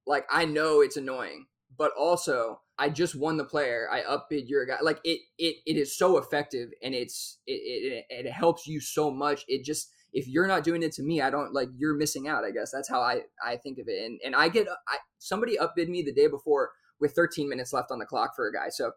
like 0.08 0.26
I 0.32 0.46
know 0.46 0.82
it's 0.82 0.98
annoying, 0.98 1.46
but 1.78 1.92
also 1.98 2.62
I 2.78 2.90
just 2.90 3.16
won 3.16 3.38
the 3.38 3.46
player. 3.46 3.88
I 3.92 4.02
upbid 4.02 4.48
your 4.48 4.66
guy. 4.66 4.78
Like 4.82 5.00
it, 5.04 5.20
it, 5.38 5.58
it 5.66 5.78
is 5.78 5.98
so 5.98 6.18
effective, 6.18 6.70
and 6.82 6.96
it's 6.96 7.38
it, 7.46 8.06
it, 8.10 8.26
it 8.26 8.32
helps 8.32 8.66
you 8.66 8.80
so 8.80 9.12
much. 9.12 9.44
It 9.48 9.64
just 9.64 9.92
if 10.12 10.28
you're 10.28 10.48
not 10.48 10.64
doing 10.64 10.84
it 10.84 10.92
to 10.94 11.04
me, 11.04 11.22
I 11.22 11.30
don't 11.30 11.54
like 11.54 11.70
you're 11.78 11.96
missing 11.96 12.28
out. 12.28 12.44
I 12.44 12.52
guess 12.52 12.72
that's 12.72 12.90
how 12.90 13.02
I 13.02 13.22
I 13.46 13.58
think 13.58 13.78
of 13.80 13.88
it. 13.88 14.04
And 14.04 14.20
and 14.26 14.36
I 14.36 14.50
get 14.50 14.68
I 14.88 14.98
somebody 15.20 15.58
upbid 15.58 15.90
me 15.90 16.02
the 16.02 16.14
day 16.14 16.28
before 16.28 16.72
with 17.00 17.14
13 17.14 17.48
minutes 17.48 17.74
left 17.74 17.92
on 17.92 18.00
the 18.00 18.06
clock 18.06 18.36
for 18.36 18.48
a 18.48 18.54
guy. 18.54 18.70
So 18.70 18.92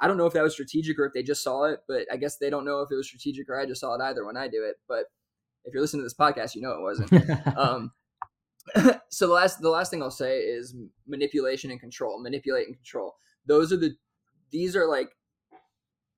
I 0.00 0.06
don't 0.06 0.16
know 0.16 0.26
if 0.26 0.32
that 0.34 0.42
was 0.42 0.52
strategic 0.52 0.98
or 0.98 1.06
if 1.06 1.12
they 1.12 1.22
just 1.22 1.42
saw 1.42 1.64
it, 1.64 1.80
but 1.88 2.06
I 2.12 2.16
guess 2.16 2.36
they 2.36 2.50
don't 2.50 2.64
know 2.64 2.80
if 2.80 2.90
it 2.90 2.94
was 2.94 3.06
strategic 3.06 3.48
or 3.48 3.60
I 3.60 3.66
just 3.66 3.80
saw 3.80 3.94
it 3.94 4.02
either 4.02 4.24
when 4.24 4.36
I 4.36 4.48
do 4.48 4.64
it. 4.64 4.76
But 4.88 5.06
if 5.64 5.74
you're 5.74 5.80
listening 5.80 6.02
to 6.02 6.04
this 6.04 6.14
podcast, 6.14 6.54
you 6.54 6.62
know 6.62 6.72
it 6.72 6.82
wasn't. 6.82 7.56
um, 7.58 7.92
so 9.08 9.26
the 9.26 9.32
last 9.32 9.60
the 9.60 9.70
last 9.70 9.90
thing 9.90 10.02
I'll 10.02 10.10
say 10.10 10.38
is 10.40 10.74
manipulation 11.06 11.70
and 11.70 11.80
control. 11.80 12.22
Manipulate 12.22 12.66
and 12.66 12.76
control. 12.76 13.14
Those 13.46 13.72
are 13.72 13.76
the 13.76 13.96
these 14.50 14.76
are 14.76 14.86
like 14.86 15.10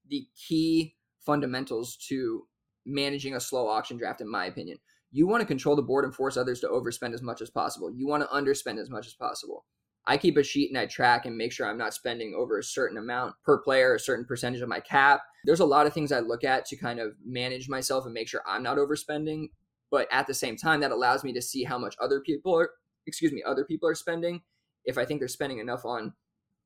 the 0.08 0.26
key 0.48 0.96
fundamentals 1.24 1.96
to 2.08 2.46
managing 2.86 3.34
a 3.34 3.40
slow 3.40 3.68
auction 3.68 3.96
draft, 3.96 4.20
in 4.20 4.30
my 4.30 4.46
opinion. 4.46 4.78
You 5.12 5.26
want 5.26 5.40
to 5.40 5.46
control 5.46 5.76
the 5.76 5.82
board 5.82 6.04
and 6.04 6.14
force 6.14 6.36
others 6.36 6.60
to 6.60 6.68
overspend 6.68 7.14
as 7.14 7.22
much 7.22 7.40
as 7.40 7.50
possible. 7.50 7.90
You 7.92 8.06
want 8.06 8.22
to 8.22 8.28
underspend 8.28 8.78
as 8.78 8.90
much 8.90 9.06
as 9.06 9.14
possible. 9.14 9.64
I 10.06 10.16
keep 10.16 10.36
a 10.36 10.42
sheet 10.42 10.70
and 10.70 10.78
I 10.78 10.86
track 10.86 11.26
and 11.26 11.36
make 11.36 11.52
sure 11.52 11.66
I'm 11.66 11.76
not 11.76 11.94
spending 11.94 12.34
over 12.36 12.58
a 12.58 12.64
certain 12.64 12.96
amount 12.96 13.34
per 13.44 13.58
player, 13.58 13.94
a 13.94 14.00
certain 14.00 14.24
percentage 14.24 14.60
of 14.60 14.68
my 14.68 14.80
cap. 14.80 15.20
There's 15.44 15.60
a 15.60 15.64
lot 15.64 15.86
of 15.86 15.92
things 15.92 16.10
I 16.10 16.20
look 16.20 16.42
at 16.42 16.64
to 16.66 16.76
kind 16.76 17.00
of 17.00 17.12
manage 17.24 17.68
myself 17.68 18.04
and 18.04 18.14
make 18.14 18.28
sure 18.28 18.42
I'm 18.46 18.62
not 18.62 18.78
overspending 18.78 19.48
but 19.90 20.08
at 20.12 20.26
the 20.26 20.34
same 20.34 20.56
time 20.56 20.80
that 20.80 20.92
allows 20.92 21.24
me 21.24 21.32
to 21.32 21.42
see 21.42 21.64
how 21.64 21.78
much 21.78 21.96
other 22.00 22.20
people 22.20 22.56
are 22.56 22.70
excuse 23.06 23.32
me 23.32 23.42
other 23.46 23.64
people 23.64 23.88
are 23.88 23.94
spending 23.94 24.40
if 24.84 24.96
i 24.96 25.04
think 25.04 25.20
they're 25.20 25.28
spending 25.28 25.58
enough 25.58 25.84
on 25.84 26.12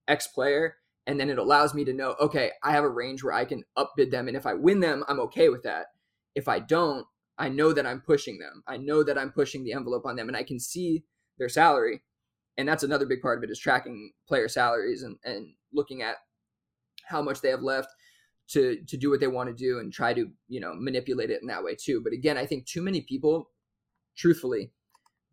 x 0.09 0.27
player 0.27 0.77
and 1.07 1.18
then 1.18 1.31
it 1.31 1.38
allows 1.38 1.74
me 1.74 1.85
to 1.85 1.92
know 1.92 2.14
okay 2.20 2.50
i 2.62 2.72
have 2.72 2.85
a 2.85 2.88
range 2.88 3.22
where 3.22 3.33
i 3.35 3.44
can 3.44 3.64
upbid 3.77 4.11
them 4.11 4.29
and 4.29 4.37
if 4.37 4.46
i 4.46 4.55
win 4.55 4.81
them 4.81 5.05
i'm 5.09 5.20
okay 5.20 5.48
with 5.48 5.62
that 5.62 5.87
if 6.35 6.49
i 6.49 6.59
don't 6.59 7.07
i 7.38 7.49
know 7.49 7.73
that 7.73 7.87
i'm 7.87 8.01
pushing 8.01 8.38
them. 8.38 8.62
I 8.66 8.77
know 8.77 9.03
that 9.03 9.18
i'm 9.18 9.31
pushing 9.31 9.64
the 9.64 9.73
envelope 9.73 10.07
on 10.07 10.16
them 10.16 10.29
and 10.29 10.37
i 10.37 10.42
can 10.42 10.61
see 10.61 11.05
their 11.38 11.49
salary. 11.49 12.03
And 12.57 12.68
that's 12.68 12.85
another 12.85 13.07
big 13.07 13.20
part 13.20 13.38
of 13.38 13.44
it 13.44 13.51
is 13.51 13.59
tracking 13.59 14.12
player 14.29 14.49
salaries 14.49 15.03
and, 15.03 15.16
and 15.25 15.55
looking 15.73 16.03
at 16.03 16.16
how 17.05 17.20
much 17.20 17.40
they 17.40 17.49
have 17.51 17.62
left 17.62 17.88
to 18.49 18.79
to 18.87 18.97
do 18.97 19.11
what 19.11 19.20
they 19.20 19.27
want 19.27 19.49
to 19.49 19.55
do 19.55 19.79
and 19.79 19.92
try 19.92 20.12
to 20.12 20.29
you 20.49 20.61
know 20.61 20.75
manipulate 20.75 21.31
it 21.31 21.40
in 21.40 21.49
that 21.49 21.64
way 21.64 21.75
too. 21.75 22.01
But 22.03 22.12
again 22.12 22.37
i 22.37 22.47
think 22.47 22.66
too 22.66 22.83
many 22.83 23.01
people 23.01 23.51
truthfully 24.16 24.73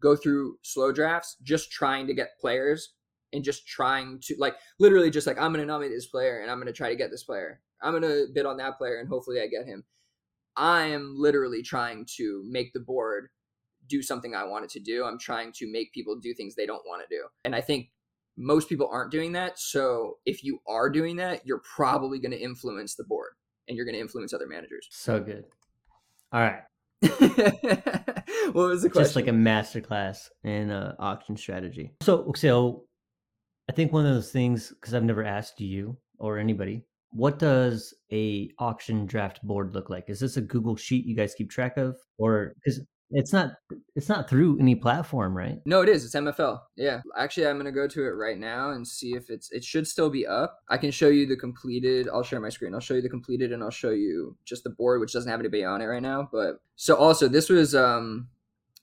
go 0.02 0.16
through 0.16 0.58
slow 0.64 0.92
drafts 0.92 1.38
just 1.44 1.72
trying 1.72 2.08
to 2.08 2.14
get 2.14 2.40
players 2.40 2.94
and 3.34 3.44
just 3.44 3.68
trying 3.68 4.20
to 4.24 4.36
like 4.40 4.56
literally 4.80 5.12
just 5.12 5.28
like 5.28 5.40
i'm 5.40 5.54
to 5.54 5.66
nominate 5.66 5.92
this 5.92 6.08
player 6.08 6.42
and 6.42 6.50
i'm 6.50 6.64
to 6.66 6.74
try 6.74 6.90
to 6.90 6.96
get 6.96 7.12
this 7.12 7.24
player. 7.24 7.62
I'm 7.84 8.00
to 8.02 8.28
bid 8.34 8.46
on 8.46 8.58
that 8.58 8.78
player 8.78 9.00
and 9.00 9.10
hopefully 9.10 9.42
i 9.42 9.48
get 9.48 9.66
him 9.66 9.84
i 10.56 10.84
am 10.84 11.14
literally 11.18 11.62
trying 11.62 12.06
to 12.18 12.44
make 12.50 12.74
the 12.74 12.80
board 12.80 13.30
do 13.88 14.02
something 14.02 14.36
i 14.36 14.44
want 14.44 14.64
it 14.64 14.70
to 14.70 14.80
do 14.80 15.04
i'm 15.06 15.20
trying 15.20 15.52
to 15.52 15.72
make 15.72 15.92
people 15.94 16.18
do 16.20 16.34
things 16.34 16.56
they 16.56 16.66
don't 16.66 16.84
want 16.86 17.02
to 17.02 17.16
do 17.16 17.24
and 17.46 17.56
i 17.56 17.62
think 17.62 17.90
most 18.38 18.70
people 18.70 18.90
aren't 18.92 19.12
doing 19.12 19.34
that. 19.34 19.60
So 19.60 20.18
if 20.26 20.44
you 20.44 20.60
are 20.68 20.90
doing 20.90 21.18
that, 21.18 21.46
you're 21.46 21.62
probably 21.76 22.20
going 22.20 22.32
to 22.32 22.40
influence 22.40 22.96
the 22.96 23.04
board 23.04 23.32
and 23.68 23.76
you're 23.76 23.86
going 23.86 23.96
to 23.96 24.02
influence 24.02 24.34
other 24.34 24.48
managers. 24.48 24.88
So 24.90 25.20
good. 25.20 25.46
All 26.32 26.42
right. 26.42 26.62
what 27.02 28.54
was 28.54 28.84
the 28.84 28.90
question? 28.90 29.04
Just 29.04 29.16
like 29.16 29.28
a 29.28 29.32
masterclass 29.32 30.30
in 30.44 30.72
uh, 30.72 30.96
auction 31.00 31.36
strategy. 31.36 31.92
So, 32.02 32.32
so 32.36 32.86
I 33.70 33.74
think 33.74 33.92
one 33.92 34.06
of 34.06 34.14
those 34.14 34.32
things, 34.32 34.70
because 34.70 34.94
I've 34.94 35.04
never 35.04 35.24
asked 35.24 35.60
you 35.60 35.98
or 36.18 36.38
anybody, 36.38 36.86
what 37.12 37.40
does 37.40 37.94
a 38.12 38.50
auction 38.58 39.06
draft 39.06 39.42
board 39.44 39.74
look 39.74 39.90
like? 39.90 40.06
Is 40.10 40.20
this 40.20 40.38
a 40.38 40.42
Google 40.42 40.76
sheet 40.76 41.06
you 41.06 41.16
guys 41.16 41.34
keep 41.36 41.50
track 41.50 41.78
of, 41.78 41.98
or 42.18 42.54
because 42.56 42.82
it's 43.12 43.34
not 43.34 43.52
it's 43.96 44.08
not 44.08 44.30
through 44.30 44.58
any 44.60 44.76
platform, 44.76 45.36
right? 45.36 45.60
No, 45.66 45.82
it 45.82 45.90
is. 45.90 46.06
It's 46.06 46.16
MFL. 46.16 46.60
Yeah. 46.78 47.02
Actually, 47.18 47.48
I'm 47.48 47.58
gonna 47.58 47.72
go 47.72 47.88
to 47.88 48.02
it 48.06 48.12
right 48.12 48.38
now 48.38 48.72
and 48.72 48.88
see 48.88 49.14
if 49.14 49.30
it's 49.30 49.52
it 49.52 49.64
should 49.64 49.88
still 49.88 50.10
be 50.10 50.26
up. 50.26 50.60
I 50.70 50.78
can 50.78 50.92
show 50.92 51.10
you 51.10 51.26
the 51.26 51.36
completed. 51.36 52.08
I'll 52.12 52.24
share 52.24 52.40
my 52.40 52.50
screen. 52.50 52.74
I'll 52.74 52.80
show 52.80 52.94
you 52.94 53.02
the 53.02 53.10
completed 53.10 53.52
and 53.52 53.62
I'll 53.62 53.70
show 53.70 53.92
you 53.92 54.38
just 54.46 54.64
the 54.64 54.70
board, 54.70 55.02
which 55.02 55.14
doesn't 55.14 55.30
have 55.30 55.40
anybody 55.40 55.66
on 55.66 55.82
it 55.82 55.86
right 55.86 56.02
now. 56.02 56.30
But 56.32 56.62
so 56.78 56.96
also 56.96 57.28
this 57.28 57.50
was 57.50 57.76
um 57.76 58.30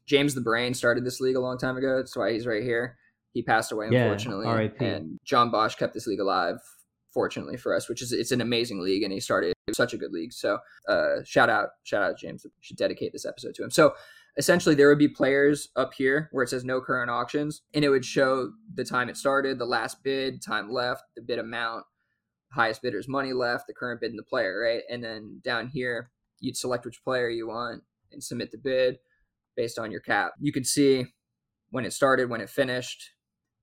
James 0.07 0.35
the 0.35 0.41
Brain 0.43 0.74
started 0.74 1.05
this 1.05 1.20
league 1.20 1.37
a 1.37 1.41
long 1.41 1.59
time 1.59 1.76
ago. 1.79 1.97
That's 1.97 2.16
why 2.16 2.33
he's 2.33 2.47
right 2.47 2.62
here. 2.62 2.99
He 3.33 3.43
passed 3.43 3.72
away 3.72 3.87
unfortunately. 3.87 4.47
Yeah, 4.47 4.53
R.I.P. 4.53 4.85
And 4.85 5.18
John 5.24 5.51
Bosch 5.51 5.74
kept 5.76 5.95
this 5.95 6.07
league 6.07 6.20
alive 6.20 6.59
fortunately 7.19 7.57
for 7.57 7.75
us, 7.75 7.89
which 7.89 8.01
is 8.01 8.12
it's 8.12 8.31
an 8.31 8.41
amazing 8.41 8.79
league, 8.81 9.03
and 9.03 9.12
he 9.12 9.19
started 9.19 9.53
such 9.75 9.93
a 9.93 9.99
good 9.99 10.12
league. 10.12 10.33
So 10.33 10.59
uh, 10.89 11.25
shout 11.25 11.51
out, 11.51 11.71
shout 11.83 12.05
out 12.05 12.16
James. 12.16 12.45
We 12.45 12.51
should 12.61 12.77
dedicate 12.77 13.12
this 13.12 13.27
episode 13.27 13.57
to 13.57 13.64
him. 13.64 13.73
So 13.73 13.95
essentially 14.37 14.77
there 14.77 14.89
would 14.89 14.99
be 14.99 15.09
players 15.09 15.69
up 15.75 15.95
here 15.95 16.29
where 16.31 16.45
it 16.45 16.49
says 16.49 16.64
no 16.64 16.81
current 16.81 17.11
auctions 17.11 17.62
and 17.75 17.85
it 17.85 17.89
would 17.89 18.05
show 18.05 18.53
the 18.73 18.85
time 18.85 19.09
it 19.09 19.16
started 19.16 19.59
the 19.59 19.66
last 19.66 20.05
bid 20.05 20.41
time 20.41 20.71
left 20.71 21.03
the 21.16 21.23
bid 21.23 21.41
amount 21.41 21.85
highest 22.53 22.83
bidder's 22.83 23.09
money 23.09 23.33
left, 23.33 23.66
the 23.66 23.75
current 23.75 24.01
bid 24.01 24.11
and 24.11 24.19
the 24.19 24.23
player, 24.23 24.61
right? 24.61 24.83
And 24.89 25.03
then 25.03 25.41
down 25.45 25.69
here, 25.69 26.11
you'd 26.41 26.57
select 26.57 26.85
which 26.85 27.03
player 27.03 27.29
you 27.29 27.49
want 27.49 27.83
and 28.12 28.23
submit 28.23 28.51
the 28.53 28.59
bid 28.59 28.99
based 29.57 29.79
on 29.79 29.91
your 29.91 30.01
cap. 30.01 30.33
You 30.41 30.53
could 30.53 30.66
see 30.66 31.07
when 31.71 31.85
it 31.85 31.93
started, 31.93 32.31
when 32.31 32.41
it 32.41 32.49
finished. 32.49 33.12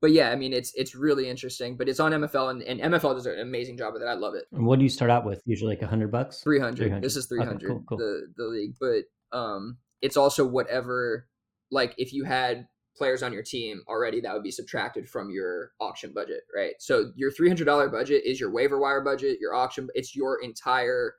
But 0.02 0.12
yeah, 0.12 0.30
I 0.30 0.36
mean, 0.36 0.54
it's 0.54 0.74
it's 0.76 0.94
really 0.96 1.30
interesting. 1.30 1.78
But 1.78 1.90
it's 1.90 2.00
on 2.00 2.12
MFL, 2.12 2.52
and, 2.52 2.62
and 2.64 2.94
MFL 2.94 3.16
does 3.16 3.26
an 3.26 3.40
amazing 3.40 3.78
job 3.78 3.96
of 3.96 4.02
it. 4.02 4.06
I 4.06 4.14
love 4.14 4.36
it. 4.36 4.46
And 4.52 4.66
what 4.66 4.78
do 4.80 4.84
you 4.84 4.90
start 4.90 5.10
out 5.10 5.26
with? 5.26 5.42
Usually 5.46 5.70
like 5.76 5.82
a 5.82 5.88
hundred 5.88 6.12
bucks. 6.12 6.42
300. 6.42 6.78
300. 6.78 7.04
This 7.04 7.16
is 7.16 7.26
Okay, 7.32 7.44
300 7.44 7.68
cool, 7.68 7.84
cool. 7.88 7.98
the 7.98 8.28
the 8.38 8.46
league, 8.46 8.76
but 8.80 9.04
um 9.38 9.78
it's 10.02 10.18
also 10.18 10.46
whatever 10.46 11.28
like 11.72 11.96
if 11.98 12.14
you 12.14 12.24
had 12.24 12.68
players 12.96 13.24
on 13.24 13.34
your 13.34 13.44
team 13.44 13.82
already 13.90 14.22
that 14.22 14.34
would 14.34 14.44
be 14.44 14.52
subtracted 14.52 15.10
from 15.10 15.30
your 15.30 15.72
auction 15.82 16.14
budget, 16.14 16.42
right? 16.56 16.74
So 16.80 17.12
your 17.16 17.30
$300 17.32 17.92
budget 17.92 18.24
is 18.26 18.40
your 18.40 18.52
waiver 18.52 18.80
wire 18.80 19.02
budget, 19.02 19.40
your 19.42 19.54
auction 19.54 19.88
it's 19.96 20.16
your 20.16 20.42
entire 20.42 21.16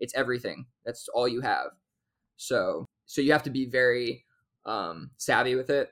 it's 0.00 0.14
everything. 0.14 0.66
That's 0.84 1.08
all 1.14 1.28
you 1.28 1.40
have. 1.40 1.68
So 2.36 2.84
so 3.06 3.20
you 3.20 3.32
have 3.32 3.44
to 3.44 3.50
be 3.50 3.66
very 3.66 4.24
um 4.66 5.10
savvy 5.18 5.54
with 5.54 5.70
it. 5.70 5.90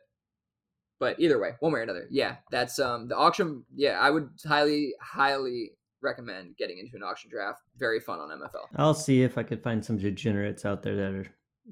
But 1.03 1.19
either 1.19 1.41
way, 1.41 1.55
one 1.59 1.73
way 1.73 1.81
or 1.81 1.83
another, 1.83 2.07
yeah, 2.13 2.37
that's 2.53 2.79
um 2.79 3.09
the 3.09 3.17
auction. 3.17 3.65
Yeah, 3.75 3.99
I 3.99 4.09
would 4.09 4.29
highly, 4.47 4.95
highly 5.01 5.73
recommend 6.01 6.57
getting 6.57 6.79
into 6.79 6.95
an 6.95 7.03
auction 7.03 7.29
draft. 7.29 7.61
Very 7.77 7.99
fun 7.99 8.21
on 8.21 8.29
MFL. 8.29 8.67
I'll 8.77 8.95
see 8.95 9.25
if 9.25 9.37
I 9.37 9.43
could 9.43 9.65
find 9.65 9.85
some 9.85 9.99
degenerates 9.99 10.65
out 10.65 10.85
there 10.85 10.95
that 10.95 11.13
are 11.13 11.27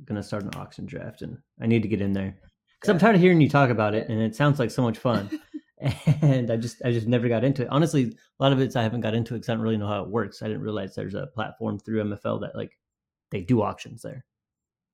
gonna 0.04 0.24
start 0.24 0.42
an 0.42 0.56
auction 0.56 0.84
draft, 0.84 1.22
and 1.22 1.38
I 1.62 1.68
need 1.68 1.82
to 1.82 1.88
get 1.88 2.00
in 2.00 2.12
there 2.12 2.34
because 2.74 2.90
I'm 2.90 2.98
tired 2.98 3.14
of 3.14 3.20
hearing 3.20 3.40
you 3.40 3.48
talk 3.48 3.70
about 3.70 3.94
it, 3.94 4.08
and 4.08 4.20
it 4.20 4.34
sounds 4.34 4.58
like 4.58 4.72
so 4.72 4.82
much 4.82 4.98
fun. 4.98 5.30
and 6.22 6.50
I 6.50 6.56
just 6.56 6.82
I 6.84 6.90
just 6.90 7.06
never 7.06 7.28
got 7.28 7.44
into 7.44 7.62
it. 7.62 7.68
Honestly, 7.70 8.06
a 8.06 8.42
lot 8.42 8.50
of 8.50 8.60
it's 8.60 8.74
I 8.74 8.82
haven't 8.82 9.02
got 9.02 9.14
into 9.14 9.36
it 9.36 9.38
because 9.38 9.50
I 9.50 9.54
don't 9.54 9.62
really 9.62 9.76
know 9.76 9.86
how 9.86 10.02
it 10.02 10.10
works. 10.10 10.42
I 10.42 10.48
didn't 10.48 10.62
realize 10.62 10.96
there's 10.96 11.14
a 11.14 11.28
platform 11.28 11.78
through 11.78 12.02
MFL 12.02 12.40
that 12.40 12.56
like 12.56 12.76
they 13.30 13.42
do 13.42 13.62
auctions 13.62 14.02
there. 14.02 14.24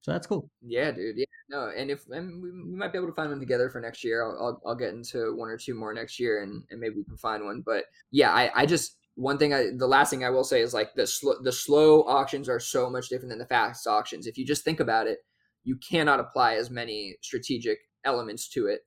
So 0.07 0.12
that's 0.12 0.28
cool. 0.28 0.48
Yeah, 0.62 0.92
dude. 0.92 1.16
Yeah, 1.16 1.24
no, 1.48 1.72
and 1.76 1.90
if 1.90 2.07
and 2.11 2.40
we, 2.40 2.52
might 2.52 2.92
be 2.92 2.98
able 2.98 3.09
to 3.09 3.14
find 3.14 3.32
them 3.32 3.40
together 3.40 3.68
for 3.68 3.80
next 3.80 4.04
year. 4.04 4.22
I'll, 4.22 4.38
I'll 4.40 4.62
I'll 4.64 4.74
get 4.76 4.94
into 4.94 5.34
one 5.34 5.48
or 5.48 5.59
two 5.59 5.74
more 5.74 5.92
next 5.92 6.20
year, 6.20 6.44
and 6.44 6.62
and 6.70 6.78
maybe 6.78 6.94
we 6.94 7.02
can 7.02 7.16
find 7.16 7.44
one. 7.44 7.61
But 7.66 7.86
yeah, 8.12 8.30
I 8.30 8.52
I 8.54 8.66
just 8.66 8.98
one 9.16 9.36
thing 9.36 9.52
I 9.52 9.70
the 9.76 9.88
last 9.88 10.11
thing 10.11 10.22
I 10.22 10.30
will 10.30 10.44
say 10.44 10.61
is 10.61 10.72
like 10.72 10.94
the 10.94 11.09
slow 11.09 11.34
the 11.42 11.50
slow 11.50 12.04
auctions 12.04 12.48
are 12.48 12.61
so 12.61 12.88
much 12.88 13.09
different 13.09 13.30
than 13.30 13.40
the 13.40 13.46
fast 13.46 13.84
auctions. 13.88 14.28
If 14.28 14.38
you 14.38 14.46
just 14.46 14.62
think 14.62 14.78
about 14.78 15.09
it, 15.09 15.18
you 15.64 15.74
cannot 15.74 16.20
apply 16.20 16.54
as 16.54 16.70
many 16.70 17.16
strategic 17.20 17.80
elements 18.04 18.48
to 18.50 18.68
it 18.68 18.82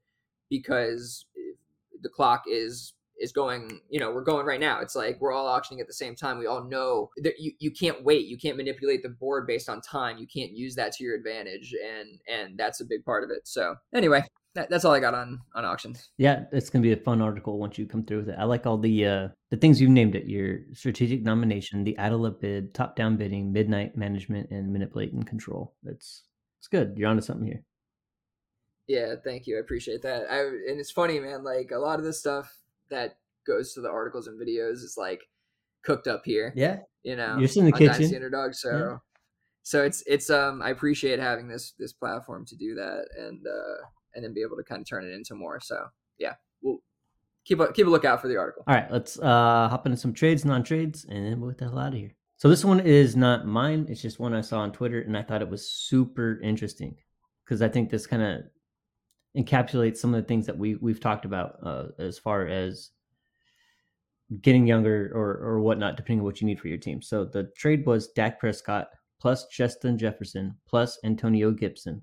because 0.50 1.26
eh, 1.38 1.58
the 2.02 2.08
clock 2.08 2.44
is 2.48 2.94
is 3.20 3.32
going 3.32 3.80
you 3.90 4.00
know 4.00 4.12
we're 4.12 4.24
going 4.24 4.46
right 4.46 4.60
now 4.60 4.80
it's 4.80 4.96
like 4.96 5.20
we're 5.20 5.32
all 5.34 5.48
auctioning 5.48 5.82
at 5.82 5.88
the 5.88 5.94
same 5.94 6.16
time 6.16 6.38
we 6.38 6.48
all 6.48 6.64
know 6.64 7.10
that 7.18 7.40
you, 7.40 7.52
you 7.60 7.72
can't 7.72 8.04
wait 8.04 8.26
you 8.28 8.38
can't 8.38 8.58
manipulate 8.58 9.04
the 9.04 9.10
board 9.10 9.46
based 9.48 9.70
on 9.70 9.82
time 9.82 10.18
you 10.18 10.28
can't 10.28 10.52
use 10.52 10.76
that 10.76 10.92
to 10.94 11.04
your 11.04 11.16
advantage 11.16 11.74
and 11.86 12.20
and 12.28 12.58
that's 12.58 12.82
a 12.82 12.86
big 12.86 13.04
part 13.06 13.24
of 13.24 13.30
it 13.30 13.48
so 13.48 13.76
anyway 13.94 14.24
that, 14.56 14.70
that's 14.70 14.84
all 14.84 14.94
i 14.94 15.00
got 15.00 15.14
on 15.14 15.40
on 15.54 15.64
auctions 15.64 16.10
Yeah, 16.18 16.46
it's 16.52 16.70
gonna 16.70 16.82
be 16.82 16.92
a 16.92 16.98
fun 16.98 17.22
article 17.22 17.60
once 17.60 17.78
you 17.78 17.86
come 17.86 18.04
through 18.04 18.20
with 18.22 18.30
it. 18.30 18.36
I 18.40 18.46
like 18.46 18.66
all 18.66 18.78
the 18.80 19.06
uh 19.06 19.28
the 19.52 19.58
things 19.58 19.80
you've 19.80 19.92
named 19.92 20.16
it: 20.16 20.26
your 20.26 20.62
strategic 20.74 21.22
nomination, 21.24 21.84
the 21.84 21.98
idle 22.00 22.26
up 22.26 22.42
bid, 22.42 22.74
top 22.74 22.96
down 22.96 23.16
bidding, 23.16 23.54
midnight 23.54 23.96
management, 23.96 24.50
and 24.50 24.74
manipulate 24.74 25.14
and 25.14 25.26
control. 25.26 25.76
That's 25.84 26.24
it's 26.60 26.68
good. 26.68 26.96
You're 26.98 27.10
onto 27.10 27.22
something 27.22 27.46
here. 27.46 27.64
yeah 28.88 29.14
thank 29.24 29.46
you 29.48 29.58
i 29.58 29.60
appreciate 29.60 30.02
that 30.02 30.26
i 30.32 30.40
and 30.40 30.80
it's 30.80 30.92
funny 30.92 31.20
man 31.20 31.44
like 31.44 31.72
a 31.72 31.78
lot 31.78 32.00
of 32.00 32.06
this 32.06 32.20
stuff 32.20 32.59
that 32.90 33.18
goes 33.48 33.74
to 33.74 33.82
the 33.82 33.90
articles 33.90 34.28
and 34.28 34.40
videos 34.40 34.84
is 34.84 34.96
like 34.98 35.22
cooked 35.84 36.08
up 36.08 36.22
here 36.26 36.54
Yeah, 36.56 36.80
you 37.04 37.16
know 37.16 37.38
You're 37.40 37.50
in 37.56 37.66
the 37.66 37.74
on 37.74 37.80
Dynasty 37.80 38.04
kitchen. 38.04 38.16
underdog 38.18 38.54
so 38.54 38.70
Yeah. 38.78 38.98
so 39.64 39.84
it's 39.84 40.04
it's 40.08 40.30
um 40.30 40.62
i 40.62 40.70
appreciate 40.70 41.20
having 41.20 41.48
this 41.48 41.74
this 41.80 41.94
platform 41.94 42.46
to 42.48 42.56
do 42.56 42.76
that 42.76 43.06
and 43.18 43.46
uh 43.48 43.84
and 44.14 44.24
then 44.24 44.34
be 44.34 44.42
able 44.42 44.58
to 44.58 44.64
kind 44.64 44.82
of 44.82 44.90
turn 44.90 45.06
it 45.06 45.14
into 45.14 45.36
more 45.36 45.60
so 45.62 45.78
yeah 46.18 46.34
we'll 46.62 46.80
keep 47.46 47.60
a 47.60 47.72
keep 47.72 47.88
a 47.88 47.90
lookout 47.90 48.22
for 48.22 48.28
the 48.28 48.38
article 48.38 48.64
All 48.68 48.76
right, 48.76 48.92
let's 48.92 49.18
uh 49.20 49.68
hop 49.70 49.86
into 49.86 49.98
some 49.98 50.14
trades, 50.14 50.44
non 50.46 50.64
trades, 50.64 51.06
and 51.10 51.26
then 51.26 51.40
we'll 51.40 51.52
get 51.52 51.60
the 51.60 51.66
hell 51.66 51.80
out 51.80 51.94
of 51.94 52.00
here. 52.00 52.14
So 52.38 52.48
this 52.50 52.64
one 52.64 52.80
is 52.80 53.16
not 53.16 53.46
mine. 53.48 53.86
It's 53.90 54.02
just 54.02 54.20
one 54.20 54.34
I 54.34 54.42
saw 54.42 54.60
on 54.60 54.72
Twitter, 54.72 55.02
and 55.02 55.18
I 55.18 55.24
thought 55.24 55.42
it 55.42 55.50
was 55.50 55.70
super 55.70 56.40
interesting 56.42 56.96
because 57.46 57.62
I 57.62 57.68
think 57.70 57.90
this 57.90 58.08
kind 58.08 58.22
of 58.22 58.44
encapsulates 59.38 59.98
some 59.98 60.14
of 60.14 60.22
the 60.22 60.28
things 60.28 60.46
that 60.46 60.58
we 60.58 60.76
we've 60.76 61.00
talked 61.00 61.26
about 61.26 61.58
uh, 61.64 61.88
as 62.00 62.18
far 62.18 62.48
as 62.48 62.92
getting 64.42 64.68
younger 64.68 65.12
or 65.14 65.38
or 65.38 65.60
whatnot, 65.62 65.98
depending 65.98 66.20
on 66.20 66.26
what 66.26 66.42
you 66.42 66.48
need 66.48 66.60
for 66.60 66.68
your 66.68 66.78
team. 66.78 67.02
So 67.02 67.26
the 67.26 67.50
trade 67.58 67.86
was 67.86 68.10
Dak 68.10 68.40
Prescott 68.40 68.88
plus 69.20 69.46
Justin 69.48 69.98
Jefferson 69.98 70.56
plus 70.68 70.98
Antonio 71.04 71.52
Gibson 71.52 72.02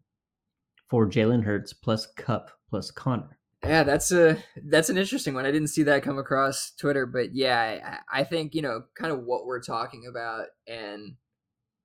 for 0.88 1.06
Jalen 1.06 1.44
Hurts 1.44 1.72
plus 1.72 2.06
Kupp 2.16 2.50
plus 2.68 2.90
Conner. 2.90 3.38
yeah 3.64 3.82
that's 3.82 4.12
a 4.12 4.36
that's 4.64 4.90
an 4.90 4.98
interesting 4.98 5.32
one 5.34 5.46
i 5.46 5.50
didn't 5.50 5.68
see 5.68 5.82
that 5.82 6.02
come 6.02 6.18
across 6.18 6.72
twitter 6.72 7.06
but 7.06 7.34
yeah 7.34 7.98
i, 8.12 8.20
I 8.20 8.24
think 8.24 8.54
you 8.54 8.60
know 8.62 8.82
kind 8.94 9.12
of 9.12 9.24
what 9.24 9.46
we're 9.46 9.62
talking 9.62 10.04
about 10.08 10.48
and 10.68 11.14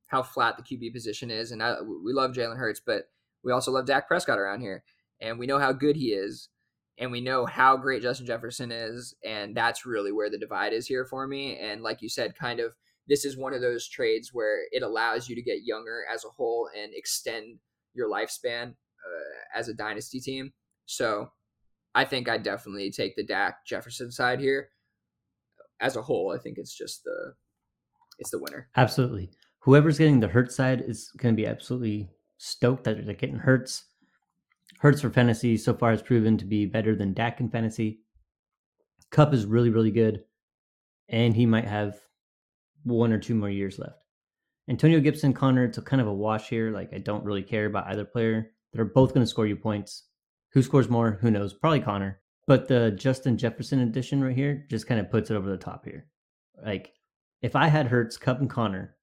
how 0.07 0.21
flat 0.21 0.57
the 0.57 0.63
qb 0.63 0.91
position 0.91 1.31
is 1.31 1.51
and 1.51 1.63
I, 1.63 1.75
we 1.81 2.13
love 2.13 2.31
jalen 2.31 2.57
hurts 2.57 2.81
but 2.85 3.03
we 3.43 3.51
also 3.51 3.71
love 3.71 3.85
dak 3.85 4.07
prescott 4.07 4.37
around 4.37 4.61
here 4.61 4.83
and 5.21 5.37
we 5.37 5.45
know 5.45 5.59
how 5.59 5.71
good 5.71 5.95
he 5.95 6.07
is 6.07 6.49
and 6.97 7.11
we 7.11 7.21
know 7.21 7.45
how 7.45 7.77
great 7.77 8.01
justin 8.01 8.25
jefferson 8.25 8.71
is 8.71 9.15
and 9.25 9.55
that's 9.55 9.85
really 9.85 10.11
where 10.11 10.29
the 10.29 10.37
divide 10.37 10.73
is 10.73 10.87
here 10.87 11.05
for 11.05 11.27
me 11.27 11.57
and 11.57 11.81
like 11.81 12.01
you 12.01 12.09
said 12.09 12.35
kind 12.35 12.59
of 12.59 12.71
this 13.07 13.25
is 13.25 13.37
one 13.37 13.53
of 13.53 13.61
those 13.61 13.87
trades 13.87 14.29
where 14.33 14.59
it 14.71 14.83
allows 14.83 15.27
you 15.27 15.35
to 15.35 15.41
get 15.41 15.63
younger 15.63 16.01
as 16.13 16.23
a 16.23 16.29
whole 16.29 16.69
and 16.77 16.91
extend 16.93 17.57
your 17.93 18.09
lifespan 18.09 18.69
uh, 18.69 19.57
as 19.57 19.67
a 19.67 19.73
dynasty 19.73 20.19
team 20.19 20.51
so 20.85 21.29
I 21.93 22.05
think 22.05 22.29
I 22.29 22.37
definitely 22.37 22.91
take 22.91 23.15
the 23.15 23.25
Dak 23.25 23.65
Jefferson 23.65 24.11
side 24.11 24.39
here. 24.39 24.69
As 25.79 25.95
a 25.95 26.01
whole, 26.01 26.33
I 26.33 26.41
think 26.41 26.57
it's 26.57 26.75
just 26.75 27.03
the 27.03 27.33
it's 28.19 28.31
the 28.31 28.39
winner. 28.39 28.69
Absolutely. 28.75 29.31
Whoever's 29.59 29.97
getting 29.97 30.19
the 30.19 30.27
Hurts 30.27 30.55
side 30.55 30.83
is 30.85 31.11
going 31.17 31.35
to 31.35 31.41
be 31.41 31.47
absolutely 31.47 32.09
stoked 32.37 32.83
that 32.83 33.05
they're 33.05 33.15
getting 33.15 33.37
Hurts. 33.37 33.85
Hurts 34.81 35.01
for 35.01 35.11
fantasy 35.11 35.57
so 35.57 35.75
far 35.75 35.91
has 35.91 36.01
proven 36.01 36.39
to 36.39 36.45
be 36.45 36.65
better 36.65 36.95
than 36.95 37.13
Dak 37.13 37.39
in 37.39 37.49
fantasy. 37.49 37.99
Kupp 39.11 39.31
is 39.31 39.45
really, 39.45 39.69
really 39.69 39.91
good, 39.91 40.23
and 41.07 41.35
he 41.35 41.45
might 41.45 41.67
have 41.67 41.99
one 42.81 43.13
or 43.13 43.19
two 43.19 43.35
more 43.35 43.51
years 43.51 43.77
left. 43.77 43.99
Antonio 44.67 44.99
Gibson, 44.99 45.33
Conner, 45.33 45.65
it's 45.65 45.77
a 45.77 45.83
kind 45.83 46.01
of 46.01 46.07
a 46.07 46.13
wash 46.13 46.49
here. 46.49 46.71
Like 46.71 46.89
I 46.95 46.97
don't 46.97 47.23
really 47.23 47.43
care 47.43 47.67
about 47.67 47.89
either 47.89 48.05
player. 48.05 48.53
They're 48.73 48.85
both 48.85 49.13
going 49.13 49.23
to 49.23 49.29
score 49.29 49.45
you 49.45 49.55
points. 49.55 50.07
Who 50.53 50.63
scores 50.63 50.89
more? 50.89 51.19
Who 51.21 51.29
knows? 51.29 51.53
Probably 51.53 51.81
Conner. 51.81 52.19
But 52.47 52.67
the 52.67 52.89
Justin 52.89 53.37
Jefferson 53.37 53.81
edition 53.81 54.23
right 54.23 54.35
here 54.35 54.65
just 54.67 54.87
kind 54.87 54.99
of 54.99 55.11
puts 55.11 55.29
it 55.29 55.35
over 55.35 55.47
the 55.47 55.57
top 55.57 55.85
here. 55.85 56.07
Like 56.65 56.91
if 57.43 57.55
I 57.55 57.67
had 57.67 57.85
Hurts, 57.85 58.17
Kupp, 58.17 58.39
and 58.39 58.49
Conner, 58.49 58.95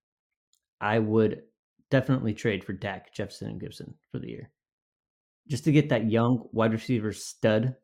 I 0.81 0.99
would 0.99 1.43
definitely 1.89 2.35
trade 2.35 2.65
for 2.65 2.73
Dak, 2.73 3.15
Jefferson, 3.15 3.51
and 3.51 3.61
Gibson 3.61 3.95
for 4.11 4.19
the 4.19 4.29
year. 4.29 4.51
Just 5.49 5.65
to 5.65 5.73
get 5.73 5.89
that 5.89 6.11
young 6.11 6.49
wide 6.53 6.73
receiver 6.73 7.13
stud. 7.13 7.75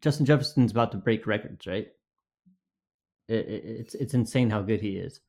Justin 0.00 0.26
Jefferson's 0.26 0.70
about 0.70 0.92
to 0.92 0.98
break 0.98 1.26
records, 1.26 1.66
right? 1.66 1.88
It, 3.28 3.46
it, 3.48 3.64
it's 3.64 3.94
it's 3.94 4.14
insane 4.14 4.50
how 4.50 4.62
good 4.62 4.80
he 4.80 4.96
is. 4.96 5.20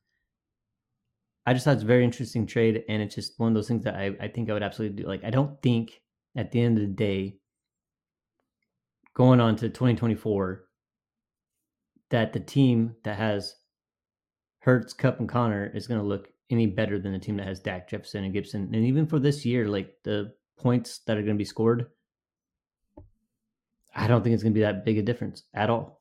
I 1.44 1.52
just 1.52 1.64
thought 1.64 1.74
it's 1.74 1.82
a 1.82 1.86
very 1.86 2.04
interesting 2.04 2.46
trade, 2.46 2.84
and 2.88 3.02
it's 3.02 3.14
just 3.14 3.38
one 3.38 3.48
of 3.48 3.54
those 3.54 3.68
things 3.68 3.84
that 3.84 3.96
I, 3.96 4.12
I 4.20 4.28
think 4.28 4.48
I 4.48 4.52
would 4.52 4.62
absolutely 4.62 5.02
do. 5.02 5.08
Like, 5.08 5.24
I 5.24 5.30
don't 5.30 5.60
think 5.60 6.00
at 6.36 6.52
the 6.52 6.60
end 6.60 6.78
of 6.78 6.82
the 6.82 6.94
day, 6.94 7.38
going 9.14 9.40
on 9.40 9.56
to 9.56 9.68
2024, 9.68 10.64
that 12.10 12.32
the 12.32 12.40
team 12.40 12.94
that 13.02 13.18
has 13.18 13.56
Hurts, 14.60 14.92
Kupp, 14.92 15.18
and 15.18 15.28
Conner 15.28 15.70
is 15.74 15.88
going 15.88 16.00
to 16.00 16.06
look 16.06 16.28
any 16.50 16.66
better 16.66 17.00
than 17.00 17.12
the 17.12 17.18
team 17.18 17.36
that 17.38 17.46
has 17.48 17.58
Dak, 17.58 17.88
Jefferson, 17.88 18.22
and 18.22 18.32
Gibson. 18.32 18.70
And 18.72 18.84
even 18.84 19.06
for 19.06 19.18
this 19.18 19.44
year, 19.44 19.66
like 19.66 19.94
the 20.04 20.32
points 20.58 21.00
that 21.06 21.16
are 21.16 21.22
going 21.22 21.34
to 21.34 21.38
be 21.38 21.44
scored, 21.44 21.86
I 23.94 24.06
don't 24.06 24.22
think 24.22 24.34
it's 24.34 24.42
going 24.42 24.52
to 24.52 24.58
be 24.58 24.62
that 24.62 24.84
big 24.84 24.98
a 24.98 25.02
difference 25.02 25.42
at 25.54 25.70
all. 25.70 26.00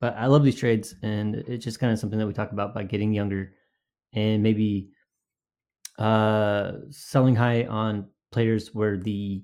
But 0.00 0.14
I 0.16 0.26
love 0.26 0.44
these 0.44 0.56
trades, 0.56 0.94
and 1.02 1.36
it's 1.36 1.64
just 1.64 1.80
kind 1.80 1.92
of 1.92 1.98
something 1.98 2.18
that 2.18 2.26
we 2.26 2.32
talk 2.32 2.52
about 2.52 2.74
by 2.74 2.84
getting 2.84 3.12
younger 3.12 3.52
and 4.12 4.42
maybe 4.42 4.90
uh 5.98 6.72
selling 6.90 7.34
high 7.34 7.64
on 7.64 8.06
players 8.30 8.74
where 8.74 8.98
the 8.98 9.42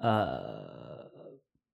uh 0.00 1.04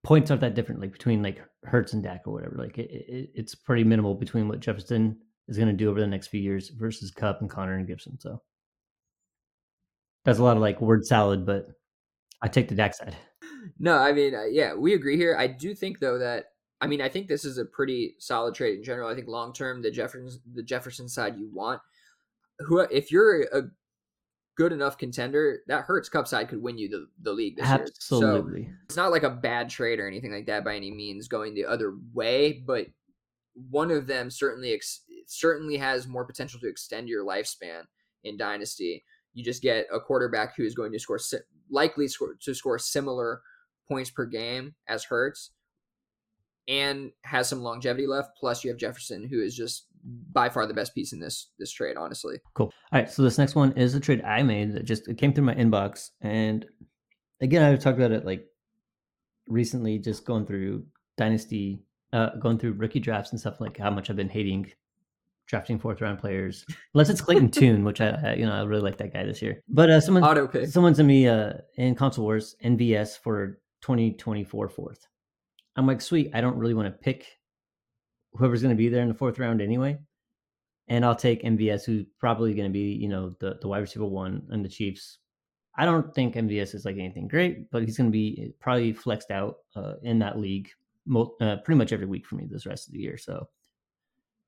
points 0.05 0.31
aren't 0.31 0.43
that 0.43 0.55
different 0.55 0.81
like 0.81 0.93
between 0.93 1.23
like 1.23 1.41
Hurts 1.65 1.95
and 1.95 2.03
Dak 2.03 2.23
or 2.27 2.35
whatever 2.35 2.57
like 2.59 2.79
it, 2.79 2.91
it, 2.91 3.31
it's 3.35 3.55
pretty 3.55 3.85
minimal 3.85 4.15
between 4.15 4.47
what 4.49 4.61
Jefferson 4.61 5.17
is 5.49 5.57
going 5.57 5.69
to 5.69 5.75
do 5.75 5.89
over 5.89 6.01
the 6.01 6.07
next 6.07 6.29
few 6.29 6.41
years 6.41 6.69
versus 6.69 7.11
Kupp 7.11 7.41
and 7.41 7.49
Conner 7.49 7.77
and 7.77 7.87
Gibson 7.87 8.19
so 8.21 8.43
that's 10.25 10.39
a 10.39 10.43
lot 10.45 10.57
of 10.57 10.63
like 10.63 10.81
word 10.81 11.07
salad 11.07 11.47
but 11.47 11.69
I 12.43 12.49
take 12.49 12.69
the 12.69 12.75
Dak 12.75 12.95
side 12.95 13.17
No, 13.79 13.97
I 13.97 14.13
mean, 14.13 14.35
uh, 14.35 14.45
yeah, 14.45 14.75
we 14.75 14.95
agree 14.95 15.17
here. 15.17 15.37
I 15.39 15.47
do 15.47 15.75
think 15.75 16.01
though 16.01 16.19
that 16.19 16.47
I 16.81 16.87
mean, 16.87 17.01
I 17.01 17.09
think 17.09 17.27
this 17.27 17.45
is 17.45 17.59
a 17.59 17.65
pretty 17.65 18.15
solid 18.19 18.55
trade 18.55 18.79
in 18.79 18.85
general. 18.85 19.09
I 19.09 19.15
think 19.15 19.27
long 19.27 19.53
term, 19.53 19.83
the 19.83 19.91
Jefferson 19.91 20.41
the 20.55 20.63
Jefferson 20.63 21.09
side 21.09 21.39
you 21.39 21.51
want. 21.53 21.81
Who 22.61 22.81
if 22.81 23.11
you're 23.11 23.43
a 23.53 23.65
good 24.57 24.73
enough 24.73 24.99
contender, 24.99 25.61
that 25.69 25.85
Hurts 25.85 26.09
Kupp 26.09 26.27
side 26.27 26.49
could 26.49 26.61
win 26.61 26.79
you 26.79 26.89
the, 26.89 27.07
the 27.23 27.33
league 27.33 27.57
this 27.57 27.67
Absolutely. 27.67 28.63
year. 28.63 28.71
So 28.71 28.85
it's 28.87 28.97
not 28.97 29.13
like 29.13 29.23
a 29.23 29.31
bad 29.31 29.71
trade 29.71 30.01
or 30.01 30.09
anything 30.09 30.33
like 30.33 30.47
that 30.47 30.65
by 30.65 30.75
any 30.75 30.91
means 30.91 31.29
going 31.29 31.55
the 31.55 31.65
other 31.65 31.95
way, 32.13 32.65
but 32.67 32.87
one 33.71 33.93
of 33.93 34.09
them 34.09 34.31
certainly 34.31 34.73
ex- 34.73 35.05
certainly 35.29 35.77
has 35.77 36.09
more 36.09 36.25
potential 36.25 36.59
to 36.61 36.69
extend 36.69 37.09
your 37.09 37.25
lifespan 37.25 37.83
in 38.25 38.37
dynasty. 38.37 39.05
You 39.39 39.45
just 39.45 39.63
get 39.63 39.87
a 39.95 40.01
quarterback 40.01 40.57
who 40.57 40.65
is 40.65 40.75
going 40.75 40.91
to 40.91 40.99
score 40.99 41.21
likely 41.71 42.09
score, 42.09 42.35
to 42.41 42.55
score 42.55 42.77
similar 42.77 43.41
points 43.87 44.11
per 44.11 44.27
game 44.27 44.75
as 44.89 45.05
Hurts 45.05 45.53
and 46.67 47.13
has 47.23 47.49
some 47.49 47.63
longevity 47.63 48.09
left. 48.09 48.31
Plus, 48.37 48.65
you 48.65 48.71
have 48.71 48.81
Jefferson, 48.81 49.29
who 49.29 49.41
is 49.41 49.55
just 49.55 49.87
by 50.33 50.49
far 50.49 50.67
the 50.67 50.75
best 50.75 50.93
piece 50.93 51.13
in 51.13 51.21
this 51.21 51.51
this 51.57 51.71
trade. 51.71 51.97
Honestly, 51.97 52.41
cool. 52.55 52.73
All 52.91 52.99
right, 52.99 53.09
so 53.09 53.23
this 53.23 53.39
next 53.39 53.55
one 53.55 53.71
is 53.77 53.95
a 53.95 54.01
trade 54.01 54.23
I 54.23 54.43
made 54.43 54.73
that 54.73 54.85
just 54.85 55.07
it 55.07 55.19
came 55.19 55.33
through 55.33 55.45
my 55.45 55.55
inbox, 55.55 56.11
and 56.21 56.67
again, 57.41 57.63
I've 57.63 57.79
talked 57.79 57.97
about 57.97 58.11
it 58.11 58.27
like 58.27 58.45
recently, 59.47 60.01
just 60.01 60.25
going 60.25 60.47
through 60.47 60.85
dynasty, 61.17 61.85
uh, 62.13 62.31
going 62.41 62.59
through 62.59 62.73
rookie 62.73 62.99
drafts 62.99 63.31
and 63.31 63.39
stuff 63.39 63.61
like 63.61 63.79
how 63.79 63.91
much 63.91 64.11
I've 64.11 64.17
been 64.17 64.29
hating 64.29 64.73
drafting 65.49 65.79
fourth 65.79 66.01
round 66.01 66.19
players, 66.19 66.65
unless 66.95 67.09
it's 67.09 67.21
Clayton 67.21 67.51
Tune, 67.51 67.85
which 67.85 68.01
I, 68.01 68.11
I, 68.11 68.35
you 68.35 68.47
know 68.47 68.53
I 68.53 68.63
really 68.63 68.83
like 68.83 68.99
that 68.99 69.13
guy 69.13 69.25
this 69.25 69.43
year. 69.43 69.63
But 69.69 69.91
uh, 69.91 70.01
someone 70.01 70.23
auto 70.23 70.47
pick. 70.47 70.69
someone 70.69 70.95
sent 70.95 71.09
me 71.09 71.27
uh 71.27 71.55
in 71.77 71.95
console 71.95 72.25
wars 72.25 72.55
MVS 72.65 73.19
for 73.19 73.59
2024 73.83 74.69
fourth. 74.69 75.07
I'm 75.77 75.87
like, 75.87 76.01
sweet. 76.01 76.31
I 76.35 76.41
don't 76.41 76.57
really 76.57 76.75
want 76.75 76.87
to 76.87 76.99
pick 76.99 77.27
whoever's 78.33 78.63
going 78.63 78.75
to 78.75 78.79
be 78.79 78.89
there 78.89 79.03
in 79.03 79.09
the 79.09 79.15
fourth 79.15 79.39
round 79.39 79.61
anyway. 79.61 79.99
And 80.89 81.05
I'll 81.05 81.17
take 81.17 81.43
MVS, 81.43 81.85
who's 81.85 82.07
probably 82.19 82.55
going 82.55 82.69
to 82.69 82.73
be, 82.73 82.93
you 83.01 83.09
know, 83.09 83.35
the, 83.41 83.59
the 83.61 83.69
wide 83.69 83.79
receiver 83.79 84.07
one 84.07 84.43
and 84.51 84.65
the 84.65 84.69
Chiefs. 84.69 85.19
I 85.77 85.85
don't 85.85 86.13
think 86.15 86.35
MVS 86.35 86.75
is 86.75 86.85
like 86.85 86.97
anything 86.97 87.29
great, 87.29 87.71
but 87.71 87.85
he's 87.85 87.97
going 87.97 88.09
to 88.09 88.13
be 88.13 88.53
probably 88.59 88.93
flexed 88.93 89.31
out 89.31 89.57
uh, 89.77 89.95
in 90.03 90.19
that 90.21 90.39
league 90.39 90.71
mo- 91.07 91.35
uh, 91.41 91.57
pretty 91.59 91.79
much 91.79 91.93
every 91.93 92.07
week 92.07 92.27
for 92.27 92.37
me 92.37 92.49
this 92.51 92.67
rest 92.67 92.89
of 92.89 92.95
the 92.95 93.01
year. 93.01 93.17
So 93.17 93.47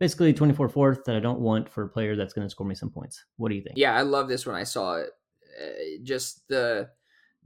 basically 0.00 0.32
24 0.32 0.68
fourth 0.70 1.04
that 1.04 1.14
I 1.14 1.20
don't 1.20 1.40
want 1.40 1.68
for 1.68 1.84
a 1.84 1.88
player 1.88 2.16
that's 2.16 2.32
going 2.32 2.46
to 2.46 2.50
score 2.50 2.66
me 2.66 2.74
some 2.74 2.90
points. 2.90 3.24
What 3.36 3.50
do 3.50 3.54
you 3.54 3.62
think? 3.62 3.76
Yeah, 3.76 3.94
I 3.94 4.02
love 4.02 4.28
this 4.28 4.46
when 4.46 4.56
I 4.56 4.64
saw 4.64 4.96
it. 4.96 5.10
Uh, 5.60 6.02
just 6.02 6.48
the 6.48 6.88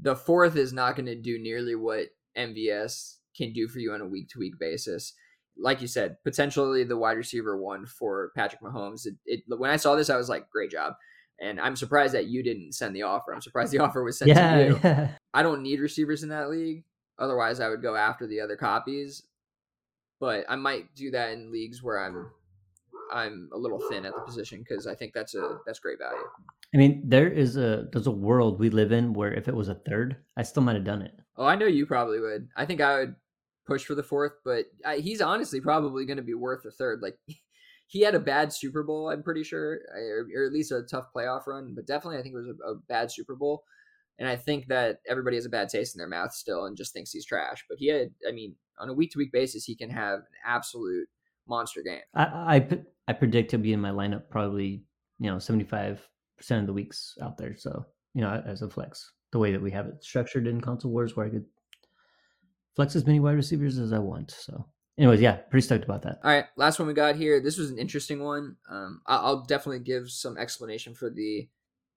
the 0.00 0.16
fourth 0.16 0.56
is 0.56 0.72
not 0.72 0.96
going 0.96 1.06
to 1.06 1.14
do 1.14 1.38
nearly 1.38 1.74
what 1.74 2.06
MVS 2.36 3.16
can 3.36 3.52
do 3.52 3.68
for 3.68 3.80
you 3.80 3.92
on 3.92 4.00
a 4.00 4.06
week 4.06 4.28
to 4.30 4.38
week 4.38 4.58
basis. 4.58 5.12
Like 5.56 5.80
you 5.80 5.88
said, 5.88 6.16
potentially 6.24 6.84
the 6.84 6.96
wide 6.96 7.16
receiver 7.16 7.60
one 7.60 7.86
for 7.86 8.32
Patrick 8.34 8.60
Mahomes. 8.60 9.06
It, 9.06 9.14
it, 9.24 9.42
when 9.46 9.70
I 9.70 9.76
saw 9.76 9.94
this, 9.94 10.10
I 10.10 10.16
was 10.16 10.28
like, 10.28 10.50
great 10.50 10.70
job. 10.70 10.94
And 11.40 11.60
I'm 11.60 11.76
surprised 11.76 12.14
that 12.14 12.26
you 12.26 12.42
didn't 12.42 12.72
send 12.72 12.94
the 12.94 13.02
offer. 13.02 13.32
I'm 13.32 13.40
surprised 13.40 13.72
the 13.72 13.78
offer 13.84 14.02
was 14.02 14.18
sent 14.18 14.30
yeah, 14.30 14.56
to 14.56 14.64
you. 14.64 14.80
Yeah. 14.82 15.10
I 15.32 15.42
don't 15.42 15.62
need 15.62 15.80
receivers 15.80 16.22
in 16.22 16.28
that 16.30 16.50
league. 16.50 16.84
Otherwise, 17.18 17.60
I 17.60 17.68
would 17.68 17.82
go 17.82 17.94
after 17.94 18.26
the 18.26 18.40
other 18.40 18.56
copies. 18.56 19.22
But 20.18 20.44
I 20.48 20.56
might 20.56 20.94
do 20.94 21.12
that 21.12 21.32
in 21.32 21.52
leagues 21.52 21.82
where 21.82 22.04
I'm 22.04 22.30
I'm 23.14 23.48
a 23.52 23.58
little 23.58 23.80
thin 23.88 24.04
at 24.04 24.14
the 24.14 24.20
position 24.22 24.64
because 24.66 24.86
I 24.86 24.94
think 24.94 25.14
that's 25.14 25.34
a 25.34 25.58
that's 25.66 25.78
great 25.78 25.98
value. 25.98 26.24
I 26.74 26.76
mean, 26.76 27.02
there 27.06 27.28
is 27.28 27.56
a 27.56 27.86
there's 27.92 28.08
a 28.08 28.12
world 28.12 28.58
we 28.58 28.70
live 28.70 28.90
in 28.90 29.12
where 29.12 29.32
if 29.32 29.46
it 29.46 29.54
was 29.54 29.68
a 29.68 29.74
third, 29.74 30.16
I 30.36 30.42
still 30.42 30.64
might 30.64 30.74
have 30.74 30.84
done 30.84 31.02
it. 31.02 31.12
Oh, 31.36 31.46
I 31.46 31.54
know 31.54 31.66
you 31.66 31.86
probably 31.86 32.20
would. 32.20 32.48
I 32.56 32.66
think 32.66 32.80
I 32.80 32.98
would 32.98 33.14
push 33.66 33.84
for 33.84 33.94
the 33.94 34.02
fourth, 34.02 34.32
but 34.44 34.66
I, 34.84 34.96
he's 34.96 35.20
honestly 35.20 35.60
probably 35.60 36.04
going 36.04 36.16
to 36.16 36.22
be 36.22 36.34
worth 36.34 36.64
a 36.64 36.72
third. 36.72 37.00
Like 37.02 37.16
he 37.86 38.00
had 38.00 38.14
a 38.14 38.20
bad 38.20 38.52
Super 38.52 38.82
Bowl, 38.82 39.08
I'm 39.08 39.22
pretty 39.22 39.44
sure, 39.44 39.80
or, 39.94 40.26
or, 40.36 40.46
at 40.46 40.52
least 40.52 40.72
a 40.72 40.82
tough 40.82 41.06
playoff 41.14 41.46
run, 41.46 41.74
but 41.74 41.86
definitely 41.86 42.18
I 42.18 42.22
think 42.22 42.34
it 42.34 42.38
was 42.38 42.48
a, 42.48 42.72
a, 42.72 42.74
bad 42.88 43.12
Super 43.12 43.36
Bowl. 43.36 43.62
And 44.18 44.28
I 44.28 44.36
think 44.36 44.68
that 44.68 44.98
everybody 45.08 45.36
has 45.36 45.46
a 45.46 45.50
bad 45.50 45.68
taste 45.68 45.94
in 45.94 45.98
their 45.98 46.08
mouth 46.08 46.32
still 46.32 46.66
and 46.66 46.76
just 46.76 46.92
thinks 46.92 47.10
he's 47.10 47.26
trash. 47.26 47.64
But 47.68 47.78
he 47.78 47.88
had, 47.88 48.10
I 48.28 48.32
mean, 48.32 48.54
on 48.78 48.88
a 48.88 48.94
week 48.94 49.10
to 49.12 49.18
week 49.18 49.32
basis, 49.32 49.64
he 49.64 49.74
can 49.74 49.90
have 49.90 50.20
an 50.20 50.24
absolute 50.46 51.08
monster 51.48 51.82
game. 51.82 52.00
I, 52.14 52.24
I, 52.24 52.78
I 53.08 53.12
predict 53.12 53.50
he'll 53.50 53.60
be 53.60 53.72
in 53.72 53.80
my 53.80 53.90
lineup 53.90 54.30
probably, 54.30 54.84
you 55.18 55.30
know, 55.30 55.36
75% 55.36 55.98
of 56.50 56.66
the 56.66 56.72
weeks 56.72 57.16
out 57.22 57.36
there. 57.36 57.56
So, 57.56 57.86
you 58.14 58.22
know, 58.22 58.42
as 58.46 58.62
a 58.62 58.70
flex, 58.70 59.12
the 59.32 59.38
way 59.38 59.52
that 59.52 59.62
we 59.62 59.70
have 59.72 59.86
it 59.86 60.02
structured 60.02 60.46
in 60.46 60.60
console 60.60 60.92
wars 60.92 61.16
where 61.16 61.26
I 61.26 61.30
could 61.30 61.44
flex 62.76 62.96
as 62.96 63.06
many 63.06 63.20
wide 63.20 63.32
receivers 63.32 63.78
as 63.78 63.92
I 63.92 63.98
want. 63.98 64.30
So, 64.30 64.66
anyways, 64.98 65.20
yeah, 65.20 65.36
pretty 65.36 65.66
stoked 65.66 65.84
about 65.84 66.02
that. 66.02 66.18
All 66.24 66.30
right, 66.30 66.46
last 66.56 66.78
one 66.78 66.88
we 66.88 66.94
got 66.94 67.16
here. 67.16 67.40
This 67.40 67.58
was 67.58 67.70
an 67.70 67.78
interesting 67.78 68.22
one. 68.22 68.56
Um, 68.70 69.00
I'll 69.06 69.44
definitely 69.44 69.80
give 69.80 70.10
some 70.10 70.38
explanation 70.38 70.94
for 70.94 71.10
the 71.10 71.48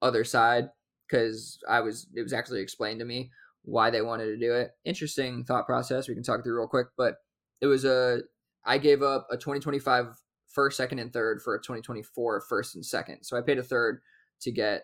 other 0.01 0.23
side 0.23 0.69
because 1.07 1.59
I 1.67 1.79
was 1.79 2.07
it 2.15 2.21
was 2.21 2.33
actually 2.33 2.61
explained 2.61 2.99
to 2.99 3.05
me 3.05 3.31
why 3.63 3.89
they 3.89 4.01
wanted 4.01 4.25
to 4.25 4.37
do 4.37 4.53
it. 4.53 4.71
Interesting 4.85 5.43
thought 5.43 5.65
process. 5.65 6.07
We 6.07 6.13
can 6.13 6.23
talk 6.23 6.43
through 6.43 6.57
real 6.57 6.67
quick, 6.67 6.87
but 6.97 7.15
it 7.61 7.67
was 7.67 7.85
a 7.85 8.21
I 8.68 8.78
gave 8.78 9.01
up 9.01 9.28
a 9.32 9.38
2025 9.38 10.07
first, 10.47 10.78
second, 10.78 10.99
and 10.99 11.11
third 11.11 11.41
for 11.41 11.55
a 11.55 11.59
2024 11.59 12.41
first 12.41 12.76
and 12.76 12.86
second. 12.86 13.24
So 13.24 13.38
I 13.38 13.41
paid 13.41 13.57
a 13.57 13.63
third 13.63 14.01
to 14.41 14.51
get 14.51 14.84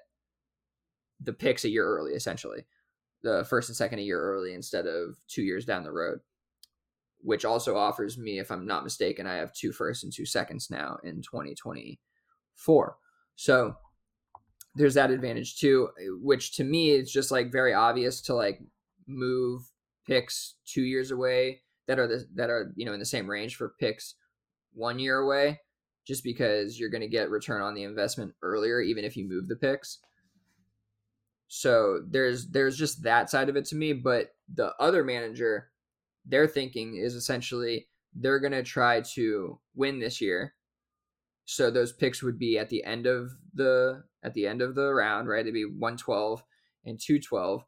the 1.21 1.33
picks 1.33 1.65
a 1.65 1.69
year 1.69 1.85
early, 1.85 2.13
essentially 2.13 2.65
the 3.23 3.45
first 3.49 3.69
and 3.69 3.75
second 3.75 3.99
a 3.99 4.03
year 4.03 4.21
early 4.21 4.53
instead 4.53 4.85
of 4.85 5.17
two 5.27 5.41
years 5.41 5.65
down 5.65 5.83
the 5.83 5.91
road, 5.91 6.19
which 7.19 7.45
also 7.45 7.75
offers 7.75 8.17
me, 8.17 8.37
if 8.37 8.51
I'm 8.51 8.67
not 8.67 8.83
mistaken, 8.83 9.25
I 9.25 9.35
have 9.35 9.53
two 9.53 9.71
firsts 9.71 10.03
and 10.03 10.13
two 10.13 10.25
seconds 10.25 10.69
now 10.69 10.97
in 11.03 11.21
2024. 11.21 12.97
So 13.35 13.75
there's 14.75 14.93
that 14.95 15.11
advantage 15.11 15.57
too, 15.57 15.89
which 16.21 16.55
to 16.57 16.63
me 16.63 16.91
is 16.91 17.11
just 17.11 17.31
like 17.31 17.51
very 17.51 17.73
obvious 17.73 18.21
to 18.23 18.35
like 18.35 18.59
move 19.07 19.63
picks 20.05 20.55
two 20.65 20.83
years 20.83 21.11
away 21.11 21.61
that 21.87 21.99
are 21.99 22.07
the 22.07 22.25
that 22.35 22.49
are 22.49 22.71
you 22.75 22.85
know 22.85 22.93
in 22.93 22.99
the 22.99 23.05
same 23.05 23.29
range 23.29 23.55
for 23.55 23.75
picks 23.79 24.15
one 24.73 24.99
year 24.99 25.19
away, 25.19 25.59
just 26.05 26.23
because 26.23 26.79
you're 26.79 26.89
going 26.89 27.01
to 27.01 27.07
get 27.07 27.29
return 27.29 27.61
on 27.61 27.73
the 27.73 27.83
investment 27.83 28.33
earlier, 28.41 28.81
even 28.81 29.05
if 29.05 29.15
you 29.15 29.27
move 29.27 29.47
the 29.47 29.55
picks. 29.55 29.99
So 31.47 32.01
there's 32.09 32.49
there's 32.49 32.77
just 32.77 33.03
that 33.03 33.29
side 33.29 33.49
of 33.49 33.55
it 33.55 33.65
to 33.65 33.75
me, 33.75 33.93
but 33.93 34.29
the 34.53 34.73
other 34.79 35.03
manager, 35.03 35.69
their 36.25 36.47
thinking 36.47 36.95
is 36.95 37.15
essentially 37.15 37.87
they're 38.15 38.39
going 38.39 38.53
to 38.53 38.63
try 38.63 39.01
to 39.13 39.59
win 39.75 39.99
this 39.99 40.21
year. 40.21 40.53
So 41.45 41.69
those 41.69 41.91
picks 41.91 42.23
would 42.23 42.39
be 42.39 42.57
at 42.57 42.69
the 42.69 42.83
end 42.83 43.05
of 43.05 43.31
the 43.53 44.03
at 44.23 44.33
the 44.33 44.47
end 44.47 44.61
of 44.61 44.75
the 44.75 44.93
round, 44.93 45.27
right? 45.27 45.43
They'd 45.43 45.51
be 45.51 45.65
112 45.65 46.43
and 46.85 46.99
212 46.99 47.63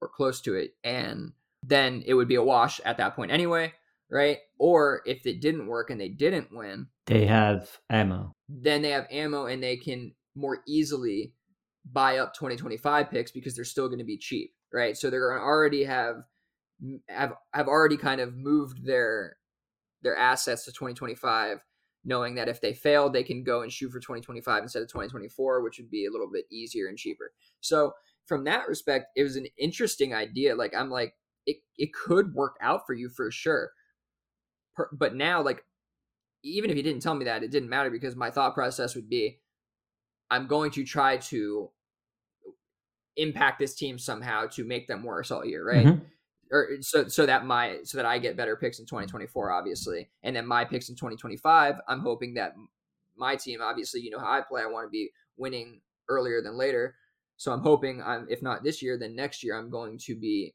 or 0.00 0.08
close 0.08 0.40
to 0.42 0.54
it 0.54 0.74
and 0.82 1.32
then 1.66 2.02
it 2.06 2.14
would 2.14 2.28
be 2.28 2.34
a 2.34 2.42
wash 2.42 2.80
at 2.84 2.98
that 2.98 3.16
point 3.16 3.30
anyway, 3.30 3.72
right? 4.10 4.38
Or 4.58 5.02
if 5.06 5.26
it 5.26 5.40
didn't 5.40 5.66
work 5.66 5.90
and 5.90 6.00
they 6.00 6.08
didn't 6.08 6.54
win, 6.54 6.88
they 7.06 7.26
have 7.26 7.78
ammo. 7.90 8.32
Then 8.48 8.82
they 8.82 8.90
have 8.90 9.06
ammo 9.10 9.46
and 9.46 9.62
they 9.62 9.76
can 9.76 10.12
more 10.34 10.58
easily 10.66 11.32
buy 11.90 12.18
up 12.18 12.34
2025 12.34 13.10
picks 13.10 13.30
because 13.30 13.54
they're 13.54 13.64
still 13.64 13.88
going 13.88 13.98
to 13.98 14.04
be 14.04 14.18
cheap, 14.18 14.52
right? 14.72 14.96
So 14.96 15.10
they're 15.10 15.28
going 15.28 15.40
to 15.40 15.44
already 15.44 15.84
have 15.84 16.16
have 17.08 17.32
have 17.52 17.68
already 17.68 17.96
kind 17.96 18.20
of 18.20 18.36
moved 18.36 18.84
their 18.84 19.36
their 20.02 20.16
assets 20.16 20.64
to 20.64 20.72
2025 20.72 21.64
knowing 22.04 22.34
that 22.34 22.48
if 22.48 22.60
they 22.60 22.74
fail 22.74 23.08
they 23.08 23.22
can 23.22 23.44
go 23.44 23.62
and 23.62 23.72
shoot 23.72 23.90
for 23.90 24.00
2025 24.00 24.62
instead 24.64 24.82
of 24.82 24.88
2024 24.88 25.62
which 25.62 25.78
would 25.78 25.88
be 25.88 26.04
a 26.04 26.10
little 26.10 26.28
bit 26.30 26.44
easier 26.50 26.88
and 26.88 26.98
cheaper 26.98 27.32
so 27.60 27.92
from 28.26 28.44
that 28.44 28.68
respect 28.68 29.06
it 29.16 29.22
was 29.22 29.36
an 29.36 29.46
interesting 29.56 30.12
idea 30.12 30.54
like 30.54 30.74
i'm 30.74 30.90
like 30.90 31.14
it, 31.46 31.56
it 31.78 31.90
could 31.92 32.34
work 32.34 32.56
out 32.60 32.86
for 32.86 32.94
you 32.94 33.08
for 33.08 33.30
sure 33.30 33.70
per, 34.74 34.88
but 34.92 35.14
now 35.14 35.42
like 35.42 35.64
even 36.42 36.70
if 36.70 36.76
you 36.76 36.82
didn't 36.82 37.02
tell 37.02 37.14
me 37.14 37.24
that 37.24 37.42
it 37.42 37.50
didn't 37.50 37.68
matter 37.68 37.90
because 37.90 38.16
my 38.16 38.30
thought 38.30 38.54
process 38.54 38.94
would 38.94 39.08
be 39.08 39.38
i'm 40.30 40.46
going 40.46 40.70
to 40.70 40.84
try 40.84 41.16
to 41.16 41.70
impact 43.16 43.58
this 43.58 43.74
team 43.74 43.98
somehow 43.98 44.46
to 44.46 44.64
make 44.64 44.86
them 44.86 45.02
worse 45.02 45.30
all 45.30 45.44
year, 45.44 45.66
right? 45.66 45.86
Mm-hmm. 45.86 46.04
Or 46.50 46.68
so 46.80 47.08
so 47.08 47.26
that 47.26 47.46
my 47.46 47.78
so 47.84 47.96
that 47.98 48.06
I 48.06 48.18
get 48.18 48.36
better 48.36 48.54
picks 48.54 48.78
in 48.78 48.86
2024, 48.86 49.50
obviously, 49.50 50.10
and 50.22 50.36
then 50.36 50.46
my 50.46 50.64
picks 50.64 50.88
in 50.88 50.94
2025. 50.94 51.76
I'm 51.88 52.00
hoping 52.00 52.34
that 52.34 52.52
my 53.16 53.34
team, 53.34 53.60
obviously, 53.62 54.02
you 54.02 54.10
know 54.10 54.18
how 54.18 54.30
I 54.30 54.42
play. 54.42 54.62
I 54.62 54.66
want 54.66 54.86
to 54.86 54.90
be 54.90 55.10
winning 55.36 55.80
earlier 56.08 56.42
than 56.42 56.56
later. 56.56 56.96
So 57.38 57.50
I'm 57.50 57.62
hoping 57.62 58.02
I'm 58.02 58.26
if 58.28 58.42
not 58.42 58.62
this 58.62 58.82
year, 58.82 58.98
then 58.98 59.16
next 59.16 59.42
year 59.42 59.58
I'm 59.58 59.70
going 59.70 59.98
to 60.04 60.14
be 60.14 60.54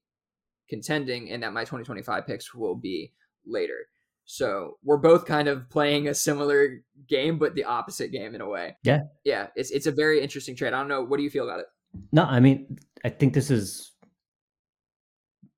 contending, 0.69 1.31
and 1.31 1.43
that 1.43 1.53
my 1.53 1.61
2025 1.61 2.27
picks 2.27 2.53
will 2.53 2.75
be 2.75 3.11
later. 3.45 3.87
So 4.25 4.77
we're 4.83 4.97
both 4.97 5.25
kind 5.25 5.47
of 5.47 5.67
playing 5.71 6.07
a 6.07 6.13
similar 6.13 6.83
game, 7.07 7.39
but 7.39 7.55
the 7.55 7.63
opposite 7.63 8.11
game 8.11 8.35
in 8.35 8.41
a 8.41 8.47
way. 8.47 8.77
Yeah, 8.83 8.99
yeah. 9.23 9.47
It's 9.55 9.71
it's 9.71 9.87
a 9.87 9.91
very 9.91 10.21
interesting 10.21 10.55
trade. 10.55 10.73
I 10.73 10.79
don't 10.79 10.87
know. 10.87 11.03
What 11.03 11.17
do 11.17 11.23
you 11.23 11.31
feel 11.31 11.45
about 11.45 11.61
it? 11.61 11.65
No, 12.11 12.25
I 12.25 12.39
mean, 12.39 12.77
I 13.03 13.09
think 13.09 13.33
this 13.33 13.49
is, 13.49 13.91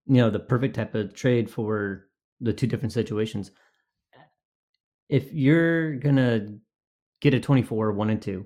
you 0.08 0.16
know, 0.16 0.30
the 0.30 0.40
perfect 0.40 0.76
type 0.76 0.96
of 0.96 1.14
trade 1.14 1.50
for 1.50 2.08
the 2.40 2.54
two 2.54 2.66
different 2.66 2.94
situations. 2.94 3.52
If 5.10 5.34
you're 5.34 5.96
gonna 5.96 6.56
get 7.20 7.34
a 7.34 7.42
24 7.42 7.92
one 7.92 8.10
and 8.10 8.22
two, 8.22 8.46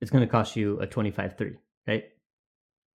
it's 0.00 0.10
gonna 0.10 0.26
cost 0.26 0.56
you 0.56 0.80
a 0.80 0.86
25 0.86 1.36
three, 1.36 1.56
right? 1.86 2.04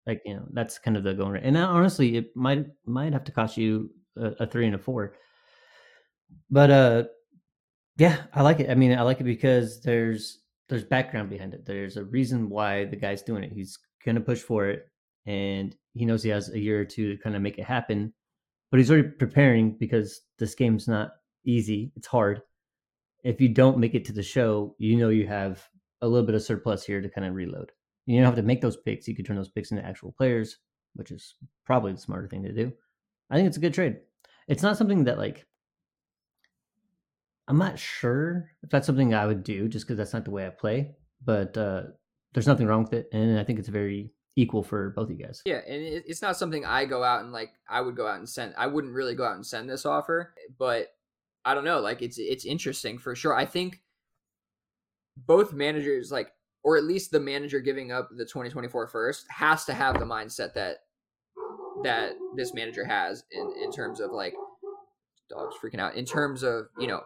Like 0.06 0.22
you 0.26 0.36
know, 0.36 0.48
that's 0.54 0.78
kind 0.78 0.98
of 0.98 1.04
the 1.04 1.14
going 1.14 1.32
rate. 1.32 1.44
And 1.44 1.54
now, 1.54 1.72
honestly, 1.72 2.18
it 2.18 2.36
might 2.36 2.66
might 2.86 3.14
have 3.14 3.24
to 3.26 3.32
cost 3.32 3.58
you 3.58 3.90
a, 4.18 4.32
a 4.42 4.48
three 4.48 4.66
and 4.66 4.76
a 4.76 4.80
four. 4.80 5.16
But 6.50 6.72
uh, 6.72 7.04
yeah, 7.98 8.24
I 8.34 8.42
like 8.42 8.60
it. 8.60 8.70
I 8.70 8.76
mean, 8.76 8.98
I 8.98 9.02
like 9.02 9.20
it 9.22 9.26
because 9.26 9.82
there's 9.82 10.40
there's 10.70 10.84
background 10.84 11.30
behind 11.30 11.54
it. 11.54 11.66
There's 11.66 11.98
a 11.98 12.04
reason 12.04 12.50
why 12.50 12.86
the 12.86 12.96
guy's 12.96 13.24
doing 13.24 13.44
it. 13.44 13.52
He's 13.52 13.78
gonna 14.06 14.22
push 14.22 14.40
for 14.40 14.68
it, 14.68 14.88
and 15.26 15.76
he 15.94 16.06
knows 16.06 16.24
he 16.24 16.30
has 16.30 16.50
a 16.50 16.60
year 16.60 16.82
or 16.82 16.86
two 16.86 17.16
to 17.16 17.22
kind 17.22 17.36
of 17.36 17.42
make 17.42 17.58
it 17.58 17.66
happen. 17.66 18.14
But 18.72 18.80
he's 18.80 18.92
already 18.92 19.10
preparing 19.10 19.78
because 19.78 20.22
this 20.38 20.56
game's 20.56 20.88
not 20.88 21.12
easy. 21.46 21.92
It's 21.96 22.08
hard. 22.08 22.42
If 23.24 23.42
you 23.42 23.50
don't 23.50 23.80
make 23.80 23.96
it 23.96 24.06
to 24.06 24.14
the 24.14 24.24
show, 24.24 24.76
you 24.78 24.98
know 24.98 25.10
you 25.10 25.28
have 25.28 25.68
a 26.02 26.08
little 26.08 26.26
bit 26.26 26.36
of 26.36 26.44
surplus 26.44 26.84
here 26.84 27.02
to 27.02 27.10
kind 27.10 27.26
of 27.26 27.34
reload. 27.34 27.72
You 28.06 28.18
don't 28.18 28.26
have 28.26 28.36
to 28.36 28.42
make 28.44 28.62
those 28.62 28.78
picks. 28.78 29.08
You 29.08 29.16
could 29.16 29.26
turn 29.26 29.36
those 29.36 29.50
picks 29.50 29.72
into 29.72 29.86
actual 29.86 30.12
players, 30.12 30.58
which 30.94 31.12
is 31.12 31.36
probably 31.66 31.94
the 31.94 32.00
smarter 32.00 32.28
thing 32.28 32.44
to 32.44 32.54
do. 32.54 32.72
I 33.30 33.36
think 33.36 33.48
it's 33.48 33.58
a 33.58 33.62
good 33.62 33.74
trade. 33.74 33.98
It's 34.48 34.64
not 34.64 34.78
something 34.78 35.06
that 35.06 35.18
like 35.18 35.46
I'm 37.48 37.58
not 37.58 37.78
sure 37.78 38.50
if 38.64 38.70
that's 38.70 38.88
something 38.88 39.14
I 39.14 39.26
would 39.26 39.44
do 39.44 39.68
just 39.68 39.86
because 39.86 39.98
that's 39.98 40.14
not 40.14 40.26
the 40.26 40.32
way 40.32 40.46
I 40.46 40.50
play. 40.50 40.96
But 41.24 41.58
uh, 41.58 41.84
there's 42.34 42.48
nothing 42.48 42.68
wrong 42.68 42.84
with 42.84 42.94
it, 42.94 43.10
and 43.12 43.40
I 43.40 43.44
think 43.44 43.60
it's 43.60 43.70
very 43.70 44.12
equal 44.36 44.64
for 44.64 44.90
both 44.92 45.10
of 45.10 45.18
you 45.18 45.26
guys. 45.26 45.42
Yeah, 45.46 45.62
and 45.68 45.82
it's 45.82 46.22
not 46.22 46.38
something 46.38 46.66
I 46.66 46.86
go 46.86 47.04
out 47.04 47.24
and 47.24 47.32
like. 47.32 47.52
I 47.68 47.82
would 47.82 47.96
go 47.96 48.08
out 48.08 48.20
and 48.20 48.30
send. 48.30 48.54
I 48.58 48.68
wouldn't 48.68 48.94
really 48.94 49.16
go 49.16 49.26
out 49.26 49.36
and 49.36 49.46
send 49.46 49.70
this 49.70 49.86
offer, 49.86 50.34
but 50.58 50.90
I 51.44 51.54
don't 51.54 51.66
know. 51.66 51.80
Like 51.80 52.02
it's 52.02 52.18
it's 52.18 52.46
interesting 52.46 52.98
for 52.98 53.16
sure. 53.16 53.36
I 53.36 53.46
think 53.46 53.82
both 55.18 55.54
managers 55.54 56.12
like, 56.12 56.32
or 56.66 56.76
at 56.76 56.84
least 56.84 57.12
the 57.12 57.20
manager 57.20 57.62
giving 57.62 57.94
up 57.94 58.10
the 58.12 58.26
2024 58.26 58.88
first 58.88 59.26
has 59.30 59.64
to 59.66 59.74
have 59.74 59.98
the 60.00 60.06
mindset 60.06 60.54
that 60.54 60.80
that 61.84 62.14
this 62.36 62.54
manager 62.54 62.84
has 62.84 63.24
in 63.32 63.54
in 63.64 63.72
terms 63.72 64.02
of 64.02 64.12
like 64.12 64.34
dogs 65.30 65.56
freaking 65.64 65.80
out 65.80 65.96
in 65.96 66.06
terms 66.06 66.44
of 66.44 66.66
you 66.78 66.88
know 66.88 67.02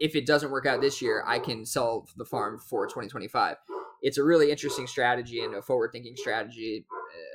if 0.00 0.14
it 0.14 0.26
doesn't 0.26 0.50
work 0.50 0.66
out 0.66 0.80
this 0.80 1.02
year, 1.02 1.24
I 1.26 1.38
can 1.38 1.64
sell 1.64 2.06
the 2.16 2.24
farm 2.24 2.58
for 2.58 2.86
2025. 2.86 3.56
It's 4.00 4.18
a 4.18 4.22
really 4.22 4.50
interesting 4.50 4.86
strategy 4.86 5.42
and 5.42 5.54
a 5.54 5.62
forward 5.62 5.90
thinking 5.92 6.14
strategy. 6.16 6.86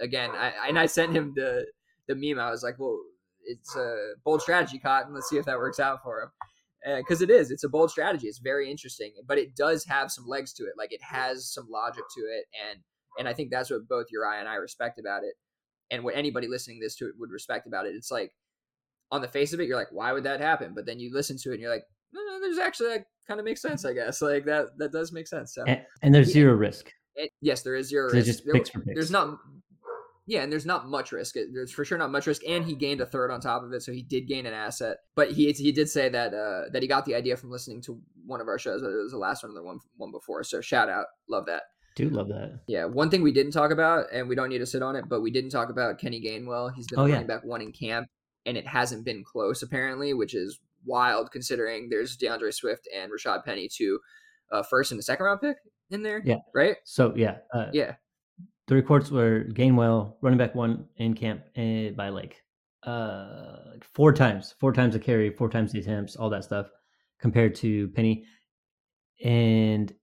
Again, 0.02 0.32
I, 0.32 0.54
and 0.70 0.80
I 0.80 0.86
sent 0.86 1.14
him 1.14 1.34
the 1.36 1.66
the 2.08 2.16
meme. 2.16 2.40
I 2.40 2.50
was 2.50 2.64
like, 2.64 2.80
well, 2.80 3.00
it's 3.46 3.76
a 3.76 4.14
bold 4.24 4.42
strategy, 4.42 4.80
Cotton. 4.80 5.14
Let's 5.14 5.30
see 5.30 5.38
if 5.38 5.46
that 5.46 5.58
works 5.58 5.80
out 5.80 6.04
for 6.04 6.22
him. 6.22 6.30
Because 6.98 7.22
uh, 7.22 7.26
it 7.26 7.30
is, 7.30 7.52
it's 7.52 7.64
a 7.64 7.70
bold 7.70 7.92
strategy. 7.92 8.28
It's 8.28 8.40
very 8.40 8.70
interesting, 8.70 9.14
but 9.28 9.38
it 9.38 9.56
does 9.56 9.86
have 9.86 10.12
some 10.12 10.26
legs 10.28 10.54
to 10.54 10.64
it. 10.64 10.74
Like 10.78 10.92
it 10.92 11.02
has 11.02 11.52
some 11.54 11.68
logic 11.70 12.04
to 12.16 12.22
it, 12.22 12.46
and 12.70 12.80
and 13.18 13.28
I 13.28 13.34
think 13.34 13.52
that's 13.52 13.70
what 13.70 13.88
both 13.88 14.08
Uriah 14.12 14.40
and 14.40 14.50
I 14.50 14.56
respect 14.56 15.00
about 15.00 15.24
it, 15.24 15.36
and 15.92 16.04
what 16.04 16.16
anybody 16.16 16.48
listening 16.48 16.80
this 16.80 16.96
to 16.98 17.06
it 17.06 17.14
would 17.20 17.32
respect 17.32 17.68
about 17.68 17.86
it. 17.86 17.96
It's 17.96 18.12
like 18.12 18.32
on 19.12 19.22
the 19.22 19.28
face 19.28 19.54
of 19.54 19.60
it, 19.60 19.68
you're 19.68 19.78
like, 19.78 19.92
why 19.92 20.12
would 20.12 20.24
that 20.26 20.42
happen? 20.42 20.74
But 20.76 20.86
then 20.86 21.00
you 21.00 21.12
listen 21.14 21.38
to 21.38 21.52
it, 21.52 21.54
and 21.54 21.62
you're 21.62 21.72
like, 21.72 21.86
no, 22.14 22.40
there's 22.42 22.58
actually 22.58 22.90
that 22.90 23.06
kind 23.28 23.40
of 23.40 23.46
makes 23.46 23.62
sense, 23.62 23.86
I 23.86 23.94
guess. 23.94 24.22
Like 24.22 24.46
that 24.46 24.68
that 24.78 24.92
does 24.92 25.12
make 25.12 25.28
sense. 25.28 25.54
So 25.56 25.64
and, 25.66 25.82
and 26.02 26.14
there's 26.14 26.32
zero 26.32 26.54
risk. 26.54 26.92
It, 27.16 27.32
yes, 27.42 27.62
there 27.62 27.76
is 27.76 27.90
zero 27.90 28.12
risk. 28.12 28.26
Just 28.26 28.44
there, 28.46 28.56
picks 28.56 28.70
picks. 28.70 28.86
There's 28.94 29.12
not. 29.12 29.38
Yeah, 30.26 30.42
and 30.42 30.52
there's 30.52 30.66
not 30.66 30.88
much 30.88 31.12
risk. 31.12 31.36
There's 31.36 31.72
for 31.72 31.84
sure 31.84 31.98
not 31.98 32.12
much 32.12 32.28
risk, 32.28 32.44
and 32.48 32.64
he 32.64 32.76
gained 32.76 33.02
a 33.02 33.06
third 33.06 33.30
on 33.30 33.42
top 33.42 33.64
of 33.64 33.74
it, 33.74 33.82
so 33.84 33.92
he 33.92 34.02
did 34.02 34.28
gain 34.28 34.46
an 34.46 34.54
asset. 34.54 34.98
But 35.16 35.32
he 35.32 35.52
he 35.52 35.72
did 35.72 35.90
say 35.90 36.08
that 36.10 36.34
uh, 36.34 36.70
that 36.72 36.82
he 36.82 36.88
got 36.88 37.06
the 37.06 37.16
idea 37.16 37.36
from 37.36 37.52
listening 37.52 37.82
to 37.84 38.00
one 38.26 38.40
of 38.40 38.48
our 38.48 38.58
shows. 38.58 38.82
It 38.82 38.88
was 38.88 39.12
the 39.12 39.18
last 39.18 39.44
one, 39.44 39.52
or 39.52 39.56
the 39.56 39.64
one 39.64 39.80
one 39.98 40.12
before. 40.12 40.44
So 40.44 40.62
shout 40.62 40.90
out, 40.90 41.08
love 41.30 41.46
that. 41.48 41.64
Do 41.96 42.10
love 42.10 42.30
that. 42.30 42.62
Yeah, 42.68 42.86
one 42.86 43.10
thing 43.10 43.22
we 43.22 43.34
didn't 43.34 43.52
talk 43.52 43.72
about, 43.72 44.06
and 44.14 44.30
we 44.30 44.36
don't 44.36 44.50
need 44.50 44.60
to 44.60 44.66
sit 44.66 44.82
on 44.82 44.96
it, 44.96 45.06
but 45.10 45.22
we 45.22 45.30
didn't 45.30 45.52
talk 45.52 45.70
about 45.70 46.00
Kenny 46.00 46.22
Gainwell. 46.22 46.74
He's 46.74 46.88
been 46.88 47.00
oh, 47.00 47.04
running 47.04 47.22
yeah. 47.22 47.28
back 47.28 47.44
one 47.44 47.62
in 47.62 47.74
camp, 47.74 48.08
and 48.46 48.58
it 48.58 48.66
hasn't 48.66 49.06
been 49.06 49.24
close 49.24 49.62
apparently, 49.62 50.14
which 50.14 50.34
is 50.34 50.60
wild 50.86 51.32
considering 51.32 51.90
there's 51.90 52.16
D'Andre 52.18 52.52
Swift 52.52 52.88
and 52.96 53.12
Rashad 53.12 53.44
Penny, 53.44 53.70
two 53.70 54.00
uh, 54.52 54.64
first 54.64 54.92
and 54.92 54.98
the 54.98 55.04
second 55.04 55.26
round 55.26 55.42
pick 55.42 55.58
in 55.92 56.04
there. 56.04 56.22
Yeah. 56.24 56.38
Right. 56.54 56.78
So 56.86 57.14
yeah. 57.16 57.38
Uh, 57.54 57.68
yeah. 57.74 57.96
The 58.68 58.76
reports 58.76 59.12
were 59.12 59.46
Gainwell 59.50 60.16
running 60.22 60.38
back 60.38 60.56
one 60.56 60.86
in 60.98 61.14
camp 61.14 61.44
eh, 61.56 61.92
by 61.92 62.10
like 62.10 62.42
uh 62.84 63.58
four 63.82 64.14
times, 64.14 64.56
four 64.60 64.74
times 64.74 64.96
a 64.96 65.00
carry, 65.00 65.30
four 65.30 65.50
times 65.50 65.72
the 65.72 65.80
attempts, 65.80 66.16
all 66.16 66.30
that 66.30 66.44
stuff 66.44 66.68
compared 67.20 67.56
to 67.56 67.90
Penny. 67.90 68.26
And 69.24 69.94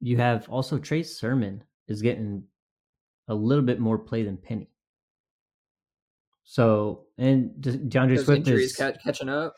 you 0.00 0.16
have 0.16 0.48
also 0.48 0.78
Trey 0.78 1.02
Sermon 1.02 1.64
is 1.88 2.02
getting 2.02 2.44
a 3.28 3.34
little 3.34 3.64
bit 3.64 3.80
more 3.80 3.98
play 3.98 4.22
than 4.22 4.36
Penny. 4.36 4.70
So 6.44 7.06
and 7.18 7.60
D'Andre 7.88 8.16
Swift 8.18 8.46
is 8.48 8.76
catching 8.76 9.28
up. 9.28 9.56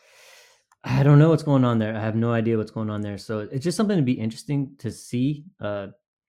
I 0.83 1.03
don't 1.03 1.19
know 1.19 1.29
what's 1.29 1.43
going 1.43 1.65
on 1.65 1.77
there. 1.77 1.95
I 1.95 1.99
have 1.99 2.15
no 2.15 2.31
idea 2.31 2.57
what's 2.57 2.71
going 2.71 2.89
on 2.89 3.01
there. 3.01 3.17
So 3.17 3.39
it's 3.51 3.63
just 3.63 3.77
something 3.77 3.97
to 3.97 4.03
be 4.03 4.13
interesting 4.13 4.75
to 4.79 4.91
see. 4.91 5.45
Uh, 5.59 5.87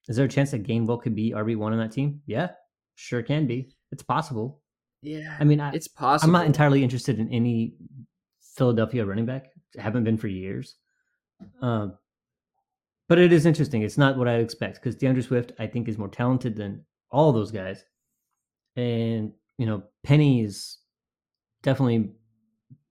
is 0.09 0.17
there 0.17 0.27
a 0.27 0.29
chance 0.29 0.51
that 0.51 0.65
Gainwell 0.65 1.03
could 1.03 1.15
be 1.15 1.33
RB 1.33 1.57
one 1.57 1.73
on 1.73 1.79
that 1.79 1.93
team? 1.93 2.21
Yeah, 2.27 2.51
sure 2.95 3.23
can 3.23 3.47
be. 3.47 3.71
It's 3.93 4.03
possible. 4.03 4.61
Yeah, 5.03 5.37
I 5.39 5.45
mean, 5.45 5.61
I, 5.61 5.73
it's 5.73 5.89
possible. 5.89 6.29
I'm 6.29 6.33
not 6.33 6.47
entirely 6.47 6.83
interested 6.83 7.19
in 7.19 7.29
any 7.31 7.75
Philadelphia 8.57 9.05
running 9.05 9.27
back. 9.27 9.47
I 9.79 9.83
haven't 9.83 10.05
been 10.05 10.19
for 10.19 10.29
years. 10.29 10.77
Um, 11.63 11.95
but 13.09 13.19
it 13.19 13.33
is 13.33 13.47
interesting. 13.47 13.83
It's 13.83 13.99
not 13.99 14.19
what 14.19 14.29
I 14.29 14.35
expect 14.35 14.77
because 14.77 14.95
D'Andre 14.95 15.23
Swift, 15.23 15.53
I 15.59 15.67
think, 15.67 15.89
is 15.89 15.99
more 15.99 16.09
talented 16.09 16.57
than 16.57 16.85
all 17.11 17.33
those 17.33 17.51
guys, 17.51 17.85
and 18.77 19.33
you 19.59 19.67
know, 19.67 19.83
Penny 20.05 20.43
is 20.43 20.79
definitely 21.63 22.11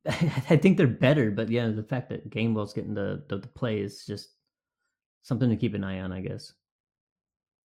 I 0.50 0.58
think 0.58 0.78
they're 0.78 0.88
better, 0.88 1.32
but 1.32 1.50
yeah, 1.50 1.68
the 1.68 1.84
fact 1.84 2.10
that 2.10 2.30
Gainwell's 2.30 2.74
getting 2.74 2.94
the, 2.94 3.24
the, 3.28 3.38
the 3.38 3.48
play 3.48 3.80
is 3.80 4.06
just 4.06 4.30
something 5.22 5.50
to 5.50 5.56
keep 5.56 5.74
an 5.74 5.84
eye 5.84 6.00
on, 6.00 6.12
I 6.12 6.22
guess. 6.22 6.54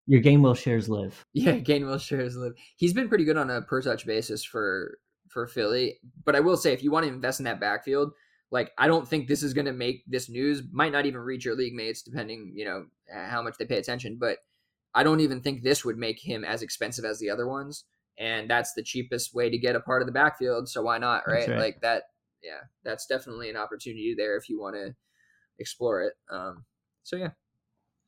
Your 0.07 0.23
Gainwell 0.23 0.57
shares 0.57 0.89
live. 0.89 1.25
Yeah, 1.33 1.53
Gainwell 1.53 2.01
shares 2.01 2.37
live. 2.37 2.55
He's 2.77 2.93
been 2.93 3.09
pretty 3.09 3.25
good 3.25 3.37
on 3.37 3.51
a 3.51 3.63
per 3.63 3.83
touch 3.83 4.07
basis 4.07 4.45
for 4.45 4.99
for 5.29 5.47
Philly, 5.47 5.99
but 6.25 6.37
I 6.37 6.41
will 6.41 6.57
say 6.57 6.73
if 6.73 6.83
you 6.83 6.91
want 6.91 7.07
to 7.07 7.13
invest 7.13 7.41
in 7.41 7.45
that 7.45 7.61
backfield, 7.61 8.13
like 8.51 8.73
I 8.79 8.87
don't 8.87 9.09
think 9.09 9.27
this 9.27 9.43
is 9.43 9.55
going 9.55 9.67
to 9.67 9.73
make 9.73 10.05
this 10.07 10.29
news. 10.29 10.63
Might 10.71 10.93
not 10.93 11.07
even 11.07 11.21
reach 11.21 11.45
your 11.45 11.57
league 11.57 11.75
mates, 11.75 12.03
depending 12.03 12.53
you 12.55 12.65
know 12.65 12.87
how 13.13 13.43
much 13.43 13.57
they 13.59 13.65
pay 13.65 13.79
attention. 13.79 14.17
But 14.21 14.39
I 14.95 15.03
don't 15.03 15.21
even 15.21 15.41
think 15.41 15.63
this 15.63 15.85
would 15.85 15.99
make 15.99 16.21
him 16.21 16.45
as 16.45 16.63
expensive 16.63 17.05
as 17.05 17.19
the 17.19 17.31
other 17.31 17.49
ones, 17.49 17.85
and 18.19 18.49
that's 18.49 18.75
the 18.75 18.83
cheapest 18.83 19.35
way 19.35 19.51
to 19.51 19.59
get 19.59 19.77
a 19.77 19.81
part 19.81 20.03
of 20.03 20.07
the 20.07 20.13
backfield. 20.13 20.69
So 20.69 20.83
why 20.83 20.99
not, 20.99 21.23
right? 21.27 21.49
right. 21.49 21.59
Like 21.59 21.81
that 21.81 22.05
yeah, 22.45 22.61
that's 22.85 23.07
definitely 23.07 23.51
an 23.51 23.57
opportunity 23.57 24.15
there 24.17 24.37
if 24.37 24.49
you 24.49 24.61
want 24.61 24.77
to 24.77 24.95
explore 25.59 26.03
it. 26.03 26.13
Um, 26.31 26.65
so 27.03 27.17
yeah, 27.17 27.31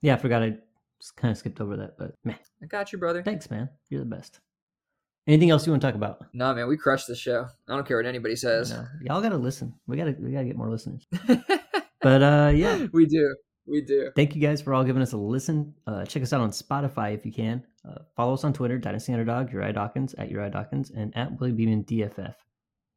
yeah, 0.03 0.15
I 0.15 0.19
forgot 0.19 0.43
I 0.43 0.59
just 1.01 1.17
kind 1.17 1.33
of 1.33 1.39
skipped 1.39 1.61
over 1.61 1.77
that, 1.77 1.97
but 1.99 2.15
man, 2.25 2.39
I 2.63 2.67
got 2.67 2.93
you, 2.93 2.99
brother. 2.99 3.23
Thanks, 3.23 3.51
man. 3.51 3.69
You're 3.91 4.01
the 4.01 4.07
best. 4.07 4.41
Anything 5.27 5.51
else 5.51 5.67
you 5.67 5.73
want 5.73 5.83
to 5.83 5.89
talk 5.89 5.97
about? 5.97 6.25
No, 6.33 6.55
man, 6.55 6.69
we 6.69 6.77
crushed 6.77 7.09
the 7.09 7.17
show. 7.17 7.47
I 7.69 7.75
don't 7.75 7.87
care 7.87 7.97
what 7.97 8.07
anybody 8.07 8.37
says. 8.37 8.71
No. 8.71 8.87
Y'all 9.03 9.21
gotta 9.21 9.37
listen. 9.37 9.75
We 9.87 9.97
gotta 9.97 10.15
we 10.19 10.31
gotta 10.31 10.45
get 10.45 10.57
more 10.57 10.71
listeners. 10.71 11.07
but 12.01 12.23
uh, 12.23 12.53
yeah, 12.55 12.87
we 12.93 13.07
do. 13.07 13.35
We 13.67 13.81
do. 13.81 14.13
Thank 14.15 14.37
you 14.37 14.41
guys 14.41 14.63
for 14.63 14.73
all 14.73 14.85
giving 14.85 15.03
us 15.03 15.13
a 15.13 15.17
listen. 15.17 15.75
Uh, 15.87 16.05
check 16.05 16.23
us 16.23 16.33
out 16.33 16.41
on 16.41 16.51
Spotify 16.51 17.15
if 17.15 17.27
you 17.27 17.33
can. 17.33 17.65
Uh, 17.89 17.99
follow 18.15 18.35
us 18.35 18.45
on 18.45 18.53
Twitter, 18.53 18.79
Dynasty 18.79 19.13
Underdog, 19.13 19.53
Uriah 19.53 19.73
Dawkins 19.73 20.15
at 20.15 20.31
Uriah 20.31 20.51
Dawkins, 20.51 20.91
and 20.91 21.17
at 21.17 21.41
Willie 21.41 21.53
Beeman 21.53 21.83
DFF 21.85 22.35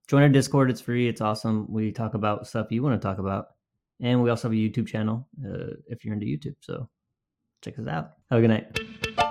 join 0.09 0.23
our 0.23 0.29
Discord. 0.29 0.71
It's 0.71 0.81
free. 0.81 1.07
It's 1.07 1.21
awesome. 1.21 1.67
We 1.69 1.91
talk 1.91 2.15
about 2.15 2.47
stuff 2.47 2.71
you 2.71 2.81
want 2.81 2.99
to 2.99 3.07
talk 3.07 3.19
about. 3.19 3.49
And 4.01 4.23
we 4.23 4.29
also 4.31 4.47
have 4.47 4.53
a 4.53 4.59
YouTube 4.59 4.87
channel 4.87 5.27
uh, 5.45 5.75
if 5.87 6.03
you're 6.03 6.15
into 6.15 6.25
YouTube. 6.25 6.55
So 6.61 6.89
Check 7.61 7.77
us 7.79 7.87
out. 7.87 8.13
Have 8.29 8.39
a 8.39 8.41
good 8.41 8.47
night. 8.49 9.25